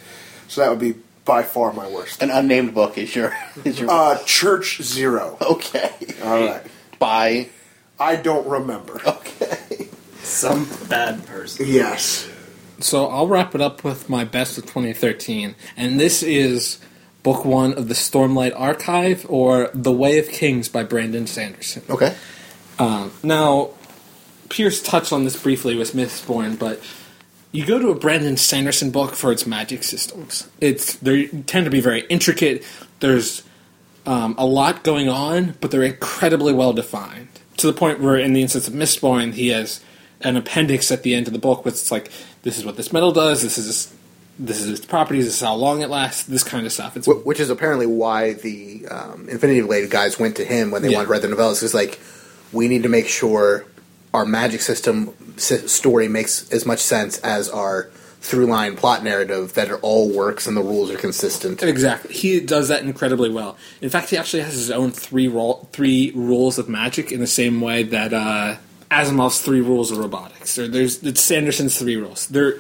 So 0.47 0.61
that 0.61 0.71
would 0.71 0.79
be 0.79 0.95
by 1.29 1.45
far 1.45 1.73
my 1.73 1.87
worst. 1.89 2.21
An 2.23 2.31
unnamed 2.31 2.75
book 2.75 2.99
is 2.99 3.15
your 3.15 3.33
is 3.65 3.79
your 3.79 3.89
Uh, 3.91 4.19
Church 4.25 4.83
Zero. 4.83 5.37
okay. 5.41 5.93
All 6.25 6.45
right. 6.45 6.67
By 6.99 7.51
I 8.01 8.17
don't 8.17 8.49
remember. 8.49 9.01
okay. 9.07 9.89
Some 10.23 10.69
bad 10.89 11.25
person. 11.27 11.67
Yes. 11.69 12.29
So 12.81 13.07
I'll 13.07 13.27
wrap 13.29 13.55
it 13.55 13.61
up 13.61 13.85
with 13.85 14.09
my 14.09 14.25
best 14.25 14.57
of 14.59 14.65
2013, 14.65 15.55
and 15.77 15.99
this 16.01 16.23
is 16.23 16.79
book 17.25 17.45
one 17.45 17.73
of 17.75 17.89
the 17.89 17.95
Stormlight 17.95 18.53
Archive, 18.59 19.27
or 19.29 19.71
The 19.75 19.93
Way 19.93 20.19
of 20.19 20.29
Kings 20.29 20.69
by 20.69 20.85
Brandon 20.85 21.27
Sanderson. 21.27 21.83
Okay. 21.91 22.15
Um, 22.79 23.11
now, 23.25 23.71
Pierce 24.49 24.81
touched 24.81 25.13
on 25.13 25.25
this 25.25 25.41
briefly 25.43 25.77
with 25.77 25.93
Mistborn, 25.93 26.57
but 26.59 26.81
you 27.53 27.65
go 27.67 27.79
to 27.79 27.89
a 27.91 27.95
Brandon 27.95 28.37
Sanderson 28.37 28.91
book 28.91 29.15
for 29.15 29.33
its 29.33 29.47
magic 29.47 29.83
systems. 29.85 30.49
It's 30.61 30.97
they 30.97 31.27
tend 31.27 31.65
to 31.65 31.71
be 31.71 31.81
very 31.81 32.03
intricate. 32.07 32.65
There's 33.01 33.43
um, 34.07 34.35
a 34.39 34.47
lot 34.47 34.85
going 34.85 35.09
on, 35.09 35.55
but 35.61 35.71
they're 35.71 35.83
incredibly 35.83 36.53
well 36.53 36.73
defined 36.73 37.29
to 37.59 37.67
the 37.67 37.73
point 37.73 38.01
where, 38.01 38.17
in 38.17 38.33
the 38.33 38.43
instance 38.43 38.67
of 38.69 38.75
Mistborn, 38.75 39.35
he 39.35 39.49
has 39.49 39.81
an 40.21 40.37
appendix 40.37 40.91
at 40.91 41.03
the 41.03 41.15
end 41.15 41.27
of 41.27 41.33
the 41.33 41.39
book, 41.39 41.63
it's 41.67 41.93
like, 41.93 42.11
this 42.43 42.59
is 42.59 42.65
what 42.65 42.77
this 42.77 42.93
metal 42.93 43.13
does. 43.13 43.43
This 43.43 43.59
is 43.59 43.95
this 44.41 44.61
is 44.61 44.69
its 44.79 44.87
properties. 44.87 45.25
This 45.25 45.35
is 45.35 45.41
how 45.41 45.55
long 45.55 45.83
it 45.83 45.91
lasts. 45.91 46.23
This 46.25 46.45
kind 46.45 46.65
of 46.65 46.73
stuff. 46.73 46.97
It's 46.97 47.09
Which 47.09 47.41
is 47.41 47.51
apparently 47.51 47.87
why 47.87 48.35
the 48.35 48.87
um, 48.89 49.29
Infinity 49.29 49.63
Blade 49.63 49.91
guys 49.91 50.19
went 50.19 50.37
to 50.37 50.45
him 50.45 50.71
when 50.71 50.83
they 50.83 50.91
Yeah. 50.91 50.99
wanted 50.99 51.07
to 51.07 51.13
write 51.13 51.23
the 51.23 51.29
novellas. 51.29 51.63
It's 51.65 51.75
like, 51.75 51.99
we 52.53 52.69
need 52.69 52.85
to 52.85 52.89
make 52.89 53.09
sure 53.09 53.67
our 54.19 54.27
magic 54.27 54.61
system 54.61 55.15
story 55.39 56.09
makes 56.09 56.51
as 56.51 56.67
much 56.67 56.81
sense 56.81 57.19
as 57.19 57.49
our 57.49 57.89
through 58.21 58.47
line 58.47 58.75
plot 58.75 59.05
narrative, 59.05 59.55
that 59.55 59.69
it 59.69 59.79
all 59.81 60.11
works 60.11 60.49
and 60.49 60.57
the 60.57 60.63
rules 60.63 60.91
are 60.91 60.99
consistent. 60.99 61.63
Exactly. 61.63 62.13
He 62.13 62.41
does 62.41 62.67
that 62.67 62.83
incredibly 62.83 63.31
well. 63.31 63.57
In 63.81 63.91
fact, 63.91 64.11
he 64.11 64.17
actually 64.17 64.43
has 64.43 64.55
his 64.55 64.73
own 64.73 64.91
three 64.91 65.29
role, 65.29 65.69
three 65.73 66.11
rules 66.17 66.59
of 66.59 66.69
magic 66.69 67.13
in 67.13 67.21
the 67.21 67.29
same 67.29 67.61
way 67.61 67.85
that 67.85 68.13
uh, 68.13 68.57
Asimov's 68.91 69.41
three 69.41 69.61
rules 69.61 69.93
of 69.93 69.99
robotics. 69.99 70.59
Or 70.59 70.67
there's 70.67 71.01
it's 71.05 71.21
Sanderson's 71.21 71.79
three 71.79 71.97
rules. 71.97 72.27
They're 72.27 72.59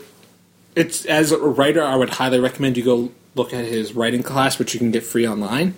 it's 0.77 1.05
as 1.07 1.33
a 1.33 1.39
writer, 1.39 1.83
I 1.83 1.97
would 1.97 2.11
highly 2.11 2.39
recommend 2.39 2.77
you 2.77 2.85
go 2.85 3.11
look 3.35 3.53
at 3.53 3.65
his 3.65 3.95
writing 3.95 4.23
class, 4.23 4.61
which 4.61 4.75
you 4.75 4.79
can 4.79 4.93
get 4.93 5.03
free 5.03 5.27
online. 5.27 5.75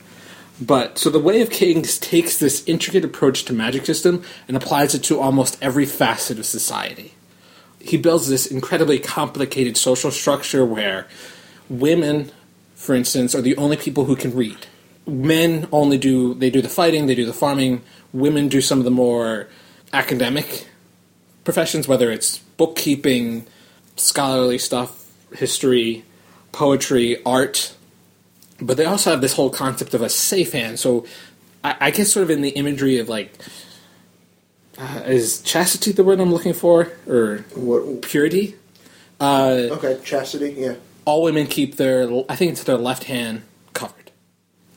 But 0.61 0.99
so 0.99 1.09
the 1.09 1.19
Way 1.19 1.41
of 1.41 1.51
Kings 1.51 1.99
takes 1.99 2.39
this 2.39 2.63
intricate 2.67 3.05
approach 3.05 3.45
to 3.47 3.53
magic 3.53 3.87
system 3.87 4.23
and 4.47 4.57
applies 4.57 4.95
it 4.95 5.03
to 5.05 5.19
almost 5.19 5.57
every 5.63 5.87
facet 5.87 6.39
of 6.39 6.45
society. 6.45 7.15
He 7.81 7.97
builds 7.97 8.29
this 8.29 8.47
incredibly 8.47 8.99
complicated 8.99 9.79
social 9.79 10.11
structure 10.11 10.67
where 10.67 11.07
women, 11.71 12.31
for 12.75 12.95
instance, 12.95 13.35
are 13.35 13.41
the 13.41 13.57
only 13.57 13.79
people 13.79 14.05
who 14.05 14.17
can 14.17 14.35
read. 14.35 14.67
Men 15.07 15.67
only 15.73 15.97
do 15.97 16.35
they 16.35 16.51
do 16.51 16.61
the 16.61 16.69
fighting, 16.69 17.07
they 17.07 17.15
do 17.15 17.25
the 17.25 17.33
farming. 17.33 17.81
Women 18.13 18.49
do 18.49 18.61
some 18.61 18.79
of 18.79 18.85
the 18.85 18.91
more 18.91 19.49
academic 19.95 20.69
professions, 21.45 21.89
whether 21.89 22.11
it's 22.11 22.39
bookkeeping, 22.39 23.47
scholarly 23.97 24.59
stuff, 24.59 25.11
history, 25.35 26.05
poetry, 26.53 27.23
art. 27.25 27.75
But 28.61 28.77
they 28.77 28.85
also 28.85 29.11
have 29.11 29.21
this 29.21 29.33
whole 29.35 29.51
concept 29.51 29.95
of 29.95 30.03
a 30.03 30.09
safe 30.09 30.53
hand. 30.53 30.79
So 30.79 31.07
I, 31.65 31.77
I 31.81 31.91
guess 31.91 32.13
sort 32.13 32.25
of 32.25 32.31
in 32.31 32.43
the 32.43 32.51
imagery 32.51 32.99
of 32.99 33.09
like 33.09 33.33
uh, 34.79 35.03
is 35.07 35.41
chastity 35.43 35.93
the 35.93 36.05
word 36.05 36.21
I'm 36.21 36.33
looking 36.33 36.53
for 36.55 36.93
or 37.07 37.45
What, 37.55 38.03
purity? 38.03 38.57
okay, 39.21 39.99
chastity. 40.05 40.55
Yeah. 40.59 40.75
All 41.05 41.23
women 41.23 41.47
keep 41.47 41.77
their 41.77 42.09
I 42.29 42.37
think 42.37 42.53
it's 42.53 42.65
their 42.65 42.77
left 42.79 43.05
hand 43.05 43.43
covered. 43.73 44.11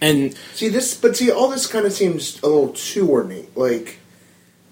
And 0.02 0.36
See 0.54 0.68
this, 0.68 0.96
but 1.00 1.16
see, 1.16 1.32
all 1.32 1.50
this 1.50 1.68
kind 1.68 1.86
of 1.86 1.94
seems 1.94 2.42
a 2.44 2.48
little 2.48 2.74
too 2.74 3.10
ornate. 3.10 3.56
Like, 3.56 4.00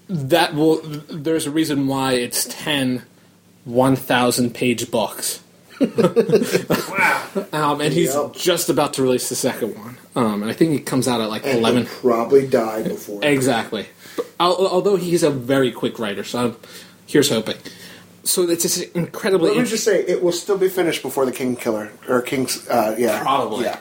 that 0.08 0.54
will 0.54 0.80
there's 0.82 1.46
a 1.46 1.50
reason 1.50 1.86
why 1.86 2.14
it's 2.14 2.46
10 2.50 3.02
1000 3.64 4.54
page 4.54 4.90
books 4.90 5.40
Wow. 5.82 7.46
um, 7.52 7.80
and 7.80 7.92
he's 7.92 8.14
Yep. 8.14 8.34
just 8.34 8.68
about 8.68 8.94
to 8.94 9.02
release 9.02 9.28
the 9.28 9.34
second 9.34 9.76
one 9.76 9.96
um, 10.16 10.42
and 10.42 10.50
i 10.50 10.54
think 10.54 10.78
it 10.78 10.84
comes 10.86 11.08
out 11.08 11.20
at 11.20 11.28
like 11.28 11.44
and 11.46 11.58
11 11.58 11.86
he'll 11.86 11.94
probably 12.00 12.46
die 12.46 12.82
before. 12.82 13.24
exactly 13.24 13.86
But 14.16 14.26
although 14.40 14.96
he's 14.96 15.22
a 15.22 15.30
very 15.30 15.72
quick 15.72 15.98
writer 15.98 16.24
so 16.24 16.38
I'm, 16.44 16.56
here's 17.06 17.30
hoping 17.30 17.56
so 18.24 18.48
it's 18.48 18.62
just 18.62 18.82
incredibly 18.94 19.48
Let 19.50 19.58
me 19.58 19.64
just 19.64 19.82
say, 19.84 20.00
it 20.04 20.22
will 20.22 20.30
still 20.32 20.56
be 20.58 20.68
finished 20.68 21.02
before 21.02 21.26
the 21.26 21.32
Kingkiller 21.32 21.90
or 22.08 22.22
King's. 22.22 22.68
Uh, 22.68 22.94
yeah, 22.96 23.20
Probably. 23.20 23.64
Yeah. 23.64 23.80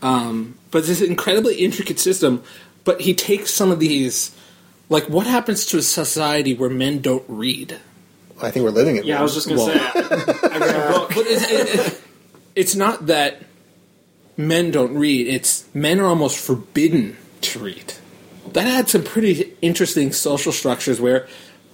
but 0.00 0.78
it's 0.78 0.88
this 0.88 1.00
incredibly 1.00 1.56
intricate 1.56 1.98
system 2.00 2.42
but 2.84 3.00
he 3.02 3.14
takes 3.14 3.50
some 3.52 3.70
of 3.70 3.78
these 3.78 4.34
like 4.88 5.04
what 5.08 5.26
happens 5.26 5.66
to 5.66 5.78
a 5.78 5.82
society 5.82 6.54
where 6.54 6.70
men 6.70 7.00
don't 7.00 7.24
read 7.28 7.78
I 8.42 8.50
think 8.50 8.64
we're 8.64 8.70
living 8.70 8.96
it. 8.96 9.04
Yeah, 9.04 9.20
I 9.20 9.22
was 9.22 9.34
just 9.34 9.48
gonna 9.48 9.60
Well- 9.60 9.68
say. 9.68 9.78
I, 9.78 10.48
I 10.54 10.58
read 10.58 10.86
a 10.86 10.92
book. 10.92 11.08
But 11.14 11.26
it's, 11.26 11.42
it, 11.50 11.80
it- 11.86 12.02
it's 12.54 12.74
not 12.74 13.06
that 13.06 13.42
men 14.36 14.70
don't 14.72 14.94
read. 14.94 15.26
It's 15.28 15.68
men 15.74 16.00
are 16.00 16.06
almost 16.06 16.38
forbidden 16.38 17.16
to 17.42 17.58
read. 17.60 17.94
That 18.52 18.66
had 18.66 18.88
some 18.88 19.04
pretty 19.04 19.54
interesting 19.62 20.10
social 20.12 20.52
structures 20.52 21.00
where 21.00 21.28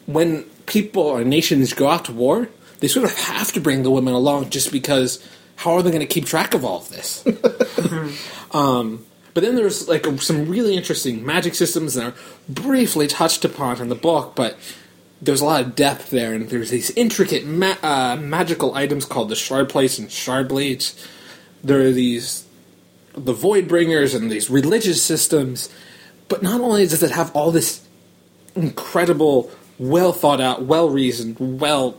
when 0.06 0.42
people 0.66 1.02
or 1.02 1.24
nations 1.24 1.72
go 1.72 1.88
out 1.88 2.04
to 2.06 2.12
war, 2.12 2.48
they 2.80 2.88
sort 2.88 3.04
of 3.06 3.16
have 3.16 3.52
to 3.52 3.60
bring 3.60 3.82
the 3.82 3.90
women 3.90 4.12
along 4.12 4.50
just 4.50 4.72
because 4.72 5.26
how 5.56 5.72
are 5.72 5.82
they 5.82 5.90
going 5.90 6.00
to 6.00 6.06
keep 6.06 6.26
track 6.26 6.52
of 6.52 6.64
all 6.64 6.78
of 6.78 6.90
this? 6.90 7.24
um, 8.52 9.04
but 9.32 9.42
then 9.42 9.56
there's 9.56 9.88
like 9.88 10.04
some 10.20 10.48
really 10.48 10.76
interesting 10.76 11.24
magic 11.24 11.54
systems 11.54 11.94
that 11.94 12.04
are 12.04 12.14
briefly 12.48 13.06
touched 13.06 13.44
upon 13.44 13.80
in 13.80 13.88
the 13.88 13.94
book, 13.94 14.34
but 14.34 14.56
there's 15.24 15.40
a 15.40 15.44
lot 15.44 15.62
of 15.62 15.74
depth 15.74 16.10
there, 16.10 16.34
and 16.34 16.48
there's 16.48 16.70
these 16.70 16.90
intricate 16.90 17.44
ma- 17.46 17.76
uh, 17.82 18.16
magical 18.16 18.74
items 18.74 19.04
called 19.04 19.28
the 19.28 19.34
Shardplates 19.34 19.98
and 19.98 20.08
Shardblades. 20.08 20.94
There 21.62 21.80
are 21.80 21.92
these 21.92 22.44
the 23.16 23.32
Voidbringers 23.32 24.14
and 24.14 24.30
these 24.30 24.50
religious 24.50 25.02
systems, 25.02 25.68
but 26.28 26.42
not 26.42 26.60
only 26.60 26.86
does 26.86 27.02
it 27.02 27.12
have 27.12 27.34
all 27.34 27.50
this 27.50 27.86
incredible, 28.56 29.50
well 29.78 30.12
thought 30.12 30.40
out, 30.40 30.62
well 30.62 30.88
reasoned, 30.88 31.36
well 31.38 31.96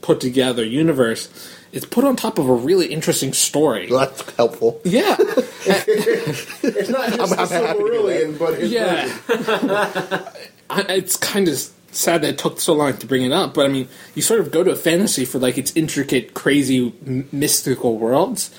put 0.00 0.20
together 0.20 0.64
universe, 0.64 1.28
it's 1.72 1.84
put 1.84 2.04
on 2.04 2.16
top 2.16 2.38
of 2.38 2.48
a 2.48 2.54
really 2.54 2.86
interesting 2.86 3.32
story. 3.32 3.88
Well, 3.90 4.00
that's 4.00 4.30
helpful. 4.36 4.80
Yeah, 4.84 5.16
It's 5.66 6.88
not 6.88 7.12
just 7.12 7.32
I'm 7.32 7.48
the 7.48 7.66
happy 7.66 7.78
to 7.84 7.90
hear 7.90 8.28
Silmarillion, 8.28 8.38
but 8.38 8.58
his 8.58 8.70
yeah. 8.70 9.18
I, 10.70 10.80
it's 10.94 11.16
kind 11.16 11.48
of 11.48 11.62
sad 11.94 12.22
that 12.22 12.30
it 12.30 12.38
took 12.38 12.60
so 12.60 12.74
long 12.74 12.96
to 12.96 13.06
bring 13.06 13.22
it 13.22 13.32
up, 13.32 13.54
but 13.54 13.66
I 13.66 13.68
mean, 13.68 13.88
you 14.14 14.22
sort 14.22 14.40
of 14.40 14.50
go 14.50 14.62
to 14.64 14.70
a 14.70 14.76
fantasy 14.76 15.24
for 15.24 15.38
like 15.38 15.56
its 15.58 15.74
intricate, 15.76 16.34
crazy, 16.34 16.92
m- 17.06 17.28
mystical 17.32 17.98
worlds, 17.98 18.50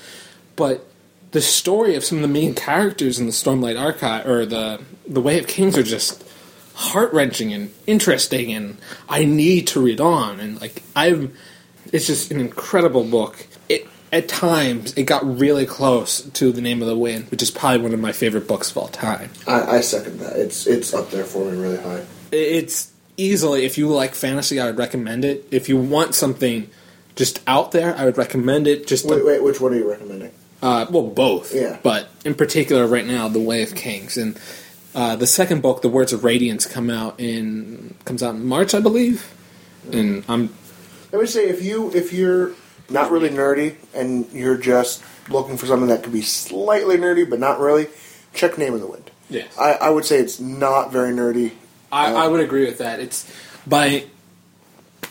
but 0.56 0.86
the 1.32 1.40
story 1.42 1.94
of 1.96 2.04
some 2.04 2.18
of 2.18 2.22
the 2.22 2.28
main 2.28 2.54
characters 2.54 3.18
in 3.18 3.26
the 3.26 3.32
Stormlight 3.32 3.78
Archive 3.78 4.26
or 4.26 4.46
the 4.46 4.80
the 5.06 5.20
Way 5.20 5.38
of 5.38 5.46
Kings 5.46 5.76
are 5.76 5.82
just 5.82 6.24
heart 6.74 7.12
wrenching 7.12 7.52
and 7.52 7.72
interesting, 7.86 8.52
and 8.52 8.78
I 9.08 9.24
need 9.24 9.66
to 9.68 9.80
read 9.80 10.00
on. 10.00 10.40
And 10.40 10.60
like 10.60 10.82
I'm, 10.94 11.34
it's 11.92 12.06
just 12.06 12.30
an 12.30 12.40
incredible 12.40 13.04
book. 13.04 13.46
It 13.68 13.86
at 14.12 14.28
times 14.28 14.94
it 14.94 15.02
got 15.04 15.38
really 15.38 15.66
close 15.66 16.22
to 16.22 16.52
The 16.52 16.60
Name 16.62 16.80
of 16.80 16.88
the 16.88 16.96
Wind, 16.96 17.30
which 17.30 17.42
is 17.42 17.50
probably 17.50 17.82
one 17.82 17.92
of 17.92 18.00
my 18.00 18.12
favorite 18.12 18.46
books 18.48 18.70
of 18.70 18.78
all 18.78 18.88
time. 18.88 19.30
I, 19.46 19.76
I 19.76 19.80
second 19.80 20.20
that. 20.20 20.36
It's 20.36 20.66
it's 20.66 20.94
up 20.94 21.10
there 21.10 21.24
for 21.24 21.44
me 21.50 21.58
really 21.58 21.78
high. 21.78 22.04
it's 22.32 22.92
easily 23.16 23.64
if 23.64 23.78
you 23.78 23.88
like 23.88 24.14
fantasy 24.14 24.60
i 24.60 24.66
would 24.66 24.78
recommend 24.78 25.24
it 25.24 25.46
if 25.50 25.68
you 25.68 25.76
want 25.76 26.14
something 26.14 26.68
just 27.14 27.40
out 27.46 27.72
there 27.72 27.96
i 27.96 28.04
would 28.04 28.18
recommend 28.18 28.66
it 28.66 28.86
just 28.86 29.04
Wait, 29.06 29.18
to, 29.18 29.24
wait, 29.26 29.42
which 29.42 29.60
one 29.60 29.72
are 29.72 29.76
you 29.76 29.88
recommending? 29.88 30.30
uh, 30.62 30.86
well 30.90 31.06
both 31.08 31.54
Yeah. 31.54 31.78
but 31.82 32.08
in 32.24 32.34
particular 32.34 32.86
right 32.86 33.06
now 33.06 33.28
the 33.28 33.40
way 33.40 33.62
of 33.62 33.74
kings 33.74 34.16
and 34.16 34.38
uh, 34.94 35.14
the 35.16 35.26
second 35.26 35.60
book 35.62 35.82
the 35.82 35.88
words 35.88 36.12
of 36.12 36.24
radiance 36.24 36.66
come 36.66 36.88
out 36.90 37.18
in 37.20 37.94
comes 38.04 38.22
out 38.22 38.34
in 38.34 38.46
march 38.46 38.74
i 38.74 38.80
believe 38.80 39.32
and 39.92 40.24
i'm 40.28 40.52
Let 41.12 41.20
me 41.22 41.26
say 41.26 41.48
if 41.48 41.62
you 41.62 41.90
if 41.94 42.12
you're 42.12 42.52
not 42.90 43.10
really 43.10 43.30
nerdy 43.30 43.76
and 43.94 44.26
you're 44.32 44.56
just 44.58 45.02
looking 45.28 45.56
for 45.56 45.66
something 45.66 45.88
that 45.88 46.02
could 46.02 46.12
be 46.12 46.22
slightly 46.22 46.96
nerdy 46.96 47.28
but 47.28 47.40
not 47.40 47.58
really, 47.58 47.88
check 48.32 48.56
Name 48.58 48.74
of 48.74 48.80
the 48.80 48.86
Wind. 48.86 49.10
Yes. 49.28 49.56
I, 49.58 49.72
I 49.72 49.90
would 49.90 50.04
say 50.04 50.18
it's 50.20 50.38
not 50.38 50.92
very 50.92 51.12
nerdy. 51.12 51.52
I, 51.92 52.10
um, 52.10 52.16
I 52.16 52.28
would 52.28 52.40
agree 52.40 52.64
with 52.66 52.78
that 52.78 53.00
it's 53.00 53.30
by 53.66 54.04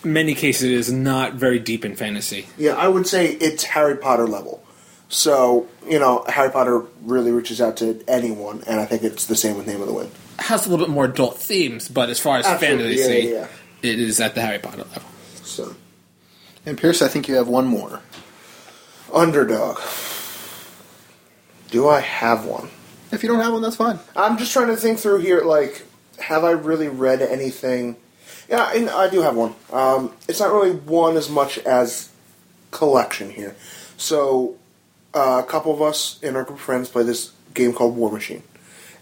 many 0.03 0.35
cases 0.35 0.63
it 0.63 0.71
is 0.71 0.91
not 0.91 1.33
very 1.33 1.57
deep 1.59 1.83
in 1.85 1.95
fantasy 1.95 2.47
Yeah, 2.57 2.73
I 2.73 2.87
would 2.87 3.07
say 3.07 3.27
it's 3.33 3.63
Harry 3.63 3.95
Potter 3.97 4.27
level. 4.27 4.63
So 5.09 5.67
you 5.87 5.99
know, 5.99 6.25
Harry 6.27 6.49
Potter 6.51 6.83
really 7.03 7.31
reaches 7.31 7.61
out 7.61 7.77
to 7.77 8.03
anyone, 8.07 8.63
and 8.67 8.79
I 8.79 8.85
think 8.85 9.03
it's 9.03 9.25
the 9.27 9.35
same 9.35 9.55
with 9.57 9.67
Name 9.67 9.81
of 9.81 9.87
the 9.87 9.93
Wind. 9.93 10.11
it 10.39 10.43
has 10.43 10.65
a 10.65 10.69
little 10.69 10.85
bit 10.85 10.91
more 10.93 11.05
adult 11.05 11.37
themes 11.37 11.87
but 11.89 12.09
as 12.09 12.19
far 12.19 12.37
as 12.37 12.45
Absolutely, 12.45 12.97
fantasy 12.97 13.27
yeah, 13.29 13.33
yeah, 13.39 13.47
it 13.91 13.99
is 13.99 14.19
at 14.19 14.33
the 14.35 14.41
harry 14.41 14.59
potter 14.59 14.83
level 14.83 15.09
So 15.43 15.75
And 16.65 16.77
Pierce, 16.77 17.01
I 17.01 17.07
think 17.07 17.27
you 17.27 17.35
have 17.35 17.47
one 17.47 17.67
more. 17.67 18.01
underdog. 19.13 19.79
Do 21.71 21.87
I 21.87 21.99
have 22.01 22.45
one? 22.45 22.69
If 23.11 23.21
you 23.23 23.29
don't 23.29 23.39
have 23.39 23.53
one, 23.53 23.61
that's 23.61 23.75
fine. 23.75 23.99
I'm 24.15 24.37
just 24.37 24.51
trying 24.51 24.67
to 24.67 24.75
think 24.75 24.99
through 24.99 25.19
here. 25.19 25.41
Like, 25.41 25.83
have 26.19 26.43
I 26.43 26.51
really 26.51 26.87
read 26.87 27.21
anything? 27.21 27.97
Yeah, 28.49 28.71
and 28.73 28.89
I 28.89 29.09
do 29.09 29.21
have 29.21 29.35
one. 29.35 29.55
Um, 29.71 30.13
it's 30.27 30.39
not 30.39 30.51
really 30.51 30.71
one 30.71 31.17
as 31.17 31.29
much 31.29 31.57
as 31.59 32.11
collection 32.71 33.31
here. 33.31 33.55
So, 33.97 34.55
uh, 35.13 35.41
a 35.43 35.49
couple 35.49 35.73
of 35.73 35.81
us 35.81 36.19
in 36.21 36.35
our 36.35 36.43
group 36.43 36.59
of 36.59 36.65
friends 36.65 36.89
play 36.89 37.03
this 37.03 37.31
game 37.53 37.73
called 37.73 37.97
Warmachine, 37.97 38.41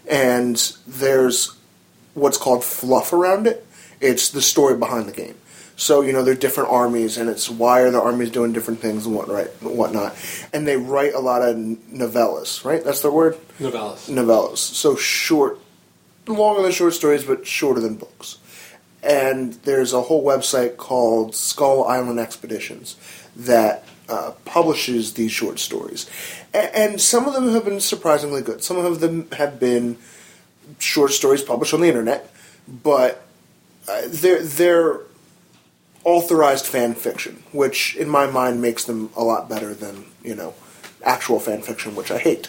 and 0.08 0.56
there's 0.86 1.56
what's 2.14 2.38
called 2.38 2.64
fluff 2.64 3.12
around 3.12 3.46
it. 3.46 3.66
It's 4.00 4.30
the 4.30 4.42
story 4.42 4.76
behind 4.76 5.08
the 5.08 5.12
game. 5.12 5.34
So 5.76 6.02
you 6.02 6.12
know 6.12 6.22
they're 6.22 6.34
different 6.34 6.70
armies, 6.70 7.18
and 7.18 7.28
it's 7.28 7.50
why 7.50 7.80
are 7.80 7.90
the 7.90 8.00
armies 8.00 8.30
doing 8.30 8.52
different 8.52 8.80
things 8.80 9.06
and 9.06 9.14
what 9.14 9.28
right 9.28 9.48
whatnot. 9.60 10.14
And 10.52 10.68
they 10.68 10.76
write 10.76 11.14
a 11.14 11.18
lot 11.18 11.42
of 11.42 11.56
novellas, 11.56 12.64
right? 12.64 12.84
That's 12.84 13.00
the 13.00 13.10
word 13.10 13.36
novellas 13.58 14.08
novellas. 14.08 14.58
So 14.58 14.94
short, 14.94 15.58
longer 16.26 16.62
than 16.62 16.72
short 16.72 16.94
stories, 16.94 17.24
but 17.24 17.46
shorter 17.46 17.80
than 17.80 17.96
books. 17.96 18.38
And 19.02 19.54
there's 19.64 19.92
a 19.92 20.00
whole 20.02 20.24
website 20.24 20.76
called 20.78 21.34
Skull 21.34 21.84
Island 21.84 22.18
Expeditions 22.18 22.96
that 23.36 23.84
uh, 24.08 24.32
publishes 24.44 25.14
these 25.14 25.32
short 25.32 25.58
stories. 25.58 26.08
A- 26.54 26.76
and 26.78 27.00
some 27.00 27.26
of 27.26 27.34
them 27.34 27.52
have 27.52 27.64
been 27.64 27.80
surprisingly 27.80 28.40
good. 28.42 28.62
Some 28.64 28.78
of 28.78 29.00
them 29.00 29.30
have 29.32 29.60
been 29.60 29.98
short 30.78 31.12
stories 31.12 31.42
published 31.42 31.74
on 31.74 31.80
the 31.82 31.88
internet, 31.88 32.32
but 32.66 33.26
uh, 33.88 34.02
they're 34.06 34.42
they're 34.42 35.00
authorized 36.04 36.66
fan 36.66 36.94
fiction, 36.94 37.42
which 37.52 37.96
in 37.96 38.08
my 38.08 38.26
mind 38.26 38.60
makes 38.60 38.84
them 38.84 39.10
a 39.16 39.22
lot 39.24 39.48
better 39.48 39.74
than 39.74 40.04
you 40.22 40.34
know 40.34 40.54
actual 41.02 41.38
fan 41.40 41.60
fiction, 41.62 41.94
which 41.94 42.10
I 42.10 42.18
hate. 42.18 42.46